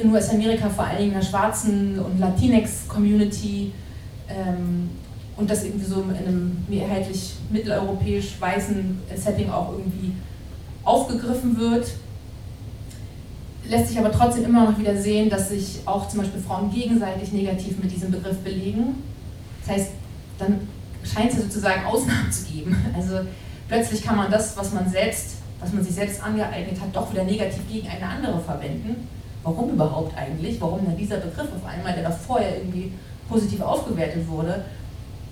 in 0.00 0.12
US-Amerika 0.12 0.68
vor 0.68 0.84
allen 0.84 0.98
Dingen 0.98 1.14
einer 1.14 1.24
schwarzen 1.24 1.98
und 1.98 2.18
Latinx-Community 2.18 3.72
ähm, 4.28 4.90
und 5.36 5.50
das 5.50 5.64
irgendwie 5.64 5.86
so 5.86 6.02
in 6.02 6.26
einem 6.26 6.64
mehrheitlich 6.68 7.34
mitteleuropäisch 7.50 8.40
weißen 8.40 8.98
Setting 9.14 9.50
auch 9.50 9.72
irgendwie 9.72 10.12
aufgegriffen 10.84 11.58
wird 11.58 11.86
lässt 13.68 13.88
sich 13.88 13.98
aber 13.98 14.10
trotzdem 14.10 14.44
immer 14.44 14.70
noch 14.70 14.78
wieder 14.78 14.96
sehen, 14.96 15.30
dass 15.30 15.50
sich 15.50 15.80
auch 15.84 16.08
zum 16.08 16.20
Beispiel 16.20 16.40
Frauen 16.40 16.70
gegenseitig 16.70 17.32
negativ 17.32 17.78
mit 17.82 17.92
diesem 17.92 18.10
Begriff 18.10 18.38
belegen. 18.38 19.02
Das 19.60 19.76
heißt, 19.76 19.90
dann 20.38 20.60
scheint 21.04 21.30
es 21.32 21.38
ja 21.38 21.42
sozusagen 21.44 21.84
Ausnahmen 21.84 22.30
zu 22.30 22.44
geben. 22.44 22.76
Also 22.96 23.20
plötzlich 23.68 24.02
kann 24.02 24.16
man 24.16 24.30
das, 24.30 24.56
was 24.56 24.72
man 24.72 24.88
selbst, 24.88 25.36
was 25.60 25.72
man 25.72 25.84
sich 25.84 25.94
selbst 25.94 26.22
angeeignet 26.22 26.80
hat, 26.80 26.94
doch 26.94 27.12
wieder 27.12 27.24
negativ 27.24 27.62
gegen 27.70 27.88
eine 27.88 28.06
andere 28.06 28.40
verwenden. 28.40 29.08
Warum 29.42 29.70
überhaupt 29.70 30.16
eigentlich? 30.16 30.60
Warum 30.60 30.84
dann 30.84 30.96
dieser 30.96 31.16
Begriff 31.16 31.48
auf 31.54 31.64
einmal, 31.64 31.94
der 31.94 32.02
da 32.02 32.10
vorher 32.10 32.58
irgendwie 32.58 32.92
positiv 33.28 33.60
aufgewertet 33.60 34.28
wurde? 34.28 34.64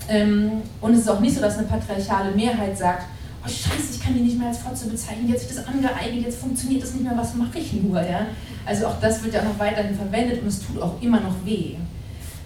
Ähm, 0.09 0.63
und 0.81 0.93
es 0.93 1.01
ist 1.01 1.11
auch 1.11 1.21
nicht 1.21 1.35
so, 1.35 1.41
dass 1.43 1.59
eine 1.59 1.67
patriarchale 1.67 2.35
Mehrheit 2.35 2.77
sagt, 2.79 3.05
oh 3.49 3.51
scheiße, 3.51 3.95
ich 3.95 4.01
kann 4.01 4.15
die 4.15 4.21
nicht 4.21 4.39
mehr 4.39 4.49
als 4.49 4.59
Fotze 4.59 4.89
bezeichnen, 4.89 5.29
jetzt 5.29 5.49
wird 5.49 5.59
das 5.59 5.67
angeeignet, 5.67 6.25
jetzt 6.25 6.39
funktioniert 6.39 6.83
das 6.83 6.95
nicht 6.95 7.05
mehr, 7.05 7.17
was 7.17 7.35
mache 7.35 7.59
ich 7.59 7.73
nur? 7.73 8.01
Ja? 8.01 8.27
Also 8.67 8.87
auch 8.87 9.01
das 9.01 9.23
wird 9.23 9.35
ja 9.35 9.43
noch 9.43 9.59
weiterhin 9.59 9.97
verwendet 9.97 10.43
und 10.43 10.49
es 10.49 10.61
tut 10.61 10.81
auch 10.81 11.01
immer 11.01 11.21
noch 11.21 11.35
weh. 11.45 11.75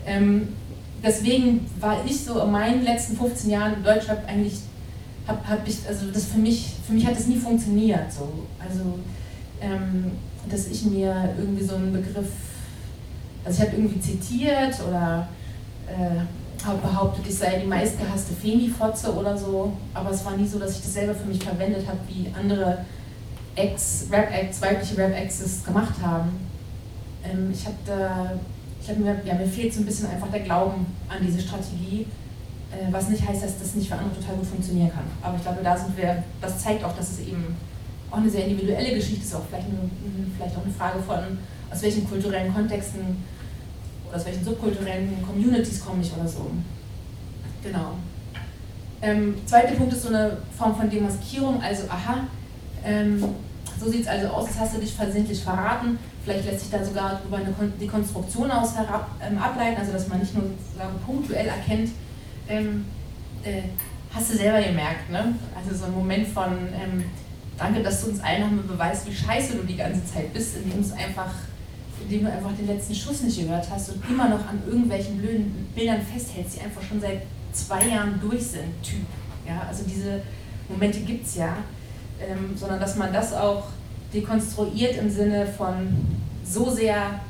Ähm, 0.06 0.48
deswegen 1.02 1.66
war 1.80 2.04
ich 2.06 2.24
so 2.24 2.40
in 2.40 2.50
meinen 2.50 2.84
letzten 2.84 3.16
15 3.16 3.50
Jahren 3.50 3.74
in 3.74 3.82
Deutschland 3.82 4.20
eigentlich, 4.26 4.60
hab, 5.26 5.46
hab 5.48 5.66
ich, 5.66 5.78
also 5.88 6.06
das 6.12 6.26
für 6.26 6.38
mich, 6.38 6.74
für 6.86 6.92
mich 6.92 7.06
hat 7.06 7.16
das 7.16 7.26
nie 7.26 7.36
funktioniert. 7.36 8.12
So. 8.12 8.46
Also, 8.58 8.98
ähm, 9.60 10.12
dass 10.48 10.66
ich 10.66 10.84
mir 10.84 11.34
irgendwie 11.38 11.64
so 11.64 11.76
einen 11.76 11.92
Begriff, 11.92 12.28
also 13.44 13.62
ich 13.62 13.68
habe 13.68 13.76
irgendwie 13.76 14.00
zitiert 14.00 14.76
oder 14.88 15.28
äh, 15.86 16.22
habe 16.64 16.78
behauptet, 16.78 17.26
ich 17.26 17.36
sei 17.36 17.58
die 17.58 17.66
meistgehasste 17.66 18.34
Femi-Fotze 18.34 19.14
oder 19.14 19.36
so, 19.36 19.72
aber 19.94 20.10
es 20.10 20.24
war 20.24 20.36
nie 20.36 20.46
so, 20.46 20.58
dass 20.58 20.76
ich 20.76 20.82
das 20.82 20.94
selber 20.94 21.14
für 21.14 21.26
mich 21.26 21.42
verwendet 21.42 21.86
habe, 21.86 21.98
wie 22.08 22.32
andere 22.38 22.84
Ex, 23.54 24.06
Rap-Acts, 24.10 24.62
weibliche 24.62 24.96
Rap-Acts 24.96 25.40
es 25.40 25.64
gemacht 25.64 25.94
haben. 26.02 26.30
Ähm, 27.24 27.50
ich 27.52 27.64
habe 27.66 27.76
da, 27.84 28.32
ich 28.80 28.88
hab 28.88 28.98
mir, 28.98 29.20
ja, 29.24 29.34
mir 29.34 29.46
fehlt 29.46 29.72
so 29.74 29.80
ein 29.80 29.86
bisschen 29.86 30.08
einfach 30.08 30.30
der 30.30 30.40
Glauben 30.40 30.86
an 31.08 31.18
diese 31.20 31.40
Strategie, 31.40 32.06
äh, 32.70 32.90
was 32.90 33.08
nicht 33.08 33.26
heißt, 33.26 33.42
dass 33.44 33.58
das 33.58 33.74
nicht 33.74 33.88
für 33.88 33.96
andere 33.96 34.14
total 34.20 34.36
gut 34.36 34.46
funktionieren 34.46 34.90
kann. 34.90 35.04
Aber 35.22 35.36
ich 35.36 35.42
glaube, 35.42 35.60
da 35.62 35.76
sind 35.76 35.96
wir, 35.96 36.22
das 36.40 36.58
zeigt 36.58 36.82
auch, 36.84 36.96
dass 36.96 37.10
es 37.10 37.20
eben 37.20 37.56
auch 38.10 38.18
eine 38.18 38.30
sehr 38.30 38.46
individuelle 38.46 38.94
Geschichte 38.94 39.24
ist, 39.24 39.34
auch 39.34 39.42
vielleicht, 39.48 39.66
eine, 39.66 39.90
vielleicht 40.36 40.56
auch 40.56 40.64
eine 40.64 40.72
Frage 40.72 41.02
von, 41.02 41.38
aus 41.70 41.82
welchen 41.82 42.08
kulturellen 42.08 42.52
Kontexten 42.52 43.24
aus 44.12 44.24
welchen 44.24 44.44
subkulturellen 44.44 45.22
Communities 45.26 45.84
komme 45.84 46.02
ich 46.02 46.12
oder 46.12 46.28
so. 46.28 46.50
Genau. 47.62 47.96
Ähm, 49.00 49.34
zweiter 49.46 49.74
Punkt 49.74 49.92
ist 49.92 50.02
so 50.02 50.08
eine 50.08 50.38
Form 50.56 50.76
von 50.76 50.88
Demaskierung, 50.88 51.60
also 51.60 51.84
aha, 51.88 52.20
ähm, 52.84 53.24
so 53.80 53.90
sieht 53.90 54.02
es 54.02 54.06
also 54.06 54.28
aus, 54.28 54.46
das 54.46 54.60
hast 54.60 54.76
du 54.76 54.80
dich 54.80 54.92
versehentlich 54.92 55.42
verraten. 55.42 55.98
Vielleicht 56.24 56.44
lässt 56.44 56.60
sich 56.60 56.70
da 56.70 56.84
sogar 56.84 57.20
über 57.26 57.38
eine 57.38 57.52
Dekonstruktion 57.80 58.48
aus 58.50 58.76
herab, 58.76 59.10
ähm, 59.20 59.38
ableiten, 59.38 59.80
also 59.80 59.92
dass 59.92 60.06
man 60.06 60.20
nicht 60.20 60.34
nur 60.34 60.44
sagen, 60.76 60.94
punktuell 61.04 61.46
erkennt, 61.48 61.90
ähm, 62.48 62.84
äh, 63.42 63.62
hast 64.14 64.32
du 64.32 64.36
selber 64.36 64.62
gemerkt, 64.62 65.10
ne? 65.10 65.34
Also 65.56 65.76
so 65.76 65.86
ein 65.86 65.94
Moment 65.94 66.28
von, 66.28 66.52
ähm, 66.52 67.04
danke, 67.58 67.82
dass 67.82 68.02
du 68.02 68.10
uns 68.10 68.20
allen 68.20 68.42
nochmal 68.42 68.64
beweist, 68.64 69.08
wie 69.08 69.14
scheiße 69.14 69.56
du 69.56 69.64
die 69.64 69.76
ganze 69.76 70.04
Zeit 70.04 70.32
bist, 70.32 70.56
indem 70.58 70.80
es 70.80 70.92
einfach 70.92 71.32
indem 72.02 72.24
du 72.24 72.32
einfach 72.32 72.52
den 72.52 72.66
letzten 72.66 72.94
Schuss 72.94 73.22
nicht 73.22 73.38
gehört 73.40 73.68
hast 73.70 73.90
und 73.90 74.02
immer 74.08 74.28
noch 74.28 74.46
an 74.46 74.62
irgendwelchen 74.66 75.18
blöden 75.18 75.68
Bildern 75.74 76.00
festhältst, 76.02 76.56
die 76.56 76.60
einfach 76.60 76.82
schon 76.82 77.00
seit 77.00 77.22
zwei 77.52 77.86
Jahren 77.88 78.20
durch 78.20 78.42
sind, 78.42 78.82
Typ. 78.82 79.06
Ja, 79.46 79.62
also 79.68 79.84
diese 79.84 80.22
Momente 80.68 81.00
gibt 81.00 81.26
es 81.26 81.36
ja, 81.36 81.56
ähm, 82.20 82.56
sondern 82.56 82.80
dass 82.80 82.96
man 82.96 83.12
das 83.12 83.32
auch 83.32 83.64
dekonstruiert 84.12 84.96
im 84.96 85.10
Sinne 85.10 85.46
von 85.46 85.74
so 86.44 86.70
sehr, 86.70 87.20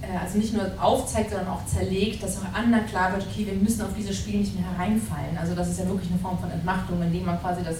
äh, 0.00 0.18
also 0.20 0.38
nicht 0.38 0.54
nur 0.54 0.70
aufzeigt, 0.80 1.30
sondern 1.30 1.48
auch 1.48 1.64
zerlegt, 1.66 2.22
dass 2.22 2.38
auch 2.38 2.52
anderen 2.54 2.86
klar 2.86 3.12
wird, 3.12 3.26
okay, 3.26 3.46
wir 3.46 3.54
müssen 3.54 3.82
auf 3.82 3.94
dieses 3.96 4.16
Spiel 4.16 4.40
nicht 4.40 4.54
mehr 4.58 4.70
hereinfallen. 4.72 5.36
Also 5.38 5.54
das 5.54 5.70
ist 5.70 5.78
ja 5.78 5.86
wirklich 5.86 6.10
eine 6.10 6.18
Form 6.18 6.38
von 6.38 6.50
Entmachtung, 6.50 7.00
indem 7.02 7.24
man 7.24 7.40
quasi 7.40 7.62
das, 7.62 7.78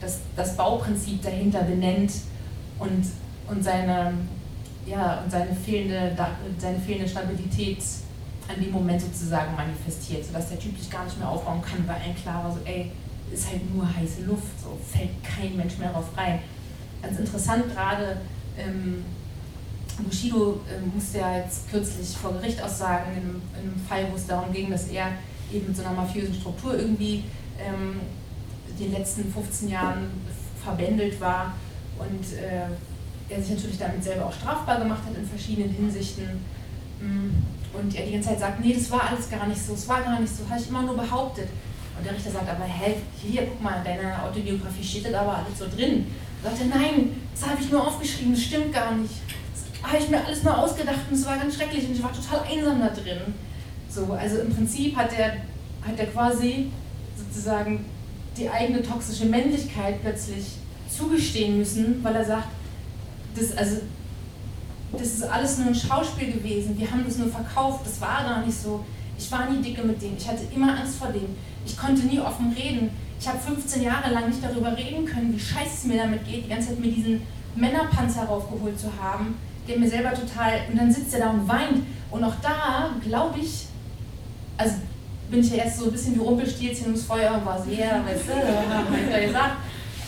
das, 0.00 0.18
das 0.36 0.56
Bauprinzip 0.56 1.22
dahinter 1.22 1.62
benennt 1.62 2.12
und, 2.78 3.06
und 3.48 3.62
seine 3.62 4.14
ja, 4.86 5.22
und 5.22 5.30
seine 5.30 5.54
fehlende, 5.54 6.16
seine 6.58 6.78
fehlende 6.78 7.08
Stabilität 7.08 7.82
an 8.48 8.62
dem 8.62 8.72
Moment 8.72 9.00
sozusagen 9.00 9.54
manifestiert, 9.54 10.24
sodass 10.24 10.48
der 10.48 10.58
Typ 10.58 10.78
sich 10.78 10.90
gar 10.90 11.04
nicht 11.04 11.18
mehr 11.18 11.28
aufbauen 11.28 11.62
kann, 11.62 11.86
weil 11.86 11.96
ein 11.96 12.16
klar 12.16 12.44
war, 12.44 12.52
so, 12.52 12.58
ey, 12.64 12.90
ist 13.32 13.48
halt 13.48 13.74
nur 13.74 13.86
heiße 13.86 14.24
Luft, 14.24 14.60
so 14.62 14.78
fällt 14.92 15.22
kein 15.22 15.56
Mensch 15.56 15.78
mehr 15.78 15.92
drauf 15.92 16.10
rein. 16.16 16.40
Ganz 17.00 17.18
interessant 17.18 17.72
gerade, 17.72 18.20
ähm, 18.58 19.04
Bushido 19.98 20.60
ähm, 20.68 20.92
musste 20.94 21.18
ja 21.18 21.38
jetzt 21.38 21.70
kürzlich 21.70 22.16
vor 22.16 22.32
Gericht 22.32 22.62
aussagen, 22.62 23.12
in 23.12 23.22
einem, 23.22 23.42
in 23.54 23.70
einem, 23.70 23.80
Fall, 23.88 24.06
wo 24.10 24.16
es 24.16 24.26
darum 24.26 24.52
ging, 24.52 24.70
dass 24.70 24.88
er 24.88 25.12
eben 25.52 25.68
mit 25.68 25.76
so 25.76 25.84
einer 25.84 25.92
mafiösen 25.92 26.34
Struktur 26.34 26.76
irgendwie 26.78 27.24
ähm, 27.58 28.00
den 28.78 28.92
letzten 28.92 29.32
15 29.32 29.68
Jahren 29.68 30.10
verbändelt 30.62 31.20
war 31.20 31.54
und 31.98 32.38
äh, 32.38 32.66
der 33.32 33.42
sich 33.42 33.54
natürlich 33.54 33.78
damit 33.78 34.04
selber 34.04 34.26
auch 34.26 34.32
strafbar 34.32 34.78
gemacht 34.78 35.02
hat 35.06 35.16
in 35.16 35.26
verschiedenen 35.26 35.70
Hinsichten. 35.70 36.44
Mm. 37.00 37.30
Und 37.74 37.94
er 37.94 38.04
die 38.04 38.12
ganze 38.12 38.28
Zeit 38.28 38.40
sagt, 38.40 38.60
nee, 38.60 38.74
das 38.74 38.90
war 38.90 39.08
alles 39.08 39.30
gar 39.30 39.46
nicht 39.46 39.60
so, 39.60 39.72
es 39.72 39.88
war 39.88 40.02
gar 40.02 40.20
nicht 40.20 40.34
so, 40.34 40.48
habe 40.48 40.60
ich 40.60 40.68
immer 40.68 40.82
nur 40.82 40.96
behauptet. 40.96 41.48
Und 41.96 42.04
der 42.04 42.14
Richter 42.14 42.30
sagt 42.30 42.48
aber, 42.48 42.64
hä, 42.64 42.96
hier, 43.22 43.46
guck 43.46 43.62
mal, 43.62 43.78
in 43.78 43.84
deiner 43.84 44.24
Autobiografie 44.24 44.84
steht 44.84 45.06
das 45.06 45.14
aber 45.14 45.38
alles 45.38 45.58
so 45.58 45.64
drin. 45.74 46.06
Er 46.42 46.50
sagte, 46.50 46.66
nein, 46.66 47.16
das 47.34 47.48
habe 47.48 47.62
ich 47.62 47.70
nur 47.70 47.86
aufgeschrieben, 47.86 48.34
das 48.34 48.42
stimmt 48.42 48.74
gar 48.74 48.94
nicht. 48.94 49.14
Das 49.54 49.90
habe 49.90 50.02
ich 50.02 50.10
mir 50.10 50.24
alles 50.24 50.42
nur 50.42 50.58
ausgedacht 50.58 51.00
und 51.08 51.16
es 51.16 51.26
war 51.26 51.38
ganz 51.38 51.54
schrecklich 51.54 51.86
und 51.86 51.92
ich 51.94 52.02
war 52.02 52.12
total 52.12 52.40
einsam 52.50 52.80
da 52.80 52.88
drin. 52.88 53.34
So, 53.88 54.12
also 54.12 54.40
im 54.40 54.54
Prinzip 54.54 54.96
hat 54.96 55.12
er, 55.18 55.36
hat 55.86 55.98
er 55.98 56.06
quasi 56.06 56.70
sozusagen 57.16 57.84
die 58.36 58.48
eigene 58.50 58.82
toxische 58.82 59.26
Männlichkeit 59.26 60.02
plötzlich 60.02 60.56
zugestehen 60.88 61.58
müssen, 61.58 62.02
weil 62.02 62.16
er 62.16 62.24
sagt, 62.24 62.48
das, 63.34 63.56
also, 63.56 63.76
das 64.92 65.02
ist 65.02 65.22
alles 65.22 65.58
nur 65.58 65.68
ein 65.68 65.74
Schauspiel 65.74 66.32
gewesen. 66.32 66.78
Wir 66.78 66.90
haben 66.90 67.04
das 67.06 67.18
nur 67.18 67.28
verkauft. 67.28 67.86
Das 67.86 68.00
war 68.00 68.24
gar 68.24 68.44
nicht 68.44 68.60
so. 68.60 68.84
Ich 69.18 69.30
war 69.30 69.48
nie 69.48 69.62
dicke 69.62 69.82
mit 69.82 70.00
dem. 70.02 70.16
Ich 70.16 70.28
hatte 70.28 70.42
immer 70.54 70.76
Angst 70.78 70.96
vor 70.96 71.08
dem. 71.08 71.36
Ich 71.64 71.76
konnte 71.76 72.02
nie 72.02 72.18
offen 72.18 72.52
reden. 72.52 72.90
Ich 73.18 73.28
habe 73.28 73.38
15 73.38 73.84
Jahre 73.84 74.10
lang 74.12 74.28
nicht 74.28 74.42
darüber 74.42 74.76
reden 74.76 75.06
können, 75.06 75.32
wie 75.32 75.38
scheiße 75.38 75.70
es 75.74 75.84
mir 75.84 75.96
damit 75.96 76.26
geht, 76.26 76.44
die 76.44 76.48
ganze 76.48 76.70
Zeit 76.70 76.80
mir 76.80 76.90
diesen 76.90 77.22
Männerpanzer 77.54 78.24
raufgeholt 78.24 78.78
zu 78.78 78.88
haben, 79.00 79.36
der 79.68 79.78
mir 79.78 79.88
selber 79.88 80.12
total. 80.12 80.62
Und 80.68 80.76
dann 80.76 80.90
sitzt 80.90 81.14
er 81.14 81.20
da 81.20 81.30
und 81.30 81.46
weint. 81.46 81.84
Und 82.10 82.24
auch 82.24 82.34
da 82.42 82.90
glaube 83.04 83.38
ich, 83.38 83.66
also 84.56 84.74
bin 85.30 85.40
ich 85.40 85.50
ja 85.50 85.64
erst 85.64 85.78
so 85.78 85.84
ein 85.86 85.92
bisschen 85.92 86.16
wie 86.16 86.18
Rumpelstilzchen 86.18 86.86
ums 86.86 87.04
Feuer 87.04 87.34
und 87.34 87.46
war 87.46 87.62
sehr, 87.62 88.04
weißt 88.04 88.28
du, 88.28 88.34
haben 88.34 88.92
wir 88.92 89.26
gesagt. 89.26 89.56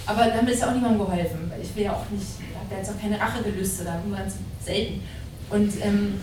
Aber 0.07 0.27
damit 0.27 0.55
ist 0.55 0.61
ja 0.61 0.69
auch 0.69 0.75
niemandem 0.75 1.07
geholfen. 1.07 1.51
Weil 1.51 1.63
ich 1.63 1.75
will 1.77 1.85
ja 1.85 1.93
auch 1.93 2.11
nicht 2.11 2.27
habe 2.75 2.85
jetzt 2.85 2.95
auch 2.95 3.01
keine 3.01 3.19
Rachegelüste, 3.19 3.85
da 3.85 4.01
ganz 4.15 4.35
selten. 4.65 5.01
Und, 5.51 5.73
ähm, 5.83 6.15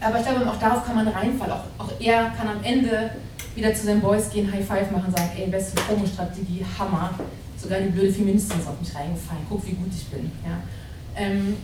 aber 0.00 0.18
ich 0.18 0.26
glaube, 0.26 0.48
auch 0.48 0.58
darauf 0.58 0.84
kann 0.84 0.96
man 0.96 1.08
reinfallen. 1.08 1.52
Auch, 1.52 1.64
auch 1.78 1.92
er 2.00 2.30
kann 2.30 2.48
am 2.48 2.62
Ende 2.62 3.10
wieder 3.54 3.74
zu 3.74 3.86
seinen 3.86 4.00
Boys 4.00 4.30
gehen, 4.30 4.50
High 4.52 4.66
Five 4.66 4.90
machen, 4.90 5.12
sagen, 5.14 5.30
ey, 5.36 5.46
beste 5.46 5.80
Promo-Strategie, 5.82 6.64
Hammer. 6.78 7.10
Sogar 7.56 7.80
die 7.80 7.90
blöde 7.90 8.12
Feministin 8.12 8.60
ist 8.60 8.68
auf 8.68 8.78
mich 8.80 8.94
reingefallen, 8.94 9.42
guck, 9.48 9.64
wie 9.66 9.72
gut 9.72 9.88
ich 9.94 10.06
bin. 10.06 10.30
Ja. 10.44 10.58
Ähm, 11.16 11.56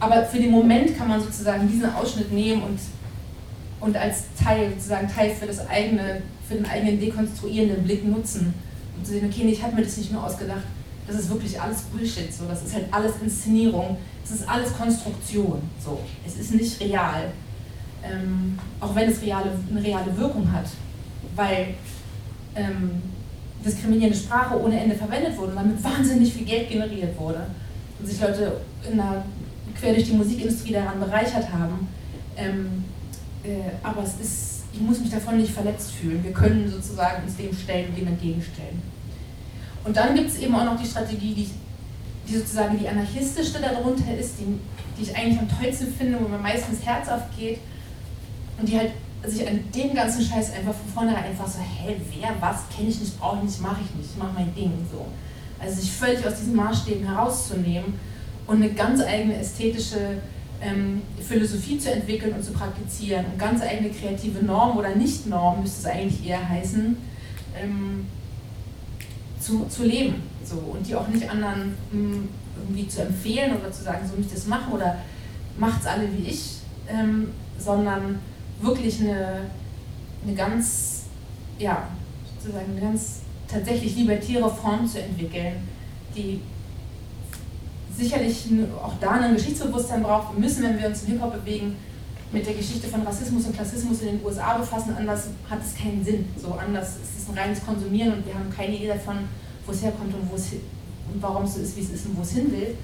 aber 0.00 0.24
für 0.24 0.38
den 0.38 0.50
Moment 0.50 0.96
kann 0.96 1.08
man 1.08 1.20
sozusagen 1.20 1.68
diesen 1.68 1.94
Ausschnitt 1.94 2.32
nehmen 2.32 2.62
und, 2.62 2.80
und 3.80 3.96
als 3.96 4.24
Teil, 4.42 4.70
sozusagen 4.70 5.06
Teil 5.08 5.30
für, 5.30 5.46
das 5.46 5.68
eigene, 5.68 6.22
für 6.48 6.54
den 6.54 6.66
eigenen 6.66 6.98
dekonstruierenden 6.98 7.84
Blick 7.84 8.04
nutzen. 8.06 8.54
Und 8.96 9.06
zu 9.06 9.12
sehen, 9.12 9.30
okay, 9.30 9.46
ich 9.46 9.62
habe 9.62 9.76
mir 9.76 9.82
das 9.82 9.98
nicht 9.98 10.10
nur 10.10 10.24
ausgedacht, 10.24 10.64
das 11.10 11.22
ist 11.22 11.30
wirklich 11.30 11.60
alles 11.60 11.82
Bullshit. 11.82 12.32
So. 12.32 12.44
Das 12.46 12.62
ist 12.62 12.74
halt 12.74 12.86
alles 12.90 13.12
Inszenierung. 13.22 13.96
Das 14.22 14.38
ist 14.38 14.48
alles 14.48 14.76
Konstruktion. 14.76 15.60
So. 15.84 16.00
Es 16.26 16.36
ist 16.36 16.54
nicht 16.54 16.80
real. 16.80 17.32
Ähm, 18.02 18.58
auch 18.78 18.94
wenn 18.94 19.10
es 19.10 19.20
reale, 19.20 19.50
eine 19.70 19.82
reale 19.82 20.16
Wirkung 20.16 20.50
hat. 20.52 20.66
Weil 21.34 21.74
ähm, 22.54 23.02
diskriminierende 23.64 24.16
Sprache 24.16 24.58
ohne 24.60 24.80
Ende 24.80 24.94
verwendet 24.94 25.36
wurde 25.36 25.50
und 25.50 25.56
damit 25.56 25.84
wahnsinnig 25.84 26.32
viel 26.32 26.46
Geld 26.46 26.70
generiert 26.70 27.18
wurde. 27.18 27.46
Und 27.98 28.06
sich 28.06 28.20
Leute 28.20 28.60
einer 28.90 29.24
quer 29.78 29.94
durch 29.94 30.06
die 30.06 30.16
Musikindustrie 30.16 30.72
daran 30.72 31.00
bereichert 31.00 31.52
haben. 31.52 31.88
Ähm, 32.36 32.84
äh, 33.42 33.72
aber 33.82 34.02
es 34.02 34.14
ist, 34.20 34.64
ich 34.72 34.80
muss 34.80 35.00
mich 35.00 35.10
davon 35.10 35.38
nicht 35.38 35.52
verletzt 35.52 35.92
fühlen. 35.92 36.22
Wir 36.22 36.32
können 36.32 36.70
sozusagen 36.70 37.24
uns 37.24 37.36
dem 37.36 37.54
stellen 37.54 37.88
und 37.88 37.98
dem 37.98 38.06
entgegenstellen. 38.06 38.80
Und 39.84 39.96
dann 39.96 40.14
gibt 40.14 40.28
es 40.28 40.38
eben 40.38 40.54
auch 40.54 40.64
noch 40.64 40.80
die 40.80 40.86
Strategie, 40.86 41.34
die, 41.34 41.50
die 42.28 42.38
sozusagen 42.38 42.78
die 42.78 42.88
anarchistischste 42.88 43.60
darunter 43.60 44.16
ist, 44.16 44.34
die, 44.38 44.58
die 44.96 45.02
ich 45.02 45.16
eigentlich 45.16 45.38
am 45.38 45.48
tollsten 45.48 45.92
finde, 45.92 46.18
wo 46.20 46.28
mir 46.28 46.38
meistens 46.38 46.84
Herz 46.84 47.08
aufgeht. 47.08 47.58
Und 48.58 48.68
die 48.68 48.78
halt 48.78 48.92
sich 49.26 49.46
an 49.46 49.60
dem 49.74 49.94
ganzen 49.94 50.22
Scheiß 50.22 50.52
einfach 50.52 50.74
von 50.74 50.92
vornherein 50.94 51.24
einfach 51.24 51.46
so, 51.46 51.58
hä, 51.58 51.96
wer, 52.18 52.30
was, 52.40 52.60
kenne 52.74 52.88
ich 52.88 53.00
nicht, 53.00 53.18
brauche 53.18 53.38
ich 53.38 53.44
nicht, 53.44 53.60
mache 53.60 53.80
ich 53.84 53.96
nicht, 53.96 54.10
ich 54.12 54.18
mache 54.18 54.32
mein 54.34 54.54
Ding 54.54 54.72
so. 54.90 55.06
Also 55.58 55.80
sich 55.80 55.90
völlig 55.90 56.26
aus 56.26 56.36
diesen 56.36 56.56
Maßstäben 56.56 57.06
herauszunehmen 57.06 57.94
und 58.46 58.56
eine 58.56 58.72
ganz 58.72 59.02
eigene 59.02 59.36
ästhetische 59.36 60.22
ähm, 60.62 61.02
Philosophie 61.20 61.78
zu 61.78 61.92
entwickeln 61.92 62.34
und 62.34 62.42
zu 62.42 62.52
praktizieren. 62.52 63.26
Und 63.26 63.38
ganz 63.38 63.62
eigene 63.62 63.90
kreative 63.90 64.44
Normen 64.44 64.78
oder 64.78 64.94
Nicht-Normen, 64.94 65.62
müsste 65.62 65.80
es 65.80 65.86
eigentlich 65.86 66.26
eher 66.26 66.46
heißen, 66.48 66.96
ähm, 67.62 68.06
zu, 69.40 69.66
zu 69.66 69.84
leben. 69.84 70.22
So, 70.44 70.56
und 70.56 70.86
die 70.86 70.94
auch 70.94 71.08
nicht 71.08 71.28
anderen 71.28 71.74
mh, 71.92 72.14
hm, 72.14 72.28
irgendwie 72.56 72.88
zu 72.88 73.02
empfehlen 73.02 73.56
oder 73.56 73.72
zu 73.72 73.82
sagen, 73.82 74.06
so 74.08 74.16
muss 74.16 74.26
ich 74.26 74.34
das 74.34 74.46
machen 74.46 74.72
oder 74.72 74.98
macht 75.58 75.80
es 75.80 75.86
alle 75.86 76.08
wie 76.12 76.28
ich, 76.28 76.58
ähm, 76.88 77.30
sondern 77.58 78.18
wirklich 78.60 79.00
eine, 79.00 79.42
eine 80.24 80.34
ganz, 80.34 81.04
ja, 81.58 81.88
sozusagen 82.38 82.72
eine 82.72 82.80
ganz 82.80 83.20
tatsächlich 83.48 83.96
libertäre 83.96 84.50
Form 84.50 84.86
zu 84.86 85.02
entwickeln, 85.02 85.54
die 86.16 86.40
sicherlich 87.96 88.46
auch 88.82 88.94
da 89.00 89.12
ein 89.12 89.34
Geschichtsbewusstsein 89.34 90.02
braucht. 90.02 90.34
Wir 90.34 90.40
müssen, 90.40 90.62
wenn 90.62 90.78
wir 90.78 90.88
uns 90.88 91.02
im 91.02 91.12
Hip-Hop 91.12 91.32
bewegen, 91.32 91.76
mit 92.32 92.46
der 92.46 92.54
Geschichte 92.54 92.86
von 92.86 93.02
Rassismus 93.02 93.46
und 93.46 93.54
Klassismus 93.54 94.02
in 94.02 94.18
den 94.18 94.24
USA 94.24 94.56
befassen. 94.56 94.94
Anders 94.96 95.28
hat 95.48 95.58
es 95.62 95.74
keinen 95.74 96.04
Sinn. 96.04 96.26
So 96.40 96.54
anders 96.54 96.96
ist 96.96 97.22
es 97.22 97.28
ein 97.28 97.36
reines 97.36 97.64
Konsumieren 97.64 98.14
und 98.14 98.26
wir 98.26 98.34
haben 98.34 98.50
keine 98.54 98.76
Idee 98.76 98.88
davon, 98.88 99.28
wo 99.66 99.72
es 99.72 99.82
herkommt 99.82 100.14
und, 100.14 100.30
und 100.30 101.22
warum 101.22 101.44
es 101.44 101.54
so 101.54 101.60
ist, 101.60 101.76
wie 101.76 101.80
es 101.80 101.90
ist 101.90 102.06
und 102.06 102.16
wo 102.16 102.22
es 102.22 102.32
hin 102.32 102.52
will. 102.52 102.76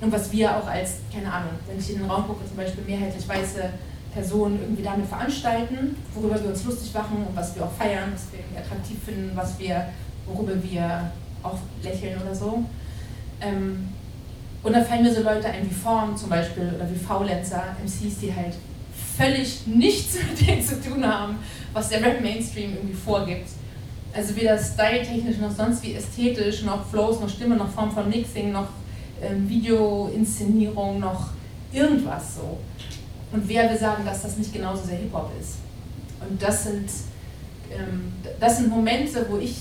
Und 0.00 0.10
was 0.10 0.32
wir 0.32 0.56
auch 0.56 0.66
als, 0.66 0.94
keine 1.14 1.32
Ahnung, 1.32 1.52
wenn 1.68 1.78
ich 1.78 1.90
in 1.90 2.00
den 2.00 2.10
Raum 2.10 2.26
gucke, 2.26 2.44
zum 2.46 2.56
Beispiel 2.56 2.82
mehrheitlich 2.84 3.28
weiße 3.28 3.70
Personen 4.12 4.58
irgendwie 4.60 4.82
damit 4.82 5.06
veranstalten, 5.06 5.96
worüber 6.14 6.42
wir 6.42 6.50
uns 6.50 6.64
lustig 6.64 6.92
machen 6.92 7.24
und 7.28 7.36
was 7.36 7.54
wir 7.54 7.64
auch 7.64 7.72
feiern, 7.72 8.12
was 8.12 8.26
wir 8.32 8.60
attraktiv 8.60 8.98
finden, 9.04 9.30
was 9.34 9.58
wir, 9.60 9.86
worüber 10.26 10.60
wir 10.62 11.12
auch 11.44 11.58
lächeln 11.82 12.20
oder 12.20 12.34
so. 12.34 12.64
Ähm, 13.40 13.88
und 14.62 14.74
da 14.74 14.82
fallen 14.82 15.02
mir 15.02 15.14
so 15.14 15.22
Leute 15.22 15.48
ein 15.48 15.68
wie 15.68 15.74
Form 15.74 16.16
zum 16.16 16.28
Beispiel 16.28 16.72
oder 16.74 16.88
wie 16.90 16.98
Faulenzer, 16.98 17.76
MCs, 17.84 18.18
die 18.20 18.34
halt 18.34 18.54
völlig 19.22 19.66
nichts 19.66 20.16
mit 20.30 20.48
dem 20.48 20.64
zu 20.64 20.80
tun 20.80 21.06
haben, 21.06 21.38
was 21.72 21.88
der 21.88 22.02
Rap-Mainstream 22.02 22.74
irgendwie 22.74 22.94
vorgibt. 22.94 23.48
Also 24.14 24.36
weder 24.36 24.58
styletechnisch 24.58 25.38
noch 25.38 25.50
sonst 25.50 25.82
wie 25.82 25.94
ästhetisch, 25.94 26.62
noch 26.62 26.86
Flows, 26.86 27.20
noch 27.20 27.28
Stimme, 27.28 27.56
noch 27.56 27.70
Form 27.70 27.90
von 27.90 28.08
Mixing, 28.08 28.52
noch 28.52 28.68
ähm, 29.22 29.48
Videoinszenierung, 29.48 31.00
noch 31.00 31.28
irgendwas 31.72 32.34
so. 32.34 32.58
Und 33.32 33.48
wer 33.48 33.70
will 33.70 33.78
sagen, 33.78 34.04
dass 34.04 34.22
das 34.22 34.36
nicht 34.36 34.52
genauso 34.52 34.84
sehr 34.84 34.98
Hip-Hop 34.98 35.30
ist? 35.40 35.56
Und 36.28 36.42
das 36.42 36.64
sind, 36.64 36.90
ähm, 37.70 38.12
das 38.38 38.58
sind 38.58 38.68
Momente, 38.68 39.24
wo 39.30 39.38
ich 39.38 39.54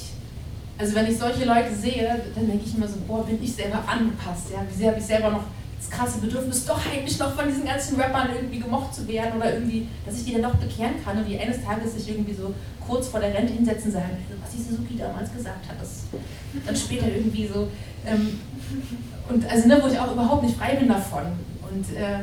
also 0.78 0.96
wenn 0.96 1.06
ich 1.06 1.18
solche 1.20 1.46
Leute 1.46 1.76
sehe, 1.76 2.20
dann 2.34 2.48
denke 2.48 2.66
ich 2.66 2.76
immer 2.76 2.88
so, 2.88 2.96
boah, 3.08 3.24
bin 3.24 3.38
ich 3.44 3.54
selber 3.54 3.84
angepasst, 3.88 4.48
ja, 4.52 4.66
wie 4.68 4.76
sehr 4.76 4.90
habe 4.90 5.00
ich 5.00 5.06
selber 5.06 5.30
noch 5.30 5.44
das 5.82 5.90
krasse 5.90 6.20
Bedürfnis, 6.20 6.66
doch 6.66 6.80
eigentlich 6.86 7.18
noch 7.18 7.34
von 7.36 7.48
diesen 7.48 7.66
ganzen 7.66 8.00
Rappern 8.00 8.30
irgendwie 8.36 8.60
gemocht 8.60 8.94
zu 8.94 9.08
werden 9.08 9.38
oder 9.38 9.54
irgendwie, 9.54 9.88
dass 10.06 10.16
ich 10.16 10.26
die 10.26 10.34
dann 10.34 10.44
doch 10.44 10.56
bekehren 10.56 11.04
kann 11.04 11.18
und 11.18 11.28
die 11.28 11.40
eines 11.40 11.64
Tages 11.64 11.96
sich 11.96 12.10
irgendwie 12.10 12.34
so 12.34 12.54
kurz 12.86 13.08
vor 13.08 13.20
der 13.20 13.34
Rente 13.34 13.54
hinsetzen 13.54 13.88
und 13.88 13.94
sagen, 13.94 14.18
was 14.44 14.52
die 14.52 14.62
Suzuki 14.62 14.98
damals 14.98 15.34
gesagt 15.34 15.68
hat, 15.68 15.82
das 15.82 16.04
dann 16.66 16.76
später 16.76 17.08
irgendwie 17.08 17.48
so. 17.48 17.68
Ähm, 18.06 18.40
und 19.28 19.50
also 19.50 19.68
ne, 19.68 19.80
wo 19.82 19.88
ich 19.88 19.98
auch 19.98 20.12
überhaupt 20.12 20.44
nicht 20.44 20.58
frei 20.58 20.76
bin 20.76 20.88
davon. 20.88 21.24
Und 21.72 21.96
äh, 21.96 22.20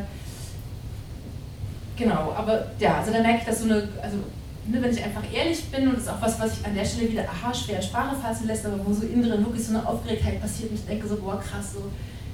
genau, 1.96 2.32
aber 2.36 2.66
ja, 2.78 2.98
also 2.98 3.12
da 3.12 3.20
merke 3.20 3.38
ich, 3.40 3.44
dass 3.44 3.60
so 3.60 3.64
eine, 3.64 3.88
also 4.00 4.18
ne, 4.66 4.82
wenn 4.82 4.92
ich 4.92 5.02
einfach 5.02 5.22
ehrlich 5.32 5.64
bin, 5.64 5.88
und 5.88 5.94
das 5.94 6.02
ist 6.04 6.10
auch 6.10 6.22
was, 6.22 6.38
was 6.38 6.60
ich 6.60 6.66
an 6.66 6.74
der 6.76 6.84
Stelle 6.84 7.10
wieder 7.10 7.24
aha, 7.24 7.52
schwer 7.52 7.82
Sprache 7.82 8.14
fassen 8.16 8.46
lässt, 8.46 8.66
aber 8.66 8.78
wo 8.84 8.92
so 8.92 9.04
innen 9.04 9.28
drin 9.28 9.44
wirklich 9.44 9.66
so 9.66 9.76
eine 9.76 9.88
Aufgeregtheit 9.88 10.40
passiert 10.40 10.70
und 10.70 10.76
ich 10.76 10.86
denke 10.86 11.08
so, 11.08 11.16
boah 11.16 11.40
krass, 11.40 11.72
so, 11.72 11.82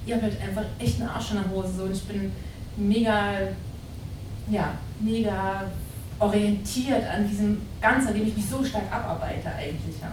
ihr 0.07 0.15
habt 0.15 0.25
halt 0.25 0.41
einfach 0.41 0.65
echt 0.79 1.01
einen 1.01 1.11
Arsch 1.11 1.31
in 1.31 1.39
der 1.39 1.51
Hose 1.51 1.73
so, 1.77 1.83
und 1.85 1.93
ich 1.93 2.05
bin 2.05 2.33
mega, 2.77 3.33
ja, 4.51 4.75
mega 5.01 5.65
orientiert 6.19 7.05
an 7.07 7.29
diesem 7.29 7.61
Ganzen, 7.81 8.09
an 8.09 8.15
dem 8.15 8.27
ich 8.27 8.37
mich 8.37 8.47
so 8.47 8.65
stark 8.65 8.85
abarbeite 8.91 9.49
eigentlich. 9.49 10.01
Ja. 10.01 10.13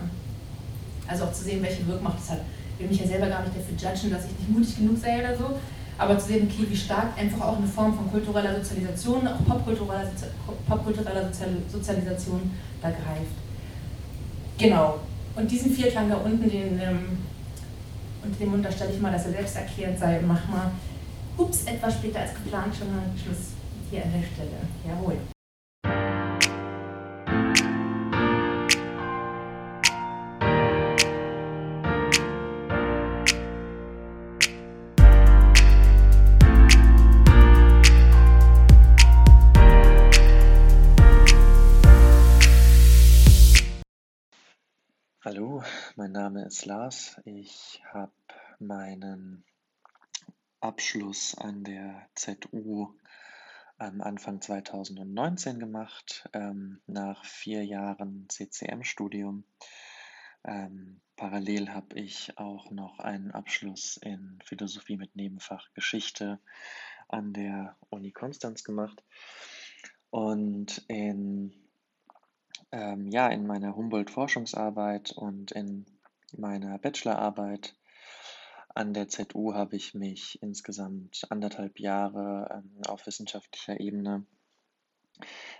Also 1.07 1.25
auch 1.25 1.33
zu 1.33 1.43
sehen, 1.43 1.61
welche 1.61 1.85
Wirkmacht 1.87 2.19
es 2.19 2.31
hat. 2.31 2.39
Ich 2.73 2.79
will 2.79 2.89
mich 2.89 2.99
ja 2.99 3.07
selber 3.07 3.27
gar 3.27 3.43
nicht 3.43 3.55
dafür 3.55 3.75
judgen, 3.75 4.11
dass 4.11 4.25
ich 4.25 4.39
nicht 4.39 4.49
mutig 4.49 4.77
genug 4.77 4.97
sei 4.97 5.19
oder 5.19 5.37
so, 5.37 5.59
aber 5.97 6.17
zu 6.17 6.27
sehen, 6.27 6.49
okay, 6.49 6.65
wie 6.67 6.75
stark 6.75 7.17
einfach 7.17 7.41
auch 7.41 7.57
eine 7.57 7.67
Form 7.67 7.93
von 7.93 8.09
kultureller 8.09 8.55
Sozialisation, 8.55 9.27
auch 9.27 9.45
popkultureller, 9.45 10.09
popkultureller 10.67 11.29
Sozialisation 11.71 12.51
da 12.81 12.89
greift. 12.89 13.35
Genau. 14.57 14.99
Und 15.35 15.49
diesen 15.49 15.71
Vierklang 15.71 16.09
da 16.09 16.17
unten, 16.17 16.49
den, 16.49 16.79
ähm, 16.79 17.17
und 18.24 18.39
dem 18.39 18.53
unterstelle 18.53 18.91
ich 18.93 19.01
mal, 19.01 19.11
dass 19.11 19.26
er 19.26 19.32
selbst 19.32 19.55
erklärt 19.55 19.99
sei, 19.99 20.19
mach 20.26 20.47
mal, 20.47 20.72
ups, 21.38 21.63
etwas 21.65 21.95
später 21.95 22.19
als 22.19 22.34
geplant 22.34 22.76
schon 22.76 22.93
mal 22.95 23.03
Schluss 23.22 23.53
hier 23.89 24.03
an 24.03 24.11
der 24.11 24.24
Stelle. 24.24 24.57
Jawohl. 24.88 25.17
Mein 46.01 46.13
Name 46.13 46.45
ist 46.45 46.65
Lars. 46.65 47.21
Ich 47.25 47.79
habe 47.93 48.11
meinen 48.57 49.45
Abschluss 50.59 51.37
an 51.37 51.63
der 51.63 52.09
ZU 52.15 52.97
am 53.77 54.01
Anfang 54.01 54.41
2019 54.41 55.59
gemacht, 55.59 56.27
ähm, 56.33 56.81
nach 56.87 57.23
vier 57.23 57.63
Jahren 57.63 58.25
CCM-Studium. 58.29 59.43
Ähm, 60.43 61.01
parallel 61.17 61.69
habe 61.69 61.99
ich 61.99 62.35
auch 62.35 62.71
noch 62.71 62.97
einen 62.97 63.29
Abschluss 63.29 63.97
in 63.97 64.39
Philosophie 64.43 64.97
mit 64.97 65.15
Nebenfach 65.15 65.71
Geschichte 65.75 66.39
an 67.09 67.31
der 67.31 67.77
Uni 67.91 68.11
Konstanz 68.11 68.63
gemacht. 68.63 69.03
Und 70.09 70.83
in 70.87 71.53
ähm, 72.71 73.07
ja, 73.11 73.27
in 73.27 73.45
meiner 73.45 73.75
Humboldt-Forschungsarbeit 73.75 75.11
und 75.11 75.51
in 75.51 75.85
meiner 76.38 76.77
Bachelorarbeit 76.77 77.75
an 78.73 78.93
der 78.93 79.09
ZU 79.09 79.53
habe 79.53 79.75
ich 79.75 79.93
mich 79.93 80.41
insgesamt 80.41 81.25
anderthalb 81.29 81.79
Jahre 81.79 82.47
ähm, 82.63 82.82
auf 82.88 83.05
wissenschaftlicher 83.05 83.79
Ebene 83.79 84.25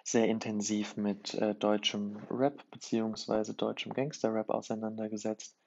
sehr 0.04 0.28
intensiv 0.28 0.96
mit 0.96 1.34
äh, 1.34 1.54
deutschem 1.54 2.18
Rap 2.30 2.64
bzw. 2.72 3.54
deutschem 3.54 3.94
Gangster-Rap 3.94 4.50
auseinandergesetzt. 4.50 5.58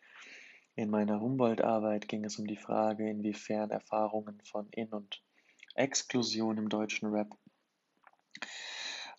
In 0.75 0.91
meiner 0.91 1.21
Humboldt-Arbeit 1.21 2.09
ging 2.09 2.25
es 2.25 2.39
um 2.39 2.47
die 2.47 2.57
Frage, 2.57 3.09
inwiefern 3.09 3.71
Erfahrungen 3.71 4.41
von 4.43 4.69
In- 4.71 4.93
und 4.93 5.23
Exklusion 5.75 6.59
im 6.59 6.69
deutschen 6.69 7.11
Rap 7.11 7.37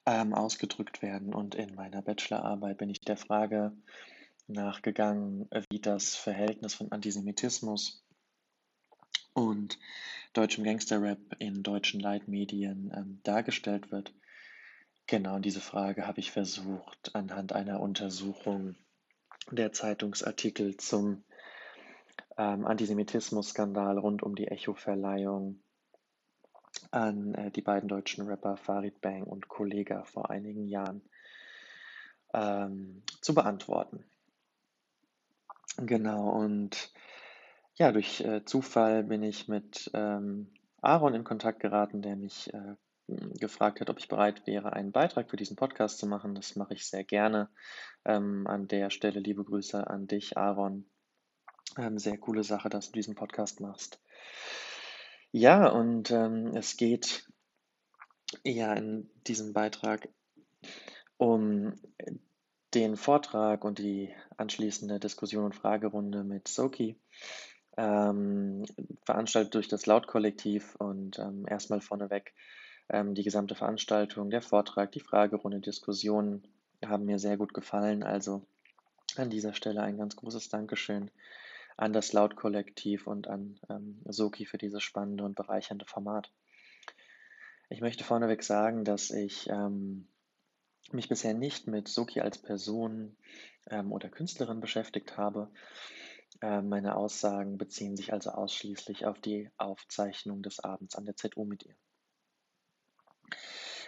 ähm, 0.05 0.33
ausgedrückt 0.33 1.01
werden. 1.01 1.33
Und 1.33 1.55
in 1.55 1.75
meiner 1.75 2.01
Bachelorarbeit 2.01 2.77
bin 2.77 2.89
ich 2.89 3.01
der 3.01 3.17
Frage 3.17 3.71
nachgegangen, 4.47 5.49
wie 5.69 5.79
das 5.79 6.15
Verhältnis 6.15 6.73
von 6.73 6.91
Antisemitismus 6.91 8.03
und 9.33 9.79
deutschem 10.33 10.63
Gangsterrap 10.63 11.19
in 11.39 11.63
deutschen 11.63 11.99
Leitmedien 11.99 12.91
ähm, 12.95 13.19
dargestellt 13.23 13.91
wird. 13.91 14.13
Genau 15.07 15.39
diese 15.39 15.61
Frage 15.61 16.07
habe 16.07 16.19
ich 16.19 16.31
versucht 16.31 17.13
anhand 17.13 17.53
einer 17.53 17.79
Untersuchung 17.79 18.75
der 19.51 19.71
Zeitungsartikel 19.71 20.77
zum 20.77 21.23
ähm, 22.37 22.65
Antisemitismus-Skandal 22.65 23.97
rund 23.97 24.23
um 24.23 24.35
die 24.35 24.47
Echo-Verleihung 24.47 25.61
an 26.91 27.33
äh, 27.35 27.51
die 27.51 27.61
beiden 27.61 27.87
deutschen 27.87 28.27
Rapper 28.27 28.57
Farid 28.57 28.99
Bang 29.01 29.23
und 29.23 29.47
Kollega 29.47 30.03
vor 30.05 30.29
einigen 30.29 30.67
Jahren 30.67 31.01
ähm, 32.33 33.03
zu 33.21 33.33
beantworten. 33.33 34.03
Genau, 35.77 36.29
und 36.29 36.91
ja, 37.75 37.91
durch 37.91 38.21
äh, 38.21 38.45
Zufall 38.45 39.03
bin 39.03 39.23
ich 39.23 39.47
mit 39.47 39.91
ähm, 39.93 40.53
Aaron 40.81 41.15
in 41.15 41.23
Kontakt 41.23 41.59
geraten, 41.59 42.01
der 42.01 42.15
mich 42.15 42.53
äh, 42.53 42.75
gefragt 43.07 43.81
hat, 43.81 43.89
ob 43.89 43.99
ich 43.99 44.07
bereit 44.07 44.47
wäre, 44.47 44.73
einen 44.73 44.91
Beitrag 44.91 45.29
für 45.29 45.37
diesen 45.37 45.55
Podcast 45.55 45.99
zu 45.99 46.07
machen. 46.07 46.35
Das 46.35 46.55
mache 46.55 46.73
ich 46.73 46.87
sehr 46.87 47.03
gerne. 47.03 47.49
Ähm, 48.05 48.47
an 48.47 48.67
der 48.67 48.89
Stelle 48.89 49.19
liebe 49.19 49.43
Grüße 49.43 49.87
an 49.87 50.07
dich, 50.07 50.37
Aaron. 50.37 50.85
Ähm, 51.77 51.97
sehr 51.97 52.17
coole 52.17 52.43
Sache, 52.43 52.69
dass 52.69 52.87
du 52.87 52.93
diesen 52.93 53.15
Podcast 53.15 53.59
machst. 53.59 53.99
Ja, 55.31 55.67
und 55.67 56.11
ähm, 56.11 56.55
es 56.55 56.77
geht 56.77 57.29
ja 58.43 58.73
in 58.73 59.09
diesem 59.27 59.53
Beitrag 59.53 60.07
um 61.17 61.73
den 62.75 62.97
Vortrag 62.97 63.63
und 63.63 63.79
die 63.79 64.13
anschließende 64.37 64.99
Diskussion 64.99 65.45
und 65.45 65.55
Fragerunde 65.55 66.23
mit 66.23 66.47
Soki, 66.47 66.97
ähm, 67.77 68.65
veranstaltet 69.05 69.55
durch 69.55 69.67
das 69.67 69.85
Laut-Kollektiv 69.85 70.75
und 70.75 71.17
ähm, 71.19 71.45
erstmal 71.47 71.81
vorneweg 71.81 72.33
ähm, 72.89 73.15
die 73.15 73.23
gesamte 73.23 73.55
Veranstaltung, 73.55 74.29
der 74.29 74.41
Vortrag, 74.41 74.91
die 74.91 74.99
Fragerunde, 74.99 75.59
Diskussionen 75.59 76.47
haben 76.85 77.05
mir 77.05 77.19
sehr 77.19 77.37
gut 77.37 77.53
gefallen. 77.53 78.03
Also 78.03 78.45
an 79.15 79.29
dieser 79.29 79.53
Stelle 79.53 79.81
ein 79.81 79.97
ganz 79.97 80.15
großes 80.15 80.49
Dankeschön 80.49 81.09
an 81.77 81.93
das 81.93 82.13
Laut-Kollektiv 82.13 83.07
und 83.07 83.27
an 83.27 83.59
ähm, 83.69 84.01
Soki 84.05 84.45
für 84.45 84.57
dieses 84.57 84.83
spannende 84.83 85.23
und 85.23 85.35
bereichernde 85.35 85.85
Format. 85.85 86.31
Ich 87.69 87.81
möchte 87.81 88.03
vorneweg 88.03 88.43
sagen, 88.43 88.85
dass 88.85 89.09
ich 89.09 89.49
ähm, 89.49 90.07
mich 90.91 91.09
bisher 91.09 91.33
nicht 91.33 91.67
mit 91.67 91.87
Soki 91.87 92.21
als 92.21 92.37
Person 92.37 93.17
ähm, 93.69 93.91
oder 93.91 94.09
Künstlerin 94.09 94.59
beschäftigt 94.59 95.17
habe. 95.17 95.51
Äh, 96.41 96.61
meine 96.61 96.95
Aussagen 96.95 97.57
beziehen 97.57 97.95
sich 97.95 98.13
also 98.13 98.31
ausschließlich 98.31 99.05
auf 99.05 99.19
die 99.19 99.49
Aufzeichnung 99.57 100.41
des 100.41 100.59
Abends 100.59 100.95
an 100.95 101.05
der 101.05 101.15
ZU 101.15 101.45
mit 101.45 101.65
ihr. 101.65 101.75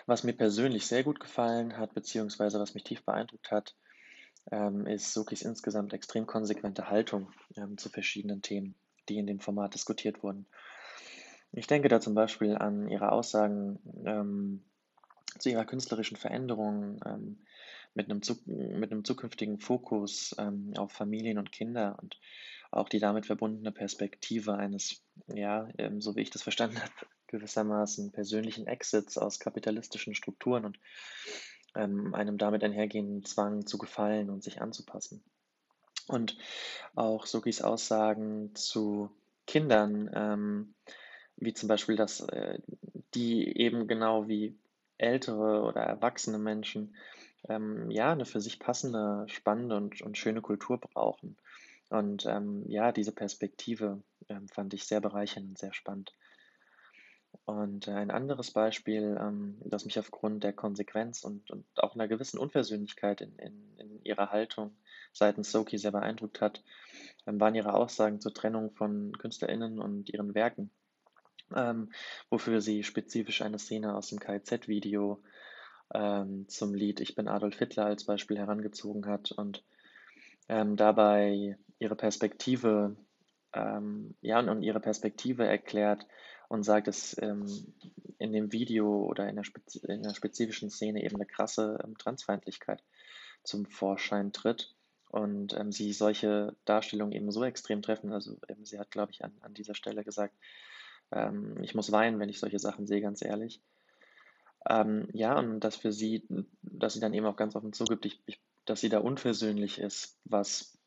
Was 0.05 0.23
mir 0.23 0.33
persönlich 0.33 0.87
sehr 0.87 1.03
gut 1.03 1.19
gefallen 1.19 1.77
hat, 1.77 1.93
beziehungsweise 1.93 2.59
was 2.59 2.73
mich 2.73 2.83
tief 2.83 3.03
beeindruckt 3.03 3.51
hat, 3.51 3.75
ähm, 4.51 4.87
ist 4.87 5.13
Sokis 5.13 5.41
insgesamt 5.41 5.93
extrem 5.93 6.25
konsequente 6.25 6.89
Haltung 6.89 7.29
ähm, 7.57 7.77
zu 7.77 7.89
verschiedenen 7.89 8.41
Themen, 8.41 8.75
die 9.09 9.17
in 9.17 9.27
dem 9.27 9.41
Format 9.41 9.73
diskutiert 9.73 10.23
wurden. 10.23 10.47
Ich 11.51 11.67
denke 11.67 11.89
da 11.89 11.99
zum 11.99 12.13
Beispiel 12.13 12.55
an 12.55 12.87
ihre 12.89 13.11
Aussagen 13.11 13.79
ähm, 14.05 14.63
zu 15.37 15.49
ihrer 15.49 15.65
künstlerischen 15.65 16.17
Veränderung 16.17 16.99
ähm, 17.05 17.37
mit, 17.93 18.09
einem 18.09 18.21
mit 18.45 18.91
einem 18.91 19.03
zukünftigen 19.03 19.59
Fokus 19.59 20.35
ähm, 20.37 20.73
auf 20.77 20.91
Familien 20.91 21.37
und 21.37 21.51
Kinder 21.51 21.97
und 22.01 22.19
auch 22.71 22.89
die 22.89 22.99
damit 22.99 23.25
verbundene 23.25 23.71
Perspektive 23.71 24.55
eines, 24.55 25.01
ja, 25.27 25.69
ähm, 25.77 26.01
so 26.01 26.15
wie 26.15 26.21
ich 26.21 26.29
das 26.29 26.43
verstanden 26.43 26.77
habe, 26.81 26.91
gewissermaßen 27.27 28.11
persönlichen 28.11 28.67
Exits 28.67 29.17
aus 29.17 29.39
kapitalistischen 29.39 30.15
Strukturen 30.15 30.65
und 30.65 30.79
ähm, 31.75 32.13
einem 32.13 32.37
damit 32.37 32.63
einhergehenden 32.63 33.23
Zwang 33.25 33.65
zu 33.65 33.77
gefallen 33.77 34.29
und 34.29 34.43
sich 34.43 34.61
anzupassen. 34.61 35.23
Und 36.07 36.37
auch 36.95 37.25
Sokis 37.25 37.61
Aussagen 37.61 38.55
zu 38.55 39.11
Kindern, 39.45 40.09
ähm, 40.13 40.73
wie 41.35 41.53
zum 41.53 41.67
Beispiel, 41.67 41.95
dass 41.95 42.21
äh, 42.21 42.59
die 43.13 43.57
eben 43.57 43.87
genau 43.87 44.27
wie 44.27 44.57
ältere 44.97 45.61
oder 45.63 45.81
erwachsene 45.81 46.39
Menschen 46.39 46.95
ähm, 47.49 47.89
ja 47.91 48.11
eine 48.11 48.25
für 48.25 48.41
sich 48.41 48.59
passende, 48.59 49.25
spannende 49.27 49.75
und, 49.77 50.01
und 50.01 50.17
schöne 50.17 50.41
Kultur 50.41 50.79
brauchen. 50.79 51.37
Und 51.89 52.25
ähm, 52.25 52.63
ja, 52.67 52.91
diese 52.91 53.13
Perspektive 53.13 54.01
ähm, 54.29 54.47
fand 54.49 54.73
ich 54.73 54.85
sehr 54.85 54.99
bereichernd 54.99 55.49
und 55.49 55.57
sehr 55.57 55.73
spannend. 55.73 56.13
Und 57.45 57.87
äh, 57.87 57.91
ein 57.91 58.11
anderes 58.11 58.51
Beispiel, 58.51 59.17
ähm, 59.19 59.57
das 59.63 59.85
mich 59.85 59.97
aufgrund 59.99 60.43
der 60.43 60.53
Konsequenz 60.53 61.23
und, 61.23 61.49
und 61.49 61.65
auch 61.77 61.95
einer 61.95 62.07
gewissen 62.07 62.39
Unversöhnlichkeit 62.39 63.21
in, 63.21 63.37
in, 63.37 63.77
in 63.77 64.03
ihrer 64.03 64.31
Haltung 64.31 64.75
seitens 65.13 65.51
Soki 65.51 65.77
sehr 65.77 65.91
beeindruckt 65.91 66.41
hat, 66.41 66.63
ähm, 67.25 67.39
waren 67.39 67.55
ihre 67.55 67.73
Aussagen 67.73 68.19
zur 68.19 68.33
Trennung 68.33 68.71
von 68.71 69.17
KünstlerInnen 69.17 69.79
und 69.79 70.09
ihren 70.09 70.35
Werken 70.35 70.71
ähm, 71.55 71.91
wofür 72.29 72.61
sie 72.61 72.83
spezifisch 72.83 73.41
eine 73.41 73.59
Szene 73.59 73.95
aus 73.95 74.09
dem 74.09 74.19
KZ-Video 74.19 75.21
ähm, 75.93 76.47
zum 76.47 76.73
Lied 76.73 76.99
Ich 76.99 77.15
bin 77.15 77.27
Adolf 77.27 77.57
Hitler 77.57 77.85
als 77.85 78.03
Beispiel 78.05 78.37
herangezogen 78.37 79.05
hat 79.05 79.31
und 79.31 79.63
ähm, 80.49 80.75
dabei 80.75 81.57
ihre 81.79 81.95
Perspektive, 81.95 82.95
ähm, 83.53 84.15
ja, 84.21 84.39
und, 84.39 84.49
und, 84.49 84.63
ihre 84.63 84.79
Perspektive 84.79 85.45
erklärt 85.45 86.05
und 86.49 86.63
sagt, 86.63 86.87
dass 86.87 87.15
ähm, 87.21 87.45
in 88.17 88.31
dem 88.31 88.51
Video 88.51 89.03
oder 89.05 89.29
in 89.29 89.35
der, 89.35 89.45
in 89.83 90.03
der, 90.03 90.13
spezifischen 90.13 90.69
Szene 90.69 91.03
eben 91.03 91.15
eine 91.15 91.25
krasse 91.25 91.79
ähm, 91.83 91.97
Transfeindlichkeit 91.97 92.81
zum 93.43 93.65
Vorschein 93.65 94.33
tritt 94.33 94.73
und 95.09 95.55
sie 95.69 95.93
solche 95.93 96.55
Darstellungen 96.65 97.13
eben 97.13 97.31
so 97.31 97.43
extrem 97.45 97.81
treffen. 97.81 98.11
Also 98.11 98.37
sie 98.63 98.77
hat, 98.77 98.91
glaube 98.91 99.13
ich, 99.13 99.23
an, 99.23 99.31
an 99.39 99.53
dieser 99.53 99.73
Stelle 99.73 100.03
gesagt, 100.03 100.35
ähm, 101.11 101.55
ich 101.61 101.75
muss 101.75 101.91
weinen, 101.91 102.19
wenn 102.19 102.29
ich 102.29 102.39
solche 102.39 102.59
Sachen 102.59 102.87
sehe, 102.87 103.01
ganz 103.01 103.21
ehrlich. 103.21 103.61
Ähm, 104.69 105.07
ja, 105.13 105.37
und 105.37 105.61
dass 105.61 105.75
für 105.75 105.91
sie, 105.91 106.23
dass 106.61 106.93
sie 106.93 106.99
dann 106.99 107.13
eben 107.13 107.25
auch 107.25 107.37
ganz 107.37 107.55
offen 107.55 107.73
zugibt, 107.73 108.05
ich, 108.05 108.19
ich, 108.25 108.39
dass 108.65 108.81
sie 108.81 108.89
da 108.89 108.99
unversöhnlich 108.99 109.79
ist, 109.79 110.17
was 110.25 110.77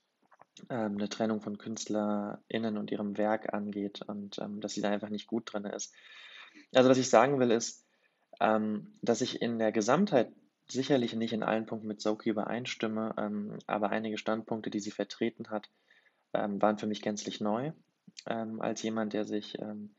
ähm, 0.69 0.97
eine 0.97 1.09
Trennung 1.09 1.41
von 1.41 1.57
KünstlerInnen 1.57 2.77
und 2.77 2.91
ihrem 2.91 3.17
Werk 3.17 3.55
angeht 3.55 4.03
und 4.03 4.39
ähm, 4.39 4.61
dass 4.61 4.75
sie 4.75 4.83
da 4.83 4.91
einfach 4.91 5.09
nicht 5.09 5.27
gut 5.27 5.53
drin 5.53 5.65
ist. 5.65 5.95
Also 6.75 6.91
was 6.91 6.99
ich 6.99 7.09
sagen 7.09 7.39
will 7.39 7.51
ist, 7.51 7.85
ähm, 8.41 8.93
dass 9.03 9.21
ich 9.21 9.41
in 9.41 9.59
der 9.59 9.73
Gesamtheit 9.73 10.31
sicherlich 10.69 11.15
nicht 11.15 11.33
in 11.33 11.43
allen 11.43 11.67
Punkten 11.67 11.89
mit 11.89 12.01
Soki 12.01 12.31
übereinstimme, 12.31 13.15
ähm, 13.19 13.59
aber 13.67 13.91
einige 13.91 14.19
Standpunkte, 14.19 14.71
die 14.71 14.81
sie 14.81 14.91
vertreten 14.91 15.51
hat, 15.51 15.69
ähm, 16.33 16.61
waren 16.61 16.79
für 16.79 16.87
mich 16.87 17.03
gänzlich 17.03 17.41
neu. 17.41 17.73
Ähm, 18.27 18.61
als 18.61 18.83
jemand, 18.83 19.13
der 19.13 19.25
sich 19.25 19.59
ähm, 19.61 19.91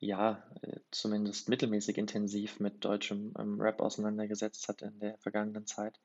ja, 0.00 0.42
äh, 0.62 0.80
zumindest 0.90 1.48
mittelmäßig 1.48 1.98
intensiv 1.98 2.58
mit 2.58 2.84
deutschem 2.84 3.34
ähm, 3.38 3.60
Rap 3.60 3.80
auseinandergesetzt 3.80 4.66
hat 4.68 4.82
in 4.82 4.98
der 4.98 5.18
vergangenen 5.18 5.66
Zeit. 5.66 6.00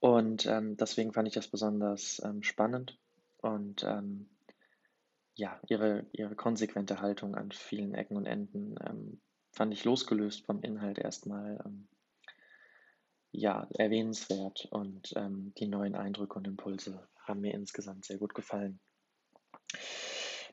Und 0.00 0.46
ähm, 0.46 0.76
deswegen 0.76 1.12
fand 1.12 1.28
ich 1.28 1.34
das 1.34 1.48
besonders 1.48 2.20
ähm, 2.24 2.42
spannend 2.42 2.98
und 3.38 3.84
ähm, 3.84 4.28
ja, 5.34 5.60
ihre, 5.68 6.06
ihre 6.12 6.34
konsequente 6.34 7.00
Haltung 7.00 7.36
an 7.36 7.52
vielen 7.52 7.94
Ecken 7.94 8.16
und 8.16 8.26
Enden 8.26 8.74
ähm, 8.84 9.20
fand 9.52 9.72
ich 9.72 9.84
losgelöst 9.84 10.44
vom 10.46 10.62
Inhalt 10.62 10.98
erstmal 10.98 11.62
ähm, 11.64 11.88
ja, 13.30 13.68
erwähnenswert 13.76 14.66
und 14.70 15.14
die 15.58 15.68
neuen 15.68 15.94
Eindrücke 15.94 16.38
und 16.38 16.46
Impulse 16.46 17.06
haben 17.20 17.42
mir 17.42 17.52
insgesamt 17.52 18.06
sehr 18.06 18.16
gut 18.16 18.34
gefallen. 18.34 18.80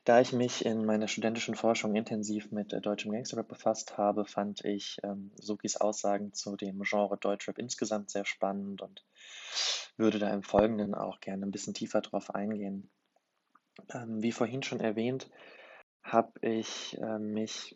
Da 0.06 0.20
ich 0.20 0.32
mich 0.32 0.64
in 0.64 0.84
meiner 0.84 1.08
studentischen 1.08 1.56
Forschung 1.56 1.96
intensiv 1.96 2.52
mit 2.52 2.72
äh, 2.72 2.80
deutschem 2.80 3.10
Gangsterrap 3.10 3.48
befasst 3.48 3.98
habe, 3.98 4.24
fand 4.24 4.64
ich 4.64 4.98
ähm, 5.02 5.32
Sukis 5.34 5.76
Aussagen 5.76 6.32
zu 6.32 6.54
dem 6.54 6.80
Genre 6.82 7.18
Deutschrap 7.18 7.58
insgesamt 7.58 8.10
sehr 8.10 8.24
spannend 8.24 8.82
und 8.82 9.04
würde 9.96 10.20
da 10.20 10.32
im 10.32 10.44
Folgenden 10.44 10.94
auch 10.94 11.18
gerne 11.18 11.44
ein 11.44 11.50
bisschen 11.50 11.74
tiefer 11.74 12.02
drauf 12.02 12.32
eingehen. 12.32 12.88
Ähm, 13.92 14.22
wie 14.22 14.30
vorhin 14.30 14.62
schon 14.62 14.78
erwähnt, 14.78 15.28
habe 16.04 16.38
ich 16.40 16.96
äh, 16.98 17.18
mich 17.18 17.74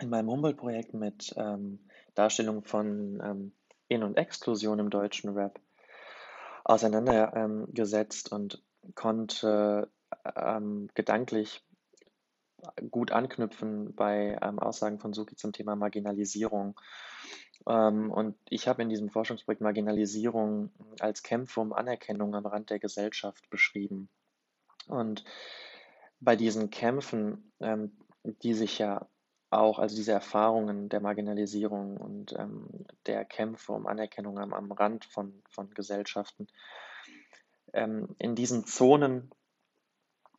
in 0.00 0.10
meinem 0.10 0.28
Humboldt-Projekt 0.28 0.92
mit 0.92 1.32
ähm, 1.36 1.88
Darstellung 2.16 2.64
von 2.64 3.20
ähm, 3.22 3.52
In- 3.86 4.02
und 4.02 4.16
Exklusion 4.16 4.80
im 4.80 4.90
deutschen 4.90 5.30
Rap 5.34 5.60
auseinandergesetzt 6.64 8.32
und 8.32 8.60
konnte 8.96 9.88
ähm, 10.36 10.88
gedanklich 10.94 11.64
gut 12.90 13.12
anknüpfen 13.12 13.94
bei 13.94 14.38
ähm, 14.42 14.58
Aussagen 14.58 14.98
von 14.98 15.12
Suki 15.12 15.36
zum 15.36 15.52
Thema 15.52 15.76
Marginalisierung. 15.76 16.78
Ähm, 17.66 18.10
und 18.10 18.36
ich 18.48 18.68
habe 18.68 18.82
in 18.82 18.88
diesem 18.88 19.10
Forschungsprojekt 19.10 19.60
Marginalisierung 19.60 20.70
als 21.00 21.22
Kämpfe 21.22 21.60
um 21.60 21.72
Anerkennung 21.72 22.34
am 22.34 22.46
Rand 22.46 22.70
der 22.70 22.78
Gesellschaft 22.78 23.48
beschrieben. 23.50 24.08
Und 24.88 25.24
bei 26.20 26.36
diesen 26.36 26.70
Kämpfen, 26.70 27.52
ähm, 27.60 27.96
die 28.22 28.54
sich 28.54 28.78
ja 28.78 29.06
auch, 29.50 29.78
also 29.78 29.96
diese 29.96 30.12
Erfahrungen 30.12 30.88
der 30.88 31.00
Marginalisierung 31.00 31.96
und 31.96 32.32
ähm, 32.32 32.68
der 33.06 33.24
Kämpfe 33.24 33.72
um 33.72 33.86
Anerkennung 33.86 34.38
am, 34.38 34.52
am 34.52 34.72
Rand 34.72 35.04
von, 35.04 35.42
von 35.48 35.70
Gesellschaften, 35.70 36.48
ähm, 37.72 38.14
in 38.18 38.34
diesen 38.34 38.66
Zonen 38.66 39.30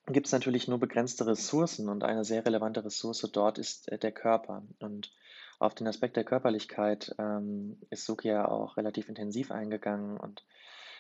gibt 0.08 0.28
es 0.28 0.34
natürlich 0.34 0.68
nur 0.68 0.80
begrenzte 0.80 1.28
Ressourcen 1.28 1.90
und 1.90 2.04
eine 2.04 2.24
sehr 2.24 2.46
relevante 2.46 2.84
Ressource 2.84 3.28
dort 3.32 3.58
ist 3.58 3.92
äh, 3.92 3.98
der 3.98 4.12
Körper. 4.12 4.64
Und 4.80 5.14
auf 5.60 5.76
den 5.76 5.88
Aspekt 5.88 6.16
der 6.16 6.24
Körperlichkeit 6.24 7.16
ähm, 7.20 7.78
ist 7.90 8.06
Suki 8.06 8.30
ja 8.30 8.48
auch 8.48 8.78
relativ 8.78 9.10
intensiv 9.10 9.52
eingegangen 9.52 10.18
und 10.18 10.44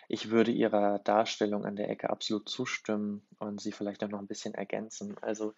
ich 0.10 0.30
würde 0.30 0.51
ihrer 0.51 0.99
Darstellung 0.99 1.66
an 1.66 1.76
der 1.76 1.89
Ecke 1.89 2.10
absolut 2.10 2.47
zustimmen 2.47 3.26
und 3.39 3.60
sie 3.60 3.74
vielleicht 3.74 4.03
auch 4.03 4.10
noch 4.10 4.20
ein 4.20 4.28
bisschen 4.28 4.53
ergänzen. 4.53 5.18
Also 5.22 5.53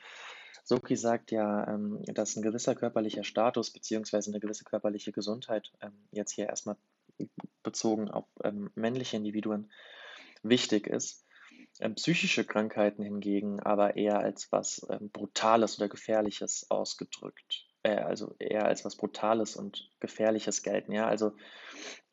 Soki 0.64 0.95
sagt 0.95 1.32
ja, 1.32 1.68
ähm, 1.68 2.04
dass 2.06 2.36
ein 2.36 2.41
gewisser 2.41 2.76
körperlicher 2.76 3.24
Status 3.24 3.72
beziehungsweise 3.72 4.32
eine 4.32 4.39
gewisse 4.39 4.64
körperliche 4.64 5.12
Gesundheit, 5.12 5.72
ähm, 5.82 5.93
jetzt 6.12 6.32
hier 6.32 6.47
erstmal 6.47 6.78
bezogen 7.64 8.10
auf 8.10 8.26
ähm, 8.43 8.72
männliche 8.76 9.18
Individuen, 9.18 9.72
wichtig 10.41 10.88
ist. 10.88 11.26
Ähm, 11.80 11.96
psychische 11.96 12.46
Krankheiten 12.46 13.04
hingegen 13.04 13.60
aber 13.62 13.96
eher 13.96 14.20
als 14.20 14.52
was 14.52 14.86
ähm, 14.90 15.10
Brutales 15.12 15.78
oder 15.78 15.88
Gefährliches 15.88 16.70
ausgedrückt, 16.70 17.66
äh, 17.84 17.96
also 17.96 18.36
eher 18.40 18.66
als 18.66 18.84
was 18.84 18.98
Brutales 18.98 19.56
und 19.56 19.90
Gefährliches 20.00 20.62
gelten. 20.62 20.92
Ja, 20.92 21.08
also 21.08 21.34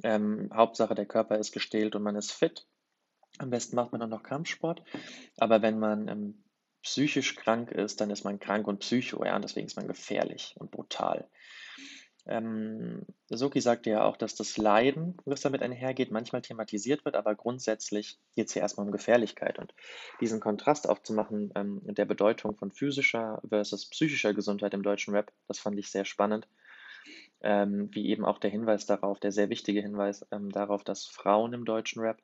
ähm, 0.02 0.50
Hauptsache 0.54 0.94
der 0.94 1.06
Körper 1.06 1.38
ist 1.38 1.52
gestählt 1.52 1.96
und 1.96 2.02
man 2.02 2.16
ist 2.16 2.32
fit. 2.32 2.66
Am 3.38 3.50
besten 3.50 3.76
macht 3.76 3.92
man 3.92 4.00
dann 4.00 4.10
noch 4.10 4.22
Kampfsport. 4.22 4.82
Aber 5.36 5.62
wenn 5.62 5.78
man 5.78 6.08
ähm, 6.08 6.44
psychisch 6.82 7.34
krank 7.34 7.72
ist, 7.72 8.00
dann 8.00 8.10
ist 8.10 8.24
man 8.24 8.38
krank 8.38 8.68
und 8.68 8.78
psycho, 8.78 9.24
ja, 9.24 9.34
und 9.34 9.42
deswegen 9.42 9.66
ist 9.66 9.76
man 9.76 9.88
gefährlich 9.88 10.54
und 10.58 10.70
brutal. 10.70 11.28
Ähm, 12.28 13.06
Soki 13.28 13.60
sagte 13.60 13.90
ja 13.90 14.04
auch, 14.04 14.16
dass 14.16 14.34
das 14.34 14.56
Leiden, 14.56 15.16
was 15.24 15.42
damit 15.42 15.62
einhergeht, 15.62 16.10
manchmal 16.10 16.42
thematisiert 16.42 17.04
wird, 17.04 17.14
aber 17.16 17.34
grundsätzlich 17.34 18.18
geht 18.34 18.48
es 18.48 18.52
hier 18.52 18.62
erstmal 18.62 18.86
um 18.86 18.92
Gefährlichkeit. 18.92 19.58
Und 19.58 19.74
diesen 20.20 20.40
Kontrast 20.40 20.88
aufzumachen 20.88 21.52
ähm, 21.54 21.80
der 21.84 22.04
Bedeutung 22.04 22.56
von 22.56 22.72
physischer 22.72 23.40
versus 23.48 23.88
psychischer 23.90 24.34
Gesundheit 24.34 24.74
im 24.74 24.82
deutschen 24.82 25.14
Rap, 25.14 25.32
das 25.46 25.58
fand 25.58 25.78
ich 25.78 25.90
sehr 25.90 26.04
spannend. 26.04 26.48
Ähm, 27.42 27.90
wie 27.92 28.08
eben 28.08 28.24
auch 28.24 28.38
der 28.38 28.50
Hinweis 28.50 28.86
darauf, 28.86 29.20
der 29.20 29.30
sehr 29.30 29.50
wichtige 29.50 29.80
Hinweis 29.80 30.26
ähm, 30.32 30.50
darauf, 30.50 30.82
dass 30.82 31.06
Frauen 31.06 31.52
im 31.52 31.64
deutschen 31.64 32.02
Rap 32.02 32.18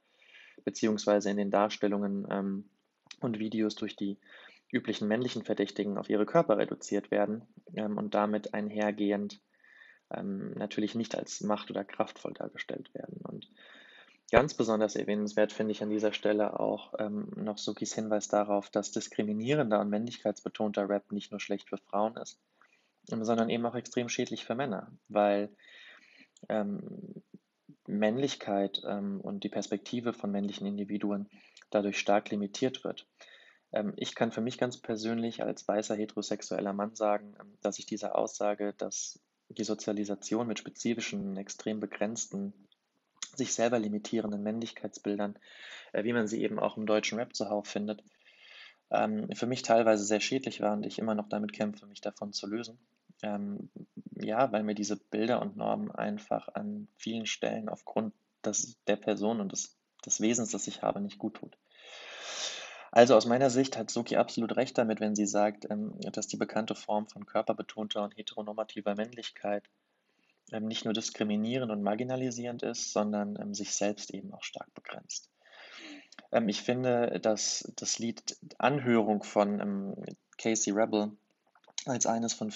beziehungsweise 0.64 1.30
in 1.30 1.36
den 1.36 1.50
Darstellungen 1.50 2.26
ähm, 2.30 2.70
und 3.20 3.38
Videos 3.38 3.76
durch 3.76 3.94
die 3.94 4.18
üblichen 4.72 5.07
männlichen 5.07 5.44
Verdächtigen 5.44 5.98
auf 5.98 6.09
ihre 6.09 6.26
Körper 6.26 6.59
reduziert 6.59 7.11
werden 7.11 7.46
ähm, 7.74 7.98
und 7.98 8.14
damit 8.14 8.55
einhergehend 8.55 9.40
ähm, 10.14 10.52
natürlich 10.54 10.94
nicht 10.94 11.16
als 11.16 11.40
macht- 11.42 11.70
oder 11.70 11.84
kraftvoll 11.84 12.32
dargestellt 12.34 12.92
werden. 12.94 13.20
Und 13.22 13.50
ganz 14.30 14.54
besonders 14.54 14.96
erwähnenswert 14.96 15.52
finde 15.52 15.72
ich 15.72 15.82
an 15.82 15.90
dieser 15.90 16.12
Stelle 16.12 16.58
auch 16.58 16.94
ähm, 16.98 17.30
noch 17.36 17.58
Sukis 17.58 17.94
Hinweis 17.94 18.28
darauf, 18.28 18.70
dass 18.70 18.92
diskriminierender 18.92 19.80
und 19.80 19.90
männlichkeitsbetonter 19.90 20.88
Rap 20.88 21.12
nicht 21.12 21.30
nur 21.30 21.40
schlecht 21.40 21.68
für 21.68 21.78
Frauen 21.78 22.16
ist, 22.16 22.38
sondern 23.08 23.50
eben 23.50 23.66
auch 23.66 23.74
extrem 23.74 24.08
schädlich 24.08 24.44
für 24.44 24.54
Männer, 24.54 24.90
weil 25.08 25.50
ähm, 26.48 27.22
Männlichkeit 27.86 28.82
ähm, 28.86 29.20
und 29.20 29.44
die 29.44 29.48
Perspektive 29.48 30.12
von 30.12 30.30
männlichen 30.30 30.66
Individuen 30.66 31.28
dadurch 31.70 31.98
stark 31.98 32.30
limitiert 32.30 32.84
wird. 32.84 33.06
Ähm, 33.72 33.92
ich 33.96 34.14
kann 34.14 34.32
für 34.32 34.40
mich 34.40 34.58
ganz 34.58 34.76
persönlich 34.78 35.42
als 35.42 35.66
weißer 35.66 35.96
heterosexueller 35.96 36.72
Mann 36.72 36.94
sagen, 36.94 37.34
ähm, 37.40 37.58
dass 37.60 37.78
ich 37.78 37.86
diese 37.86 38.14
Aussage, 38.14 38.74
dass 38.76 39.20
die 39.59 39.64
Sozialisation 39.64 40.46
mit 40.46 40.59
spezifischen, 40.59 41.36
extrem 41.36 41.80
begrenzten, 41.80 42.53
sich 43.34 43.55
selber 43.55 43.78
limitierenden 43.78 44.42
Männlichkeitsbildern, 44.42 45.38
äh, 45.92 46.05
wie 46.05 46.12
man 46.12 46.26
sie 46.26 46.42
eben 46.42 46.59
auch 46.59 46.76
im 46.76 46.86
deutschen 46.86 47.18
Rap 47.18 47.34
zuhauf 47.34 47.66
findet, 47.66 48.03
ähm, 48.90 49.28
für 49.34 49.46
mich 49.46 49.62
teilweise 49.62 50.05
sehr 50.05 50.20
schädlich 50.20 50.61
war 50.61 50.74
und 50.74 50.84
ich 50.84 50.98
immer 50.98 51.14
noch 51.14 51.28
damit 51.28 51.53
kämpfe, 51.53 51.86
mich 51.86 52.00
davon 52.00 52.32
zu 52.32 52.46
lösen. 52.46 52.78
Ähm, 53.22 53.70
ja, 54.20 54.53
weil 54.53 54.62
mir 54.62 54.74
diese 54.74 54.96
Bilder 54.96 55.40
und 55.40 55.57
Normen 55.57 55.90
einfach 55.90 56.48
an 56.55 56.88
vielen 56.96 57.26
Stellen 57.26 57.68
aufgrund 57.68 58.12
des, 58.44 58.76
der 58.86 58.96
Person 58.96 59.40
und 59.40 59.53
des, 59.53 59.76
des 60.05 60.20
Wesens, 60.20 60.50
das 60.50 60.66
ich 60.66 60.82
habe, 60.82 61.00
nicht 61.00 61.18
gut 61.18 61.34
tut. 61.34 61.57
Also 62.93 63.16
aus 63.16 63.24
meiner 63.24 63.49
Sicht 63.49 63.78
hat 63.78 63.90
Soki 63.90 64.16
absolut 64.16 64.55
recht 64.55 64.76
damit, 64.76 65.01
wenn 65.01 65.16
sie 65.16 65.26
sagt, 65.26 65.68
ähm, 65.70 65.99
dass 66.12 66.28
die 66.28 66.36
bekannte 66.36 66.74
Form 66.74 67.07
von 67.07 67.24
körperbetonter 67.24 68.05
und 68.05 68.16
heteronormativer 68.18 68.95
Männlichkeit 68.95 69.64
ähm, 70.53 70.66
nicht 70.66 70.84
nur 70.84 70.93
diskriminierend 70.93 71.72
und 71.72 71.82
marginalisierend 71.82 72.62
ist, 72.62 72.93
sondern 72.93 73.38
ähm, 73.40 73.55
sich 73.55 73.74
selbst 73.74 74.12
eben 74.12 74.34
auch 74.34 74.43
stark 74.45 74.72
begrenzt. 74.74 75.30
ich 76.47 76.61
finde, 76.61 77.18
dass 77.20 77.72
das 77.76 77.99
Lied 77.99 78.36
Anhörung 78.59 79.22
von 79.22 79.95
Casey 80.36 80.72
Rebel 80.72 81.12
als 81.86 82.07
eines 82.07 82.34
von, 82.34 82.53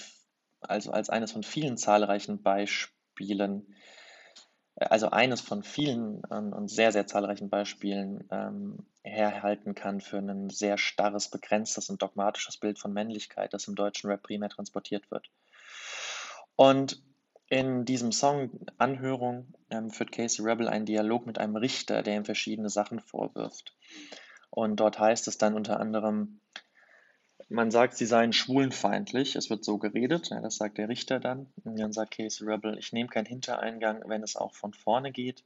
also 0.61 0.91
als 0.91 1.09
eines 1.09 1.33
von 1.33 1.43
vielen 1.43 1.79
zahlreichen 1.79 2.43
Beispielen 2.43 3.75
also 4.77 5.11
eines 5.11 5.41
von 5.41 5.63
vielen 5.63 6.23
und 6.25 6.69
sehr, 6.69 6.93
sehr 6.93 7.07
zahlreichen 7.07 7.49
Beispielen 7.49 8.29
ähm, 8.31 8.87
herhalten 9.03 9.75
kann 9.75 10.01
für 10.01 10.19
ein 10.19 10.51
sehr 10.51 10.77
starres, 10.77 11.29
begrenztes 11.29 11.89
und 11.89 12.03
dogmatisches 12.03 12.59
Bild 12.59 12.79
von 12.79 12.93
Männlichkeit, 12.93 13.55
das 13.55 13.69
im 13.69 13.75
deutschen 13.75 14.11
Rap 14.11 14.23
primär 14.23 14.51
transportiert 14.51 15.11
wird. 15.11 15.31
Und 16.57 17.03
in 17.49 17.85
diesem 17.85 18.13
Song 18.13 18.51
Anhörung 18.77 19.55
ähm, 19.71 19.91
führt 19.91 20.13
Casey 20.13 20.45
Rebel 20.45 20.69
einen 20.69 20.87
Dialog 20.87 21.27
mit 21.27 21.39
einem 21.39 21.57
Richter, 21.57 22.03
der 22.03 22.17
ihm 22.17 22.25
verschiedene 22.25 22.69
Sachen 22.69 23.01
vorwirft. 23.01 23.75
Und 24.51 24.77
dort 24.81 24.99
heißt 24.99 25.29
es 25.29 25.39
dann 25.39 25.55
unter 25.55 25.79
anderem, 25.81 26.41
man 27.49 27.71
sagt, 27.71 27.97
sie 27.97 28.07
seien 28.07 28.33
schwulenfeindlich. 28.33 29.37
Es 29.37 29.51
wird 29.51 29.65
so 29.65 29.79
geredet, 29.79 30.31
ja, 30.31 30.41
das 30.41 30.57
sagt 30.57 30.79
der 30.79 30.89
Richter 30.89 31.21
dann. 31.21 31.47
Und 31.65 31.79
dann 31.79 31.93
sagt 31.93 32.17
Casey 32.17 32.47
Rebel, 32.47 32.77
ich 32.79 32.93
nehme 32.93 33.09
keinen 33.09 33.27
Hintereingang, 33.27 34.03
wenn 34.07 34.23
es 34.23 34.37
auch 34.37 34.55
von 34.55 34.73
vorne 34.73 35.13
geht. 35.13 35.45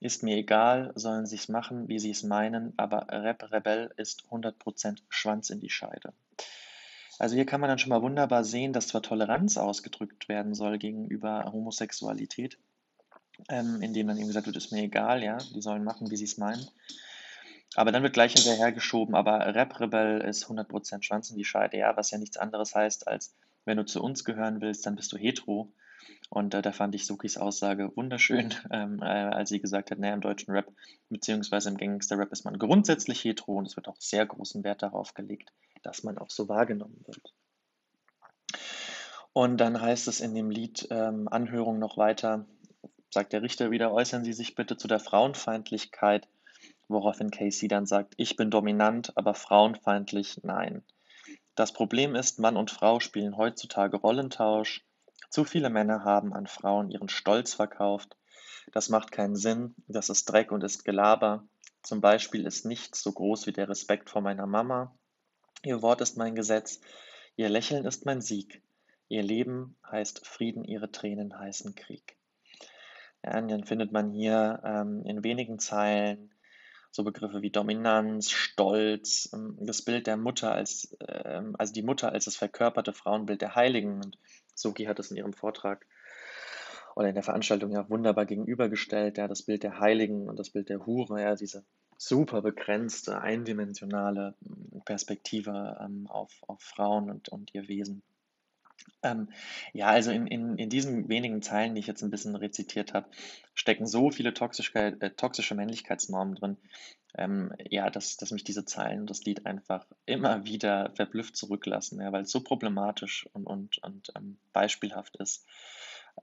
Ist 0.00 0.22
mir 0.22 0.36
egal, 0.36 0.92
sollen 0.94 1.26
sie 1.26 1.36
es 1.36 1.48
machen, 1.48 1.88
wie 1.88 1.98
sie 1.98 2.10
es 2.10 2.22
meinen, 2.22 2.72
aber 2.78 3.06
Rap 3.10 3.52
Rebell 3.52 3.92
ist 3.98 4.24
100% 4.30 4.98
Schwanz 5.10 5.50
in 5.50 5.60
die 5.60 5.68
Scheide. 5.68 6.14
Also 7.18 7.34
hier 7.34 7.44
kann 7.44 7.60
man 7.60 7.68
dann 7.68 7.78
schon 7.78 7.90
mal 7.90 8.00
wunderbar 8.00 8.44
sehen, 8.44 8.72
dass 8.72 8.88
zwar 8.88 9.02
Toleranz 9.02 9.58
ausgedrückt 9.58 10.30
werden 10.30 10.54
soll 10.54 10.78
gegenüber 10.78 11.50
Homosexualität, 11.52 12.56
ähm, 13.50 13.82
indem 13.82 14.06
dann 14.06 14.16
eben 14.16 14.28
gesagt 14.28 14.46
wird, 14.46 14.56
ist 14.56 14.72
mir 14.72 14.84
egal, 14.84 15.22
ja, 15.22 15.36
die 15.54 15.60
sollen 15.60 15.84
machen, 15.84 16.10
wie 16.10 16.16
sie 16.16 16.24
es 16.24 16.38
meinen. 16.38 16.66
Aber 17.76 17.92
dann 17.92 18.02
wird 18.02 18.14
gleich 18.14 18.32
hinterhergeschoben, 18.32 19.14
aber 19.14 19.54
Rap-Rebell 19.54 20.22
ist 20.22 20.46
100% 20.46 21.02
Schwanz 21.02 21.30
in 21.30 21.36
die 21.36 21.44
Scheide, 21.44 21.78
ja, 21.78 21.96
was 21.96 22.10
ja 22.10 22.18
nichts 22.18 22.36
anderes 22.36 22.74
heißt, 22.74 23.06
als 23.06 23.34
wenn 23.64 23.76
du 23.76 23.84
zu 23.84 24.02
uns 24.02 24.24
gehören 24.24 24.60
willst, 24.60 24.86
dann 24.86 24.96
bist 24.96 25.12
du 25.12 25.16
hetero. 25.16 25.72
Und 26.28 26.54
äh, 26.54 26.62
da 26.62 26.72
fand 26.72 26.94
ich 26.94 27.06
Sukis 27.06 27.36
Aussage 27.36 27.94
wunderschön, 27.96 28.54
ähm, 28.70 29.00
äh, 29.02 29.06
als 29.06 29.50
sie 29.50 29.60
gesagt 29.60 29.90
hat, 29.90 29.98
naja, 29.98 30.14
im 30.14 30.20
deutschen 30.20 30.52
Rap 30.52 30.72
beziehungsweise 31.08 31.68
im 31.68 31.76
Gangster-Rap 31.76 32.32
ist 32.32 32.44
man 32.44 32.58
grundsätzlich 32.58 33.22
hetero 33.22 33.52
und 33.52 33.66
es 33.66 33.76
wird 33.76 33.88
auch 33.88 34.00
sehr 34.00 34.26
großen 34.26 34.64
Wert 34.64 34.82
darauf 34.82 35.14
gelegt, 35.14 35.52
dass 35.82 36.02
man 36.02 36.18
auch 36.18 36.30
so 36.30 36.48
wahrgenommen 36.48 37.04
wird. 37.06 37.34
Und 39.32 39.58
dann 39.58 39.80
heißt 39.80 40.08
es 40.08 40.20
in 40.20 40.34
dem 40.34 40.50
Lied 40.50 40.88
ähm, 40.90 41.28
Anhörung 41.28 41.78
noch 41.78 41.96
weiter, 41.96 42.46
sagt 43.10 43.32
der 43.32 43.42
Richter 43.42 43.70
wieder, 43.70 43.92
äußern 43.92 44.24
Sie 44.24 44.32
sich 44.32 44.54
bitte 44.54 44.76
zu 44.76 44.88
der 44.88 45.00
Frauenfeindlichkeit 45.00 46.26
woraufhin 46.90 47.30
Casey 47.30 47.68
dann 47.68 47.86
sagt, 47.86 48.14
ich 48.16 48.36
bin 48.36 48.50
dominant, 48.50 49.16
aber 49.16 49.34
frauenfeindlich 49.34 50.40
nein. 50.42 50.84
Das 51.54 51.72
Problem 51.72 52.14
ist, 52.14 52.38
Mann 52.38 52.56
und 52.56 52.70
Frau 52.70 53.00
spielen 53.00 53.36
heutzutage 53.36 53.96
Rollentausch. 53.96 54.84
Zu 55.30 55.44
viele 55.44 55.70
Männer 55.70 56.04
haben 56.04 56.32
an 56.32 56.46
Frauen 56.46 56.90
ihren 56.90 57.08
Stolz 57.08 57.54
verkauft. 57.54 58.16
Das 58.72 58.88
macht 58.88 59.12
keinen 59.12 59.36
Sinn, 59.36 59.74
das 59.88 60.08
ist 60.08 60.26
Dreck 60.26 60.52
und 60.52 60.64
ist 60.64 60.84
Gelaber. 60.84 61.44
Zum 61.82 62.00
Beispiel 62.00 62.46
ist 62.46 62.66
nichts 62.66 63.02
so 63.02 63.12
groß 63.12 63.46
wie 63.46 63.52
der 63.52 63.68
Respekt 63.68 64.10
vor 64.10 64.22
meiner 64.22 64.46
Mama. 64.46 64.94
Ihr 65.62 65.82
Wort 65.82 66.00
ist 66.00 66.16
mein 66.16 66.34
Gesetz, 66.34 66.80
ihr 67.36 67.48
Lächeln 67.48 67.84
ist 67.84 68.06
mein 68.06 68.20
Sieg. 68.20 68.62
Ihr 69.08 69.22
Leben 69.22 69.76
heißt 69.90 70.26
Frieden, 70.26 70.64
ihre 70.64 70.90
Tränen 70.92 71.38
heißen 71.38 71.74
Krieg. 71.74 72.16
Ja, 73.24 73.40
dann 73.40 73.64
findet 73.64 73.92
man 73.92 74.10
hier 74.12 74.62
ähm, 74.64 75.02
in 75.04 75.24
wenigen 75.24 75.58
Zeilen 75.58 76.32
so 76.90 77.04
Begriffe 77.04 77.42
wie 77.42 77.50
Dominanz, 77.50 78.30
Stolz, 78.30 79.30
ähm, 79.32 79.56
das 79.60 79.82
Bild 79.82 80.06
der 80.06 80.16
Mutter 80.16 80.52
als, 80.52 80.96
ähm, 81.08 81.54
also 81.58 81.72
die 81.72 81.82
Mutter 81.82 82.12
als 82.12 82.24
das 82.24 82.36
verkörperte 82.36 82.92
Frauenbild 82.92 83.40
der 83.40 83.54
Heiligen. 83.54 84.02
Und 84.02 84.18
Soki 84.54 84.84
hat 84.84 84.98
es 84.98 85.10
in 85.10 85.16
ihrem 85.16 85.32
Vortrag 85.32 85.86
oder 86.96 87.08
in 87.08 87.14
der 87.14 87.24
Veranstaltung 87.24 87.70
ja 87.70 87.88
wunderbar 87.88 88.26
gegenübergestellt, 88.26 89.18
ja, 89.18 89.28
das 89.28 89.42
Bild 89.42 89.62
der 89.62 89.78
Heiligen 89.78 90.28
und 90.28 90.38
das 90.38 90.50
Bild 90.50 90.68
der 90.68 90.84
Hure, 90.86 91.22
ja, 91.22 91.34
diese 91.34 91.64
super 91.96 92.42
begrenzte, 92.42 93.20
eindimensionale 93.20 94.34
ähm, 94.44 94.82
Perspektive 94.84 95.78
ähm, 95.80 96.06
auf, 96.08 96.32
auf 96.46 96.60
Frauen 96.60 97.10
und, 97.10 97.28
und 97.28 97.54
ihr 97.54 97.68
Wesen. 97.68 98.02
Ähm, 99.02 99.30
ja, 99.72 99.86
also 99.86 100.10
in, 100.10 100.26
in, 100.26 100.58
in 100.58 100.68
diesen 100.68 101.08
wenigen 101.08 101.42
Zeilen, 101.42 101.74
die 101.74 101.80
ich 101.80 101.86
jetzt 101.86 102.02
ein 102.02 102.10
bisschen 102.10 102.36
rezitiert 102.36 102.94
habe, 102.94 103.08
stecken 103.54 103.86
so 103.86 104.10
viele 104.10 104.34
toxische, 104.34 104.78
äh, 104.78 105.10
toxische 105.10 105.54
Männlichkeitsnormen 105.54 106.34
drin, 106.34 106.56
ähm, 107.16 107.52
ja, 107.68 107.90
dass, 107.90 108.16
dass 108.16 108.30
mich 108.30 108.44
diese 108.44 108.64
Zeilen 108.64 109.00
und 109.00 109.10
das 109.10 109.24
Lied 109.24 109.46
einfach 109.46 109.86
immer 110.06 110.44
wieder 110.44 110.92
verblüfft 110.94 111.36
zurücklassen, 111.36 112.00
ja, 112.00 112.12
weil 112.12 112.22
es 112.22 112.30
so 112.30 112.42
problematisch 112.42 113.28
und, 113.32 113.46
und, 113.46 113.78
und 113.82 114.12
ähm, 114.16 114.38
beispielhaft 114.52 115.16
ist 115.16 115.46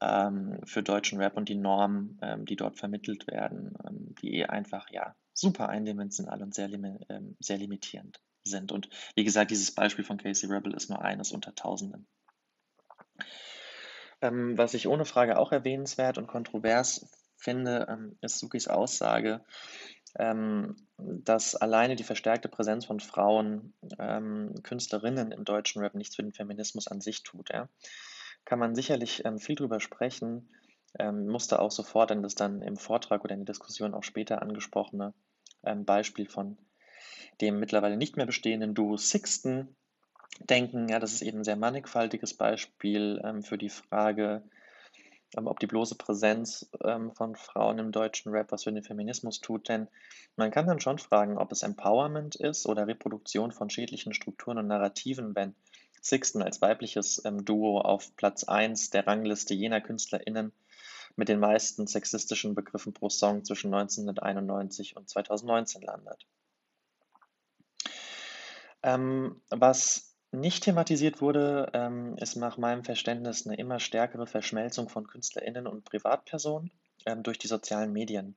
ähm, 0.01 0.59
für 0.65 0.83
deutschen 0.83 1.19
Rap 1.19 1.37
und 1.37 1.49
die 1.49 1.55
Normen, 1.55 2.19
ähm, 2.21 2.45
die 2.45 2.55
dort 2.55 2.77
vermittelt 2.77 3.27
werden, 3.27 3.73
ähm, 3.87 4.15
die 4.21 4.45
einfach 4.45 4.89
ja 4.91 5.15
super 5.33 5.69
eindimensional 5.69 6.41
und 6.41 6.53
sehr, 6.53 6.69
ähm, 6.71 7.35
sehr 7.39 7.57
limitierend 7.57 8.19
sind. 8.43 8.71
Und 8.71 8.89
wie 9.15 9.23
gesagt, 9.23 9.51
dieses 9.51 9.71
Beispiel 9.71 10.05
von 10.05 10.17
Casey 10.17 10.49
Rebel 10.49 10.73
ist 10.73 10.89
nur 10.89 11.01
eines 11.01 11.31
unter 11.31 11.53
Tausenden. 11.53 12.07
Ähm, 14.21 14.57
was 14.57 14.73
ich 14.73 14.87
ohne 14.87 15.05
Frage 15.05 15.37
auch 15.37 15.51
erwähnenswert 15.51 16.17
und 16.17 16.27
kontrovers 16.27 17.07
finde, 17.35 17.87
ähm, 17.89 18.17
ist 18.21 18.39
Sukis 18.39 18.67
Aussage, 18.67 19.41
ähm, 20.17 20.75
dass 20.97 21.55
alleine 21.55 21.95
die 21.95 22.03
verstärkte 22.03 22.49
Präsenz 22.49 22.85
von 22.85 22.99
Frauen, 22.99 23.73
ähm, 23.99 24.55
Künstlerinnen 24.63 25.31
im 25.31 25.45
deutschen 25.45 25.81
Rap 25.81 25.93
nichts 25.93 26.15
für 26.15 26.23
den 26.23 26.33
Feminismus 26.33 26.87
an 26.87 27.01
sich 27.01 27.23
tut. 27.23 27.49
Ja. 27.51 27.69
Kann 28.45 28.59
man 28.59 28.73
sicherlich 28.75 29.23
ähm, 29.25 29.37
viel 29.37 29.55
drüber 29.55 29.79
sprechen, 29.79 30.49
ähm, 30.97 31.27
musste 31.27 31.59
auch 31.59 31.71
sofort 31.71 32.11
an 32.11 32.23
das 32.23 32.33
dann 32.33 32.61
im 32.61 32.77
Vortrag 32.77 33.23
oder 33.23 33.33
in 33.33 33.41
der 33.41 33.53
Diskussion 33.53 33.93
auch 33.93 34.03
später 34.03 34.41
angesprochene 34.41 35.13
Beispiel 35.85 36.29
von 36.29 36.57
dem 37.41 37.59
mittlerweile 37.59 37.97
nicht 37.97 38.15
mehr 38.15 38.27
bestehenden 38.27 38.73
Duo 38.73 38.95
Sixten 38.95 39.75
denken. 40.39 40.89
Ja, 40.89 40.99
das 40.99 41.13
ist 41.13 41.21
eben 41.21 41.39
ein 41.39 41.43
sehr 41.43 41.55
mannigfaltiges 41.55 42.33
Beispiel 42.33 43.21
ähm, 43.23 43.43
für 43.43 43.57
die 43.57 43.69
Frage, 43.69 44.43
ähm, 45.35 45.47
ob 45.47 45.59
die 45.59 45.67
bloße 45.67 45.95
Präsenz 45.95 46.69
ähm, 46.83 47.11
von 47.11 47.35
Frauen 47.35 47.79
im 47.79 47.91
deutschen 47.91 48.31
Rap 48.31 48.51
was 48.51 48.63
für 48.63 48.71
den 48.71 48.83
Feminismus 48.83 49.41
tut. 49.41 49.69
Denn 49.69 49.87
man 50.35 50.51
kann 50.51 50.67
dann 50.67 50.79
schon 50.79 50.99
fragen, 50.99 51.37
ob 51.37 51.51
es 51.51 51.63
Empowerment 51.63 52.35
ist 52.35 52.65
oder 52.65 52.87
Reproduktion 52.87 53.51
von 53.51 53.69
schädlichen 53.69 54.13
Strukturen 54.13 54.57
und 54.57 54.67
Narrativen, 54.67 55.35
wenn 55.35 55.55
Sixten 56.01 56.41
als 56.41 56.61
weibliches 56.61 57.21
ähm, 57.25 57.43
Duo 57.43 57.81
auf 57.81 58.15
Platz 58.15 58.43
1 58.43 58.91
der 58.91 59.07
Rangliste 59.07 59.53
jener 59.53 59.81
KünstlerInnen 59.81 60.53
mit 61.15 61.29
den 61.29 61.39
meisten 61.39 61.87
sexistischen 61.87 62.53
Begriffen 62.53 62.93
pro 62.93 63.09
Song 63.09 63.43
zwischen 63.43 63.73
1991 63.73 64.95
und 64.95 65.09
2019 65.09 65.81
landet. 65.81 66.25
Ähm, 68.83 69.41
was 69.49 70.06
nicht 70.31 70.63
thematisiert 70.63 71.21
wurde, 71.21 71.69
ähm, 71.73 72.17
ist 72.17 72.35
nach 72.35 72.57
meinem 72.57 72.83
Verständnis 72.83 73.45
eine 73.45 73.57
immer 73.57 73.79
stärkere 73.79 74.27
Verschmelzung 74.27 74.89
von 74.89 75.07
KünstlerInnen 75.07 75.67
und 75.67 75.85
Privatpersonen 75.85 76.71
ähm, 77.05 77.23
durch 77.23 77.37
die 77.37 77.47
sozialen 77.47 77.93
Medien. 77.93 78.35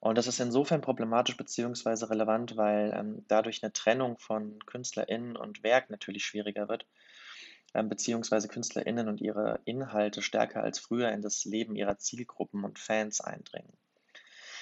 Und 0.00 0.16
das 0.16 0.26
ist 0.26 0.40
insofern 0.40 0.80
problematisch 0.80 1.36
bzw. 1.36 2.06
relevant, 2.06 2.56
weil 2.56 2.92
ähm, 2.94 3.24
dadurch 3.28 3.62
eine 3.62 3.72
Trennung 3.72 4.18
von 4.18 4.58
KünstlerInnen 4.64 5.36
und 5.36 5.62
Werk 5.62 5.90
natürlich 5.90 6.24
schwieriger 6.24 6.68
wird, 6.68 6.86
ähm, 7.74 7.88
beziehungsweise 7.88 8.48
KünstlerInnen 8.48 9.08
und 9.08 9.20
ihre 9.20 9.60
Inhalte 9.64 10.22
stärker 10.22 10.62
als 10.62 10.78
früher 10.78 11.10
in 11.12 11.20
das 11.20 11.44
Leben 11.44 11.76
ihrer 11.76 11.98
Zielgruppen 11.98 12.64
und 12.64 12.78
Fans 12.78 13.20
eindringen. 13.20 13.72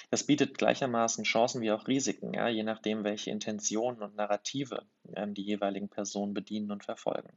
Das 0.09 0.23
bietet 0.23 0.57
gleichermaßen 0.57 1.23
Chancen 1.23 1.61
wie 1.61 1.71
auch 1.71 1.87
Risiken, 1.87 2.33
ja, 2.33 2.47
je 2.47 2.63
nachdem, 2.63 3.03
welche 3.03 3.29
Intentionen 3.29 4.01
und 4.01 4.15
Narrative 4.15 4.85
ähm, 5.15 5.33
die 5.33 5.43
jeweiligen 5.43 5.89
Personen 5.89 6.33
bedienen 6.33 6.71
und 6.71 6.83
verfolgen. 6.83 7.29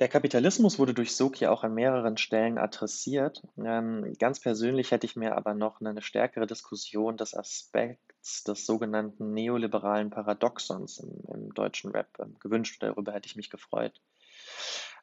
Der 0.00 0.08
Kapitalismus 0.08 0.80
wurde 0.80 0.92
durch 0.92 1.14
Soki 1.14 1.46
auch 1.46 1.62
an 1.62 1.74
mehreren 1.74 2.16
Stellen 2.16 2.58
adressiert. 2.58 3.42
Ähm, 3.56 4.12
ganz 4.18 4.40
persönlich 4.40 4.90
hätte 4.90 5.06
ich 5.06 5.14
mir 5.14 5.36
aber 5.36 5.54
noch 5.54 5.80
eine 5.80 6.02
stärkere 6.02 6.48
Diskussion 6.48 7.16
des 7.16 7.32
Aspekts 7.36 8.42
des 8.42 8.66
sogenannten 8.66 9.32
neoliberalen 9.32 10.10
Paradoxons 10.10 10.98
im, 10.98 11.22
im 11.32 11.54
deutschen 11.54 11.92
Rap 11.92 12.08
ähm, 12.18 12.36
gewünscht. 12.40 12.82
Darüber 12.82 13.12
hätte 13.12 13.26
ich 13.26 13.36
mich 13.36 13.50
gefreut. 13.50 14.00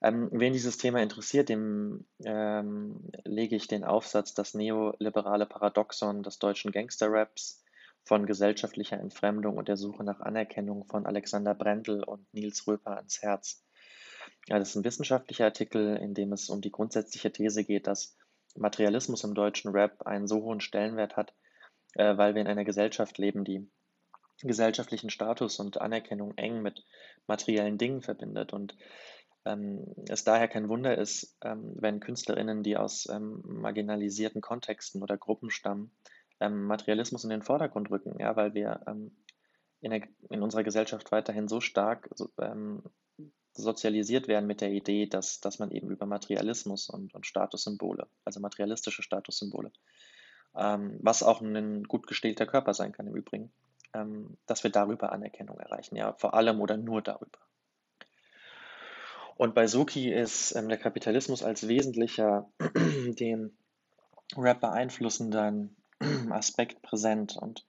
Ähm, 0.01 0.29
wen 0.31 0.53
dieses 0.53 0.77
Thema 0.77 1.01
interessiert, 1.01 1.49
dem 1.49 2.05
ähm, 2.25 3.11
lege 3.23 3.55
ich 3.55 3.67
den 3.67 3.83
Aufsatz 3.83 4.33
Das 4.33 4.53
neoliberale 4.53 5.45
Paradoxon 5.45 6.23
des 6.23 6.39
deutschen 6.39 6.71
Gangsterraps 6.71 7.63
von 8.03 8.25
gesellschaftlicher 8.25 8.99
Entfremdung 8.99 9.57
und 9.57 9.67
der 9.67 9.77
Suche 9.77 10.03
nach 10.03 10.19
Anerkennung 10.21 10.85
von 10.85 11.05
Alexander 11.05 11.53
Brendel 11.53 12.03
und 12.03 12.25
Nils 12.33 12.65
Röper 12.67 12.97
ans 12.97 13.21
Herz. 13.21 13.63
Ja, 14.47 14.57
das 14.57 14.69
ist 14.69 14.75
ein 14.75 14.83
wissenschaftlicher 14.83 15.45
Artikel, 15.45 15.97
in 15.97 16.15
dem 16.15 16.33
es 16.33 16.49
um 16.49 16.61
die 16.61 16.71
grundsätzliche 16.71 17.31
These 17.31 17.63
geht, 17.63 17.85
dass 17.85 18.17
Materialismus 18.55 19.23
im 19.23 19.35
deutschen 19.35 19.71
Rap 19.71 20.01
einen 20.05 20.27
so 20.27 20.41
hohen 20.41 20.61
Stellenwert 20.61 21.15
hat, 21.15 21.33
äh, 21.93 22.17
weil 22.17 22.33
wir 22.33 22.41
in 22.41 22.47
einer 22.47 22.65
Gesellschaft 22.65 23.19
leben, 23.19 23.43
die 23.43 23.69
gesellschaftlichen 24.41 25.11
Status 25.11 25.59
und 25.59 25.79
Anerkennung 25.79 26.35
eng 26.37 26.63
mit 26.63 26.83
materiellen 27.27 27.77
Dingen 27.77 28.01
verbindet. 28.01 28.51
Und 28.51 28.75
ähm, 29.45 29.85
es 30.07 30.23
daher 30.23 30.47
kein 30.47 30.69
Wunder 30.69 30.97
ist, 30.97 31.35
ähm, 31.43 31.73
wenn 31.75 31.99
KünstlerInnen, 31.99 32.63
die 32.63 32.77
aus 32.77 33.07
ähm, 33.09 33.41
marginalisierten 33.43 34.41
Kontexten 34.41 35.01
oder 35.01 35.17
Gruppen 35.17 35.49
stammen, 35.49 35.91
ähm, 36.39 36.63
Materialismus 36.65 37.23
in 37.23 37.31
den 37.31 37.41
Vordergrund 37.41 37.89
rücken, 37.89 38.19
ja, 38.19 38.35
weil 38.35 38.53
wir 38.53 38.81
ähm, 38.87 39.11
in, 39.81 39.91
der, 39.91 40.01
in, 40.29 40.43
unserer 40.43 40.63
Gesellschaft 40.63 41.11
weiterhin 41.11 41.47
so 41.47 41.59
stark 41.59 42.09
so, 42.13 42.29
ähm, 42.39 42.83
sozialisiert 43.53 44.27
werden 44.27 44.45
mit 44.47 44.61
der 44.61 44.71
Idee, 44.71 45.07
dass, 45.07 45.39
dass 45.39 45.59
man 45.59 45.71
eben 45.71 45.89
über 45.89 46.05
Materialismus 46.05 46.89
und, 46.89 47.13
und 47.15 47.25
Statussymbole, 47.25 48.07
also 48.23 48.39
materialistische 48.39 49.03
Statussymbole, 49.03 49.71
was 50.53 51.21
auch 51.23 51.41
ein 51.41 51.83
gut 51.83 52.07
gestählter 52.07 52.45
Körper 52.45 52.73
sein 52.73 52.93
kann 52.93 53.07
im 53.07 53.15
Übrigen, 53.15 53.51
dass 54.45 54.63
wir 54.63 54.71
darüber 54.71 55.11
Anerkennung 55.11 55.59
erreichen, 55.59 55.97
ja, 55.97 56.13
vor 56.13 56.33
allem 56.33 56.61
oder 56.61 56.77
nur 56.77 57.01
darüber. 57.01 57.39
Und 59.41 59.55
bei 59.55 59.65
Suki 59.65 60.13
ist 60.13 60.55
ähm, 60.55 60.69
der 60.69 60.77
Kapitalismus 60.77 61.41
als 61.41 61.67
wesentlicher 61.67 62.47
den 63.19 63.57
Rap 64.37 64.61
beeinflussenden 64.61 65.75
Aspekt 66.29 66.83
präsent. 66.83 67.37
Und 67.37 67.65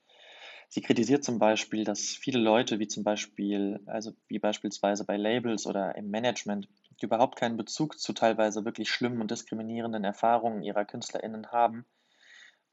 sie 0.68 0.82
kritisiert 0.82 1.24
zum 1.24 1.38
Beispiel, 1.38 1.84
dass 1.84 2.10
viele 2.10 2.40
Leute, 2.40 2.78
wie 2.78 2.88
zum 2.88 3.04
Beispiel, 3.04 3.80
also 3.86 4.12
wie 4.28 4.38
beispielsweise 4.38 5.06
bei 5.06 5.16
Labels 5.16 5.66
oder 5.66 5.96
im 5.96 6.10
Management, 6.10 6.68
die 7.00 7.06
überhaupt 7.06 7.36
keinen 7.36 7.56
Bezug 7.56 7.98
zu 7.98 8.12
teilweise 8.12 8.66
wirklich 8.66 8.90
schlimmen 8.90 9.22
und 9.22 9.30
diskriminierenden 9.30 10.04
Erfahrungen 10.04 10.62
ihrer 10.62 10.84
KünstlerInnen 10.84 11.52
haben, 11.52 11.86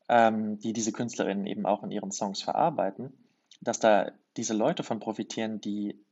ähm, 0.10 0.60
die 0.60 0.74
diese 0.74 0.91
KünstlerInnen 0.91 1.47
eben 1.47 1.66
auch 1.66 1.84
in 1.84 1.91
ihren 1.91 2.12
Songs 2.12 2.41
verarbeiten, 2.41 3.14
dass 3.62 3.80
da 3.80 4.12
diese 4.36 4.56
Leute 4.56 4.84
von 4.84 5.00
profitieren, 5.00 5.62
die 5.62 6.04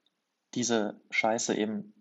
diese 0.54 1.02
Scheiße 1.10 1.54
eben 1.54 1.94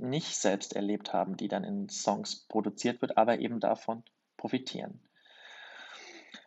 nicht 0.00 0.36
selbst 0.36 0.74
erlebt 0.74 1.12
haben, 1.12 1.36
die 1.36 1.48
dann 1.48 1.64
in 1.64 1.88
Songs 1.88 2.46
produziert 2.48 3.00
wird, 3.02 3.16
aber 3.16 3.38
eben 3.38 3.60
davon 3.60 4.02
profitieren. 4.36 5.00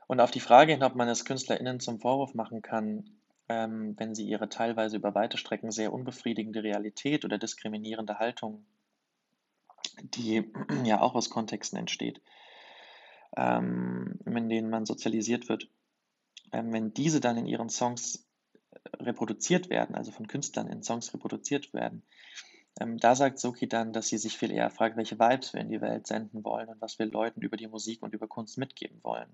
Und 0.08 0.20
auf 0.20 0.32
die 0.32 0.40
Frage 0.40 0.74
hin, 0.74 0.84
ob 0.84 0.96
man 0.96 1.08
es 1.08 1.26
KünstlerInnen 1.26 1.80
zum 1.80 2.00
Vorwurf 2.00 2.34
machen 2.34 2.62
kann, 2.62 3.10
ähm, 3.50 3.96
wenn 3.98 4.16
sie 4.16 4.26
ihre 4.26 4.50
teilweise 4.50 4.98
über 4.98 5.16
weite 5.16 5.38
Strecken 5.38 5.72
sehr 5.72 5.94
unbefriedigende 5.94 6.64
Realität 6.64 7.26
oder 7.26 7.38
diskriminierende 7.38 8.20
Haltung, 8.20 8.66
die 10.02 10.52
ja 10.86 11.02
auch 11.02 11.16
aus 11.16 11.30
Kontexten 11.30 11.78
entsteht, 11.78 12.22
ähm, 13.36 14.20
in 14.26 14.50
denen 14.50 14.70
man 14.70 14.86
sozialisiert 14.86 15.50
wird, 15.50 15.68
ähm, 16.52 16.72
wenn 16.74 16.94
diese 16.94 17.20
dann 17.20 17.38
in 17.38 17.48
ihren 17.48 17.70
Songs 17.70 18.26
reproduziert 19.00 19.70
werden, 19.70 19.96
also 19.96 20.12
von 20.12 20.28
Künstlern 20.28 20.68
in 20.68 20.84
Songs 20.84 21.14
reproduziert 21.14 21.74
werden, 21.74 22.04
ähm, 22.80 22.98
da 22.98 23.16
sagt 23.16 23.40
Soki 23.40 23.68
dann, 23.68 23.94
dass 23.94 24.08
sie 24.08 24.18
sich 24.18 24.38
viel 24.38 24.52
eher 24.52 24.70
fragt, 24.70 24.98
welche 24.98 25.20
Vibes 25.20 25.54
wir 25.54 25.62
in 25.62 25.70
die 25.70 25.82
Welt 25.82 26.08
senden 26.08 26.44
wollen 26.44 26.70
und 26.70 26.82
was 26.82 26.98
wir 26.98 27.06
Leuten 27.06 27.42
über 27.42 27.58
die 27.58 27.68
Musik 27.68 28.02
und 28.02 28.14
über 28.14 28.28
Kunst 28.28 28.58
mitgeben 28.58 29.00
wollen. 29.04 29.30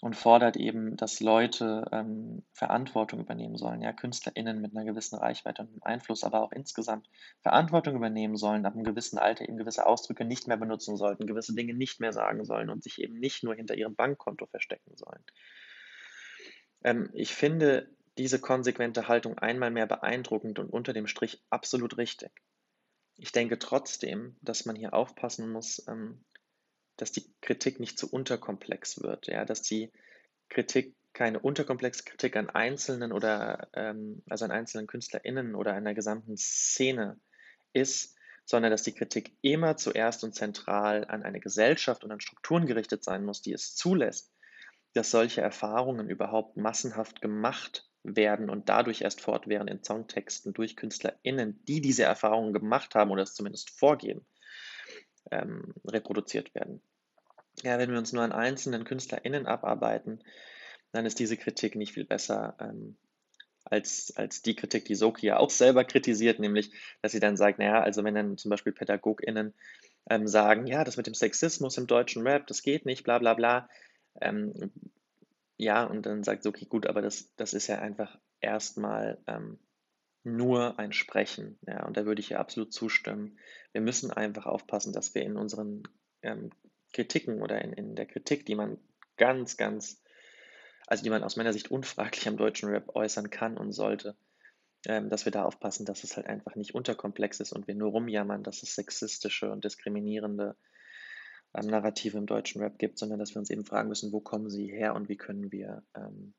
Und 0.00 0.16
fordert 0.16 0.56
eben, 0.56 0.96
dass 0.96 1.20
Leute 1.20 1.88
ähm, 1.92 2.42
Verantwortung 2.52 3.20
übernehmen 3.20 3.56
sollen, 3.56 3.82
ja, 3.82 3.92
KünstlerInnen 3.92 4.60
mit 4.60 4.74
einer 4.74 4.84
gewissen 4.84 5.16
Reichweite 5.16 5.62
und 5.62 5.86
Einfluss, 5.86 6.24
aber 6.24 6.42
auch 6.42 6.50
insgesamt 6.50 7.08
Verantwortung 7.40 7.94
übernehmen 7.94 8.36
sollen, 8.36 8.66
ab 8.66 8.74
einem 8.74 8.82
gewissen 8.82 9.18
Alter 9.18 9.48
eben 9.48 9.58
gewisse 9.58 9.86
Ausdrücke 9.86 10.24
nicht 10.24 10.48
mehr 10.48 10.56
benutzen 10.56 10.96
sollten, 10.96 11.28
gewisse 11.28 11.54
Dinge 11.54 11.74
nicht 11.74 12.00
mehr 12.00 12.12
sagen 12.12 12.44
sollen 12.44 12.68
und 12.68 12.82
sich 12.82 13.00
eben 13.00 13.14
nicht 13.14 13.44
nur 13.44 13.54
hinter 13.54 13.76
ihrem 13.76 13.94
Bankkonto 13.94 14.46
verstecken 14.46 14.96
sollen. 14.96 15.22
Ähm, 16.82 17.10
ich 17.12 17.32
finde 17.32 17.88
diese 18.18 18.40
konsequente 18.40 19.08
Haltung 19.08 19.38
einmal 19.38 19.70
mehr 19.70 19.86
beeindruckend 19.86 20.58
und 20.58 20.68
unter 20.68 20.92
dem 20.92 21.06
Strich 21.06 21.42
absolut 21.48 21.96
richtig. 21.96 22.30
Ich 23.16 23.32
denke 23.32 23.58
trotzdem, 23.58 24.36
dass 24.42 24.64
man 24.64 24.76
hier 24.76 24.94
aufpassen 24.94 25.50
muss, 25.50 25.86
ähm, 25.88 26.24
dass 26.96 27.12
die 27.12 27.32
Kritik 27.40 27.80
nicht 27.80 27.98
zu 27.98 28.10
unterkomplex 28.10 29.02
wird, 29.02 29.26
ja, 29.26 29.44
dass 29.44 29.62
die 29.62 29.90
Kritik 30.48 30.94
keine 31.12 31.40
unterkomplexe 31.40 32.04
Kritik 32.04 32.36
an 32.36 32.48
Einzelnen 32.50 33.12
oder 33.12 33.68
ähm, 33.74 34.22
also 34.28 34.44
an 34.44 34.50
einzelnen 34.50 34.86
KünstlerInnen 34.86 35.54
oder 35.54 35.74
einer 35.74 35.94
gesamten 35.94 36.36
Szene 36.36 37.20
ist, 37.72 38.16
sondern 38.44 38.70
dass 38.70 38.82
die 38.82 38.94
Kritik 38.94 39.36
immer 39.42 39.76
zuerst 39.76 40.24
und 40.24 40.34
zentral 40.34 41.04
an 41.04 41.22
eine 41.22 41.40
Gesellschaft 41.40 42.04
und 42.04 42.12
an 42.12 42.20
Strukturen 42.20 42.66
gerichtet 42.66 43.04
sein 43.04 43.24
muss, 43.24 43.42
die 43.42 43.52
es 43.52 43.74
zulässt, 43.74 44.32
dass 44.94 45.10
solche 45.10 45.40
Erfahrungen 45.40 46.08
überhaupt 46.08 46.56
massenhaft 46.56 47.20
gemacht 47.20 47.88
werden 48.04 48.50
und 48.50 48.68
dadurch 48.68 49.02
erst 49.02 49.20
fortwährend 49.20 49.70
in 49.70 49.82
Songtexten 49.82 50.52
durch 50.52 50.76
KünstlerInnen, 50.76 51.62
die 51.66 51.80
diese 51.80 52.04
Erfahrungen 52.04 52.52
gemacht 52.52 52.94
haben 52.94 53.10
oder 53.10 53.22
es 53.22 53.34
zumindest 53.34 53.70
vorgeben, 53.70 54.26
ähm, 55.30 55.74
reproduziert 55.84 56.54
werden. 56.54 56.82
Ja, 57.62 57.78
wenn 57.78 57.90
wir 57.90 57.98
uns 57.98 58.12
nur 58.12 58.22
an 58.22 58.32
einzelnen 58.32 58.84
KünstlerInnen 58.84 59.46
abarbeiten, 59.46 60.22
dann 60.90 61.06
ist 61.06 61.18
diese 61.18 61.36
Kritik 61.36 61.76
nicht 61.76 61.92
viel 61.92 62.04
besser 62.04 62.56
ähm, 62.60 62.96
als, 63.64 64.12
als 64.16 64.42
die 64.42 64.56
Kritik, 64.56 64.84
die 64.86 64.94
Soki 64.94 65.26
ja 65.26 65.36
auch 65.38 65.50
selber 65.50 65.84
kritisiert, 65.84 66.38
nämlich, 66.38 66.72
dass 67.00 67.12
sie 67.12 67.20
dann 67.20 67.36
sagt, 67.36 67.58
naja, 67.58 67.80
also 67.80 68.02
wenn 68.04 68.14
dann 68.14 68.36
zum 68.36 68.50
Beispiel 68.50 68.72
PädagogInnen 68.72 69.54
ähm, 70.10 70.26
sagen, 70.26 70.66
ja, 70.66 70.84
das 70.84 70.96
mit 70.96 71.06
dem 71.06 71.14
Sexismus 71.14 71.78
im 71.78 71.86
deutschen 71.86 72.26
Rap, 72.26 72.46
das 72.46 72.62
geht 72.62 72.86
nicht, 72.86 73.04
bla 73.04 73.18
bla 73.18 73.34
bla. 73.34 73.68
Ähm, 74.20 74.72
ja, 75.62 75.84
und 75.84 76.06
dann 76.06 76.24
sagt 76.24 76.42
Soki, 76.42 76.66
gut, 76.66 76.86
aber 76.86 77.02
das, 77.02 77.32
das 77.36 77.54
ist 77.54 77.68
ja 77.68 77.78
einfach 77.78 78.18
erstmal 78.40 79.18
ähm, 79.28 79.60
nur 80.24 80.76
ein 80.80 80.92
Sprechen. 80.92 81.56
Ja, 81.66 81.86
und 81.86 81.96
da 81.96 82.04
würde 82.04 82.20
ich 82.20 82.32
ihr 82.32 82.40
absolut 82.40 82.72
zustimmen. 82.72 83.38
Wir 83.70 83.80
müssen 83.80 84.10
einfach 84.10 84.46
aufpassen, 84.46 84.92
dass 84.92 85.14
wir 85.14 85.22
in 85.22 85.36
unseren 85.36 85.84
ähm, 86.22 86.50
Kritiken 86.92 87.42
oder 87.42 87.62
in, 87.62 87.72
in 87.72 87.94
der 87.94 88.06
Kritik, 88.06 88.44
die 88.44 88.56
man 88.56 88.78
ganz, 89.16 89.56
ganz, 89.56 90.02
also 90.88 91.04
die 91.04 91.10
man 91.10 91.22
aus 91.22 91.36
meiner 91.36 91.52
Sicht 91.52 91.70
unfraglich 91.70 92.26
am 92.26 92.36
deutschen 92.36 92.68
Rap 92.68 92.96
äußern 92.96 93.30
kann 93.30 93.56
und 93.56 93.70
sollte, 93.70 94.16
ähm, 94.86 95.10
dass 95.10 95.26
wir 95.26 95.32
da 95.32 95.44
aufpassen, 95.44 95.86
dass 95.86 96.02
es 96.02 96.16
halt 96.16 96.26
einfach 96.26 96.56
nicht 96.56 96.74
unterkomplex 96.74 97.38
ist 97.38 97.52
und 97.52 97.68
wir 97.68 97.76
nur 97.76 97.92
rumjammern, 97.92 98.42
dass 98.42 98.64
es 98.64 98.74
sexistische 98.74 99.52
und 99.52 99.64
diskriminierende 99.64 100.56
ähm, 101.54 101.66
Narrative 101.66 102.18
im 102.18 102.26
deutschen 102.26 102.62
Rap 102.62 102.78
gibt, 102.78 102.98
sondern 102.98 103.18
dass 103.18 103.34
wir 103.34 103.40
uns 103.40 103.50
eben 103.50 103.64
fragen 103.64 103.88
müssen, 103.88 104.12
wo 104.12 104.20
kommen 104.20 104.50
sie 104.50 104.66
her 104.66 104.94
und 104.94 105.08
wie 105.08 105.16
können 105.16 105.52
wir 105.52 105.82
ähm, 105.94 106.34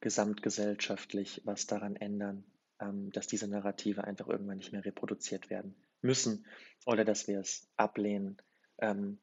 gesamtgesellschaftlich 0.00 1.42
was 1.44 1.66
daran 1.66 1.96
ändern, 1.96 2.44
ähm, 2.80 3.10
dass 3.12 3.26
diese 3.26 3.48
Narrative 3.48 4.04
einfach 4.04 4.28
irgendwann 4.28 4.58
nicht 4.58 4.72
mehr 4.72 4.84
reproduziert 4.84 5.50
werden 5.50 5.74
müssen 6.02 6.46
oder 6.84 7.04
dass 7.04 7.26
wir 7.26 7.40
es 7.40 7.68
ablehnen, 7.76 8.36
ähm, 8.78 9.18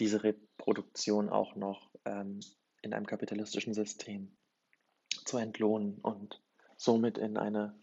diese 0.00 0.22
Reproduktion 0.22 1.28
auch 1.28 1.56
noch 1.56 1.90
ähm, 2.04 2.40
in 2.82 2.92
einem 2.92 3.06
kapitalistischen 3.06 3.74
System 3.74 4.36
zu 5.24 5.38
entlohnen 5.38 5.98
und 5.98 6.42
somit 6.76 7.18
in 7.18 7.36
eine, 7.36 7.78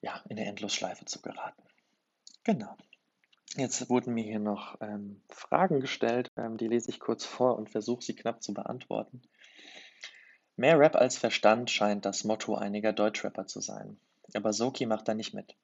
ja, 0.00 0.22
in 0.28 0.38
eine 0.38 0.46
Endlosschleife 0.46 1.04
zu 1.04 1.20
geraten. 1.20 1.62
Genau. 2.44 2.76
Jetzt 3.56 3.90
wurden 3.90 4.14
mir 4.14 4.24
hier 4.24 4.38
noch 4.38 4.80
ähm, 4.80 5.20
Fragen 5.28 5.80
gestellt, 5.80 6.30
ähm, 6.38 6.56
die 6.56 6.68
lese 6.68 6.88
ich 6.88 7.00
kurz 7.00 7.26
vor 7.26 7.56
und 7.56 7.68
versuche 7.68 8.02
sie 8.02 8.16
knapp 8.16 8.42
zu 8.42 8.54
beantworten. 8.54 9.20
Mehr 10.56 10.78
Rap 10.78 10.96
als 10.96 11.18
Verstand 11.18 11.70
scheint 11.70 12.06
das 12.06 12.24
Motto 12.24 12.54
einiger 12.54 12.94
Deutschrapper 12.94 13.46
zu 13.46 13.60
sein. 13.60 13.98
Aber 14.34 14.54
Soki 14.54 14.86
macht 14.86 15.06
da 15.08 15.14
nicht 15.14 15.34
mit. 15.34 15.54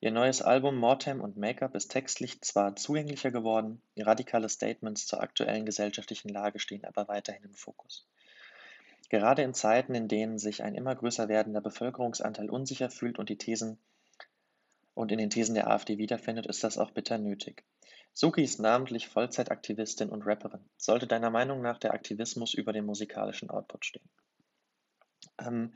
Ihr 0.00 0.12
neues 0.12 0.42
Album 0.42 0.76
Mortem 0.76 1.20
und 1.20 1.36
Make-up 1.36 1.74
ist 1.74 1.90
textlich 1.90 2.40
zwar 2.42 2.76
zugänglicher 2.76 3.32
geworden, 3.32 3.80
radikale 3.96 4.48
Statements 4.48 5.06
zur 5.06 5.20
aktuellen 5.20 5.66
gesellschaftlichen 5.66 6.28
Lage 6.28 6.60
stehen 6.60 6.84
aber 6.84 7.08
weiterhin 7.08 7.44
im 7.44 7.54
Fokus. 7.54 8.06
Gerade 9.08 9.42
in 9.42 9.54
Zeiten, 9.54 9.94
in 9.94 10.06
denen 10.06 10.38
sich 10.38 10.62
ein 10.62 10.74
immer 10.74 10.94
größer 10.94 11.28
werdender 11.28 11.60
Bevölkerungsanteil 11.60 12.50
unsicher 12.50 12.90
fühlt 12.90 13.18
und 13.18 13.28
die 13.28 13.38
Thesen 13.38 13.78
und 14.94 15.12
in 15.12 15.18
den 15.18 15.30
Thesen 15.30 15.54
der 15.54 15.68
AfD 15.70 15.98
wiederfindet, 15.98 16.46
ist 16.46 16.64
das 16.64 16.78
auch 16.78 16.90
bitter 16.90 17.18
nötig. 17.18 17.64
Suki 18.12 18.42
ist 18.42 18.60
namentlich 18.60 19.08
Vollzeitaktivistin 19.08 20.08
und 20.08 20.22
Rapperin. 20.22 20.64
Sollte 20.76 21.06
deiner 21.06 21.30
Meinung 21.30 21.62
nach 21.62 21.78
der 21.78 21.92
Aktivismus 21.92 22.54
über 22.54 22.72
den 22.72 22.86
musikalischen 22.86 23.50
Output 23.50 23.84
stehen? 23.84 24.08
Ähm, 25.40 25.74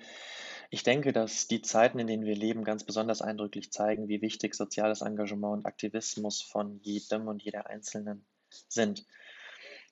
ich 0.70 0.82
denke, 0.82 1.12
dass 1.12 1.48
die 1.48 1.62
Zeiten, 1.62 1.98
in 1.98 2.06
denen 2.06 2.24
wir 2.24 2.36
leben, 2.36 2.62
ganz 2.62 2.84
besonders 2.84 3.22
eindrücklich 3.22 3.72
zeigen, 3.72 4.08
wie 4.08 4.22
wichtig 4.22 4.54
soziales 4.54 5.00
Engagement 5.00 5.58
und 5.58 5.66
Aktivismus 5.66 6.42
von 6.42 6.78
jedem 6.82 7.26
und 7.26 7.42
jeder 7.42 7.66
Einzelnen 7.66 8.24
sind. 8.68 9.04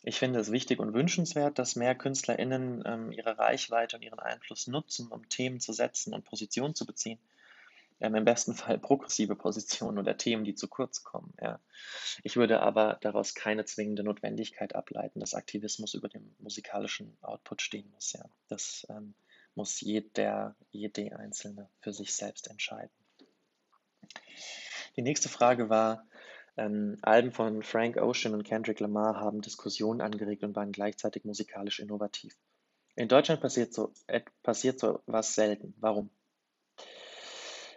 Ich 0.02 0.18
finde 0.18 0.38
es 0.38 0.52
wichtig 0.52 0.78
und 0.78 0.94
wünschenswert, 0.94 1.58
dass 1.58 1.74
mehr 1.74 1.94
KünstlerInnen 1.94 2.84
ähm, 2.86 3.10
ihre 3.10 3.38
Reichweite 3.38 3.96
und 3.96 4.02
ihren 4.02 4.20
Einfluss 4.20 4.68
nutzen, 4.68 5.08
um 5.08 5.28
Themen 5.28 5.58
zu 5.58 5.72
setzen 5.72 6.14
und 6.14 6.24
Positionen 6.24 6.76
zu 6.76 6.86
beziehen. 6.86 7.18
Ähm, 8.00 8.14
Im 8.14 8.24
besten 8.24 8.54
Fall 8.54 8.78
progressive 8.78 9.36
Positionen 9.36 9.98
oder 9.98 10.16
Themen, 10.16 10.44
die 10.44 10.54
zu 10.54 10.68
kurz 10.68 11.02
kommen. 11.02 11.32
Ja. 11.40 11.60
Ich 12.22 12.36
würde 12.36 12.60
aber 12.60 12.98
daraus 13.00 13.34
keine 13.34 13.64
zwingende 13.64 14.02
Notwendigkeit 14.04 14.74
ableiten, 14.74 15.20
dass 15.20 15.34
Aktivismus 15.34 15.94
über 15.94 16.08
dem 16.08 16.34
musikalischen 16.38 17.16
Output 17.22 17.62
stehen 17.62 17.90
muss. 17.90 18.12
Ja. 18.12 18.24
Das 18.48 18.86
ähm, 18.90 19.14
muss 19.54 19.80
jeder, 19.80 20.56
jede 20.70 21.18
Einzelne 21.18 21.70
für 21.80 21.92
sich 21.92 22.14
selbst 22.14 22.48
entscheiden. 22.48 22.92
Die 24.96 25.02
nächste 25.02 25.28
Frage 25.28 25.68
war, 25.68 26.06
ähm, 26.56 26.98
Alben 27.02 27.32
von 27.32 27.62
Frank 27.62 27.96
Ocean 27.96 28.34
und 28.34 28.44
Kendrick 28.44 28.80
Lamar 28.80 29.20
haben 29.20 29.42
Diskussionen 29.42 30.00
angeregt 30.00 30.42
und 30.42 30.56
waren 30.56 30.72
gleichzeitig 30.72 31.24
musikalisch 31.24 31.80
innovativ. 31.80 32.34
In 32.94 33.08
Deutschland 33.08 33.42
passiert 33.42 33.74
so, 33.74 33.92
äh, 34.06 34.22
passiert 34.42 34.80
so 34.80 35.02
was 35.06 35.34
selten. 35.34 35.74
Warum? 35.78 36.10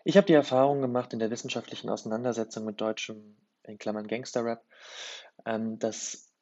Ich 0.10 0.18
habe 0.18 0.26
die 0.26 0.34
Erfahrung 0.34 0.82
gemacht 0.82 1.14
in 1.14 1.20
der 1.20 1.30
wissenschaftlichen 1.30 1.88
Auseinandersetzung 1.88 2.66
mit 2.66 2.82
deutschem, 2.82 3.38
in 3.62 3.78
Klammern 3.78 4.08
Gangsterrap, 4.08 4.66
ähm, 5.46 5.78
dass 5.78 6.34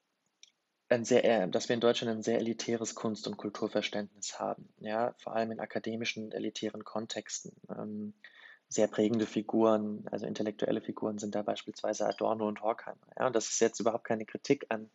ein 0.87 1.03
sehr, 1.03 1.25
äh, 1.25 1.49
dass 1.49 1.67
wir 1.67 1.73
in 1.73 1.81
Deutschland 1.81 2.15
ein 2.15 2.23
sehr 2.23 2.37
elitäres 2.39 2.95
Kunst- 2.95 3.27
und 3.27 3.35
Kulturverständnis 3.35 4.39
haben, 4.39 4.69
ja, 4.79 5.15
vor 5.17 5.35
allem 5.35 5.51
in 5.51 5.59
akademischen 5.59 6.31
elitären 6.31 6.85
Kontexten. 6.85 7.51
Ähm, 7.69 8.13
sehr 8.69 8.87
prägende 8.87 9.25
Figuren, 9.25 10.07
also 10.11 10.25
intellektuelle 10.25 10.79
Figuren 10.79 11.17
sind 11.17 11.35
da 11.35 11.41
beispielsweise 11.41 12.07
Adorno 12.07 12.47
und 12.47 12.61
Horkheimer. 12.61 13.05
Ja, 13.19 13.27
und 13.27 13.35
das 13.35 13.49
ist 13.49 13.59
jetzt 13.59 13.81
überhaupt 13.81 14.05
keine 14.05 14.25
Kritik 14.25 14.65
an 14.69 14.89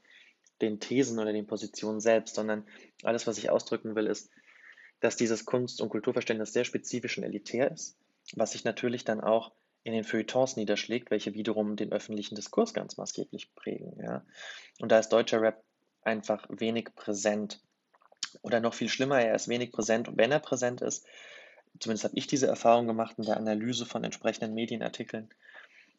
den 0.62 0.80
Thesen 0.80 1.18
oder 1.18 1.34
den 1.34 1.46
Positionen 1.46 2.00
selbst, 2.00 2.36
sondern 2.36 2.66
alles, 3.02 3.26
was 3.26 3.36
ich 3.36 3.50
ausdrücken 3.50 3.94
will, 3.96 4.06
ist, 4.06 4.30
dass 5.00 5.16
dieses 5.16 5.44
Kunst- 5.44 5.82
und 5.82 5.90
Kulturverständnis 5.90 6.54
sehr 6.54 6.64
spezifisch 6.64 7.18
und 7.18 7.24
elitär 7.24 7.70
ist, 7.70 7.98
was 8.34 8.52
sich 8.52 8.64
natürlich 8.64 9.04
dann 9.04 9.20
auch 9.20 9.52
in 9.84 9.92
den 9.92 10.04
Feuilletons 10.04 10.56
niederschlägt, 10.56 11.10
welche 11.10 11.34
wiederum 11.34 11.76
den 11.76 11.92
öffentlichen 11.92 12.34
Diskurs 12.34 12.72
ganz 12.72 12.96
maßgeblich 12.96 13.54
prägen. 13.54 13.98
Ja. 14.00 14.24
Und 14.80 14.92
da 14.92 14.98
ist 14.98 15.08
deutscher 15.08 15.40
Rap 15.40 15.62
einfach 16.02 16.46
wenig 16.48 16.94
präsent. 16.94 17.60
Oder 18.42 18.60
noch 18.60 18.74
viel 18.74 18.88
schlimmer, 18.88 19.20
er 19.20 19.34
ist 19.34 19.48
wenig 19.48 19.72
präsent 19.72 20.08
und 20.08 20.16
wenn 20.16 20.32
er 20.32 20.38
präsent 20.38 20.80
ist, 20.80 21.06
zumindest 21.80 22.04
habe 22.04 22.16
ich 22.16 22.26
diese 22.26 22.46
Erfahrung 22.46 22.86
gemacht 22.86 23.16
in 23.18 23.24
der 23.24 23.36
Analyse 23.36 23.84
von 23.84 24.04
entsprechenden 24.04 24.54
Medienartikeln, 24.54 25.28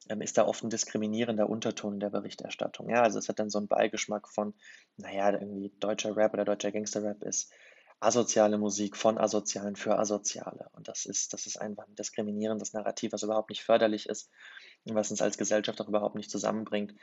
ähm, 0.10 0.22
ist 0.22 0.38
da 0.38 0.46
oft 0.46 0.64
ein 0.64 0.70
diskriminierender 0.70 1.50
Unterton 1.50 1.96
in 1.96 2.00
der 2.00 2.10
Berichterstattung. 2.10 2.90
Ja, 2.90 3.04
also 3.04 3.20
es 3.20 3.30
hat 3.30 3.40
dann 3.40 3.50
so 3.50 3.60
einen 3.60 3.68
Beigeschmack 3.68 4.28
von, 4.30 4.54
naja, 4.98 5.32
irgendwie 5.32 5.72
deutscher 5.80 6.16
Rap 6.16 6.34
oder 6.34 6.46
deutscher 6.46 6.72
Gangsterrap 6.72 7.22
ist 7.24 7.52
asoziale 8.06 8.58
Musik 8.58 8.98
von 8.98 9.18
Asozialen 9.18 9.76
für 9.76 9.98
Asoziale. 9.98 10.70
Und 10.74 10.88
das 10.88 11.06
ist, 11.06 11.34
das 11.34 11.46
ist 11.46 11.58
einfach 11.58 11.88
ein 11.88 11.96
diskriminierendes 11.96 12.74
Narrativ, 12.74 13.14
was 13.14 13.24
überhaupt 13.24 13.50
nicht 13.50 13.64
förderlich 13.64 14.08
ist 14.08 14.30
und 14.86 14.96
was 14.96 15.12
uns 15.12 15.22
als 15.22 15.38
Gesellschaft 15.38 15.82
auch 15.82 15.88
überhaupt 15.88 16.16
nicht 16.16 16.30
zusammenbringt, 16.30 16.94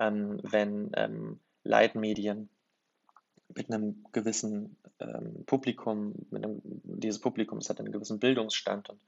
ähm, 0.00 0.38
wenn 0.42 0.92
ähm, 0.96 1.40
Leitmedien 1.64 2.48
mit 3.54 3.70
einem 3.70 4.04
gewissen 4.12 4.76
ähm, 5.00 5.44
Publikum, 5.46 6.14
mit 6.30 6.44
einem, 6.44 6.60
dieses 6.64 7.20
Publikum 7.20 7.60
hat 7.60 7.78
einen 7.78 7.92
gewissen 7.92 8.18
Bildungsstand 8.18 8.90
und 8.90 9.00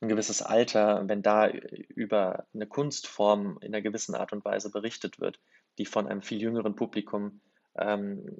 ein 0.00 0.08
gewisses 0.08 0.42
Alter, 0.42 1.08
wenn 1.08 1.22
da 1.22 1.48
über 1.48 2.46
eine 2.54 2.66
Kunstform 2.66 3.58
in 3.60 3.74
einer 3.74 3.82
gewissen 3.82 4.14
Art 4.14 4.32
und 4.32 4.44
Weise 4.44 4.70
berichtet 4.70 5.20
wird, 5.20 5.38
die 5.78 5.86
von 5.86 6.06
einem 6.06 6.22
viel 6.22 6.40
jüngeren 6.40 6.74
Publikum 6.74 7.40
ähm, 7.76 8.36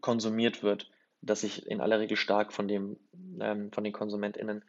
konsumiert 0.00 0.62
wird, 0.62 0.90
das 1.22 1.40
sich 1.40 1.66
in 1.66 1.80
aller 1.80 2.00
Regel 2.00 2.16
stark 2.16 2.52
von, 2.52 2.68
dem, 2.68 2.98
ähm, 3.40 3.72
von 3.72 3.84
den 3.84 3.92
KonsumentInnen 3.92 4.64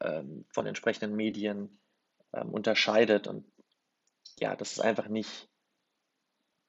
ähm, 0.00 0.44
von 0.50 0.66
entsprechenden 0.66 1.16
Medien 1.16 1.78
ähm, 2.32 2.50
unterscheidet. 2.50 3.26
Und 3.26 3.44
ja, 4.38 4.54
das 4.56 4.72
ist 4.72 4.80
einfach 4.80 5.08
nicht 5.08 5.48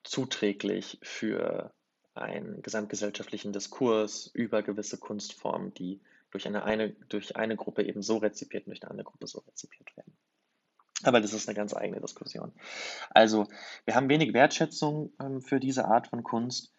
zuträglich 0.03 0.99
für 1.01 1.73
einen 2.13 2.61
gesamtgesellschaftlichen 2.61 3.51
Diskurs 3.51 4.27
über 4.33 4.63
gewisse 4.63 4.97
Kunstformen, 4.97 5.73
die 5.73 6.01
durch 6.31 6.47
eine, 6.47 6.63
eine, 6.63 6.91
durch 7.09 7.35
eine 7.35 7.55
Gruppe 7.55 7.83
eben 7.83 8.01
so 8.01 8.17
rezipiert 8.17 8.65
und 8.65 8.71
durch 8.71 8.83
eine 8.83 8.91
andere 8.91 9.05
Gruppe 9.05 9.27
so 9.27 9.39
rezipiert 9.39 9.95
werden. 9.97 10.15
Aber 11.03 11.21
das 11.21 11.33
ist 11.33 11.47
eine 11.47 11.55
ganz 11.55 11.75
eigene 11.75 12.01
Diskussion. 12.01 12.53
Also, 13.09 13.47
wir 13.83 13.95
haben 13.95 14.09
wenig 14.09 14.33
Wertschätzung 14.33 15.13
ähm, 15.21 15.41
für 15.41 15.59
diese 15.59 15.85
Art 15.85 16.07
von 16.07 16.23
Kunst. 16.23 16.73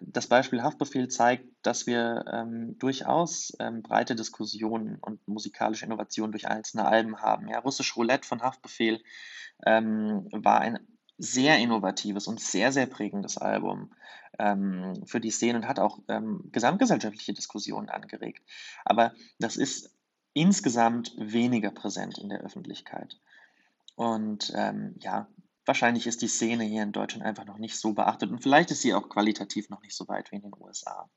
Das 0.00 0.26
Beispiel 0.26 0.62
Haftbefehl 0.62 1.08
zeigt, 1.08 1.46
dass 1.62 1.86
wir 1.86 2.24
ähm, 2.32 2.78
durchaus 2.78 3.52
ähm, 3.58 3.82
breite 3.82 4.14
Diskussionen 4.14 4.96
und 5.00 5.26
musikalische 5.26 5.84
Innovationen 5.84 6.32
durch 6.32 6.48
einzelne 6.48 6.86
Alben 6.86 7.20
haben. 7.20 7.48
Ja, 7.48 7.58
Russisch 7.60 7.96
Roulette 7.96 8.26
von 8.26 8.42
Haftbefehl 8.42 9.02
ähm, 9.66 10.28
war 10.32 10.60
ein 10.60 10.78
sehr 11.18 11.58
innovatives 11.58 12.26
und 12.26 12.40
sehr, 12.40 12.70
sehr 12.72 12.86
prägendes 12.86 13.38
Album 13.38 13.92
ähm, 14.38 15.02
für 15.06 15.20
die 15.20 15.30
Szene 15.30 15.58
und 15.58 15.68
hat 15.68 15.80
auch 15.80 15.98
ähm, 16.08 16.48
gesamtgesellschaftliche 16.52 17.32
Diskussionen 17.32 17.88
angeregt. 17.88 18.42
Aber 18.84 19.12
das 19.38 19.56
ist 19.56 19.90
insgesamt 20.32 21.12
weniger 21.18 21.70
präsent 21.70 22.18
in 22.18 22.28
der 22.28 22.40
Öffentlichkeit. 22.40 23.18
Und 23.96 24.52
ähm, 24.54 24.94
ja, 25.00 25.28
wahrscheinlich 25.68 26.06
ist 26.06 26.22
die 26.22 26.28
Szene 26.28 26.64
hier 26.64 26.82
in 26.82 26.92
Deutschland 26.92 27.24
einfach 27.24 27.44
noch 27.44 27.58
nicht 27.58 27.78
so 27.78 27.92
beachtet 27.92 28.30
und 28.30 28.42
vielleicht 28.42 28.70
ist 28.70 28.82
sie 28.82 28.94
auch 28.94 29.08
qualitativ 29.08 29.70
noch 29.70 29.82
nicht 29.82 29.94
so 29.94 30.08
weit 30.08 30.32
wie 30.32 30.36
in 30.36 30.42
den 30.42 30.54
USA. 30.58 31.08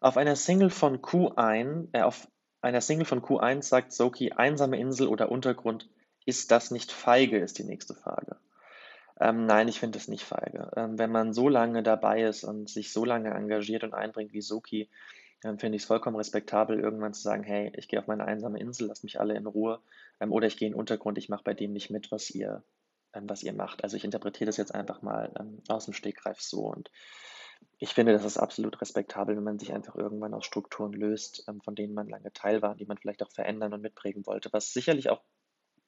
Auf 0.00 0.16
einer 0.16 0.36
Single 0.36 0.70
von 0.70 1.02
Q1, 1.02 1.88
äh, 1.92 2.02
auf 2.02 2.28
einer 2.60 2.80
Single 2.80 3.04
von 3.04 3.22
Q1 3.22 3.62
sagt 3.62 3.92
Soki, 3.92 4.32
einsame 4.32 4.78
Insel 4.78 5.08
oder 5.08 5.30
Untergrund, 5.30 5.88
ist 6.24 6.50
das 6.50 6.70
nicht 6.70 6.92
feige, 6.92 7.38
ist 7.38 7.58
die 7.58 7.64
nächste 7.64 7.94
Frage. 7.94 8.36
Ähm, 9.20 9.46
nein, 9.46 9.68
ich 9.68 9.78
finde 9.78 9.98
es 9.98 10.08
nicht 10.08 10.24
feige. 10.24 10.70
Ähm, 10.76 10.98
wenn 10.98 11.12
man 11.12 11.32
so 11.32 11.48
lange 11.48 11.82
dabei 11.82 12.22
ist 12.22 12.44
und 12.44 12.68
sich 12.68 12.92
so 12.92 13.04
lange 13.04 13.30
engagiert 13.30 13.84
und 13.84 13.94
einbringt 13.94 14.32
wie 14.32 14.40
Soki, 14.40 14.88
dann 15.42 15.58
finde 15.58 15.76
ich 15.76 15.82
es 15.82 15.88
vollkommen 15.88 16.16
respektabel, 16.16 16.78
irgendwann 16.78 17.12
zu 17.12 17.20
sagen, 17.20 17.42
hey, 17.42 17.72
ich 17.76 17.88
gehe 17.88 17.98
auf 17.98 18.06
meine 18.06 18.24
einsame 18.24 18.60
Insel, 18.60 18.86
lasst 18.86 19.02
mich 19.02 19.18
alle 19.20 19.34
in 19.36 19.46
Ruhe. 19.46 19.80
Ähm, 20.20 20.32
oder 20.32 20.46
ich 20.46 20.56
gehe 20.56 20.68
in 20.68 20.72
den 20.72 20.78
Untergrund, 20.78 21.18
ich 21.18 21.28
mache 21.28 21.42
bei 21.42 21.52
dem 21.52 21.72
nicht 21.72 21.90
mit, 21.90 22.12
was 22.12 22.30
ihr, 22.30 22.64
ähm, 23.12 23.28
was 23.28 23.42
ihr 23.42 23.52
macht. 23.52 23.82
Also 23.82 23.96
ich 23.96 24.04
interpretiere 24.04 24.46
das 24.46 24.56
jetzt 24.56 24.74
einfach 24.74 25.02
mal 25.02 25.32
ähm, 25.38 25.60
aus 25.68 25.86
dem 25.86 25.94
Stegreif 25.94 26.40
so. 26.40 26.60
Und 26.60 26.92
ich 27.78 27.92
finde, 27.92 28.12
das 28.12 28.24
ist 28.24 28.38
absolut 28.38 28.80
respektabel, 28.80 29.36
wenn 29.36 29.42
man 29.42 29.58
sich 29.58 29.72
einfach 29.72 29.96
irgendwann 29.96 30.32
aus 30.32 30.46
Strukturen 30.46 30.92
löst, 30.92 31.44
ähm, 31.48 31.60
von 31.60 31.74
denen 31.74 31.94
man 31.94 32.08
lange 32.08 32.32
Teil 32.32 32.62
war, 32.62 32.76
die 32.76 32.86
man 32.86 32.98
vielleicht 32.98 33.22
auch 33.24 33.32
verändern 33.32 33.74
und 33.74 33.82
mitprägen 33.82 34.24
wollte, 34.26 34.52
was 34.52 34.72
sicherlich 34.72 35.10
auch 35.10 35.22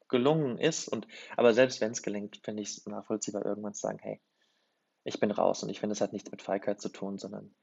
gelungen 0.09 0.59
ist. 0.59 0.89
Und 0.89 1.07
aber 1.37 1.55
selbst 1.55 1.81
wenn 1.81 1.93
es 1.93 2.03
gelingt, 2.03 2.39
finde 2.43 2.63
ich 2.63 2.71
es 2.71 2.87
nachvollziehbar, 2.87 3.47
irgendwann 3.47 3.75
zu 3.75 3.83
sagen, 3.83 4.01
hey, 4.03 4.21
ich 5.05 5.21
bin 5.21 5.31
raus. 5.31 5.63
Und 5.63 5.69
ich 5.69 5.79
finde, 5.79 5.93
es 5.93 6.01
hat 6.01 6.13
nichts 6.13 6.33
mit 6.33 6.43
Feigheit 6.43 6.81
zu 6.81 6.89
tun, 6.89 7.19
sondern 7.19 7.55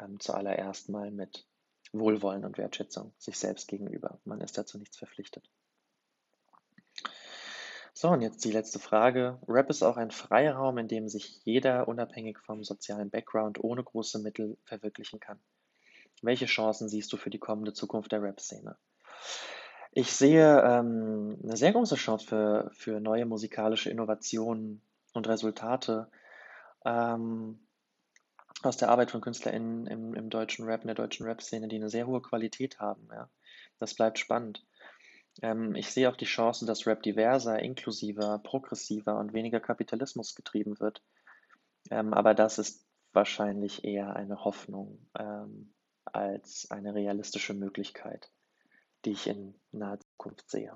ähm, 0.00 0.20
zuallererst 0.20 0.88
mal 0.88 1.10
mit 1.10 1.46
Wohlwollen 1.92 2.44
und 2.44 2.58
Wertschätzung 2.58 3.12
sich 3.18 3.38
selbst 3.38 3.68
gegenüber. 3.68 4.18
Man 4.24 4.40
ist 4.40 4.58
dazu 4.58 4.78
nichts 4.78 4.96
verpflichtet. 4.96 5.48
So, 7.98 8.08
und 8.10 8.20
jetzt 8.20 8.44
die 8.44 8.52
letzte 8.52 8.78
Frage. 8.78 9.38
Rap 9.48 9.70
ist 9.70 9.82
auch 9.82 9.96
ein 9.96 10.10
Freiraum, 10.10 10.76
in 10.76 10.86
dem 10.86 11.08
sich 11.08 11.40
jeder 11.44 11.88
unabhängig 11.88 12.38
vom 12.38 12.62
sozialen 12.62 13.08
Background 13.08 13.62
ohne 13.64 13.82
große 13.82 14.18
Mittel 14.18 14.58
verwirklichen 14.64 15.18
kann. 15.18 15.40
Welche 16.20 16.44
Chancen 16.44 16.90
siehst 16.90 17.10
du 17.12 17.16
für 17.16 17.30
die 17.30 17.38
kommende 17.38 17.72
Zukunft 17.72 18.12
der 18.12 18.22
Rap-Szene? 18.22 18.76
Ich 19.92 20.12
sehe 20.12 20.60
ähm, 20.60 21.38
eine 21.42 21.56
sehr 21.56 21.72
große 21.72 21.94
Chance 21.94 22.26
für, 22.26 22.70
für 22.74 23.00
neue 23.00 23.24
musikalische 23.24 23.88
Innovationen 23.88 24.82
und 25.14 25.26
Resultate 25.26 26.10
ähm, 26.84 27.65
aus 28.62 28.76
der 28.76 28.88
Arbeit 28.88 29.10
von 29.10 29.20
KünstlerInnen 29.20 29.86
im, 29.86 30.14
im 30.14 30.30
deutschen 30.30 30.64
Rap, 30.64 30.82
in 30.82 30.88
der 30.88 30.94
deutschen 30.94 31.26
Rap-Szene, 31.26 31.68
die 31.68 31.76
eine 31.76 31.90
sehr 31.90 32.06
hohe 32.06 32.22
Qualität 32.22 32.78
haben. 32.80 33.08
Ja. 33.12 33.28
Das 33.78 33.94
bleibt 33.94 34.18
spannend. 34.18 34.64
Ähm, 35.42 35.74
ich 35.74 35.92
sehe 35.92 36.10
auch 36.10 36.16
die 36.16 36.24
Chance, 36.24 36.66
dass 36.66 36.86
Rap 36.86 37.02
diverser, 37.02 37.58
inklusiver, 37.58 38.38
progressiver 38.38 39.18
und 39.18 39.32
weniger 39.32 39.60
Kapitalismus 39.60 40.34
getrieben 40.34 40.80
wird. 40.80 41.02
Ähm, 41.90 42.14
aber 42.14 42.34
das 42.34 42.58
ist 42.58 42.86
wahrscheinlich 43.12 43.84
eher 43.84 44.16
eine 44.16 44.44
Hoffnung 44.44 45.06
ähm, 45.18 45.74
als 46.04 46.70
eine 46.70 46.94
realistische 46.94 47.54
Möglichkeit 47.54 48.30
die 49.06 49.12
ich 49.12 49.26
in 49.28 49.54
naher 49.72 50.00
Zukunft 50.00 50.50
sehe. 50.50 50.74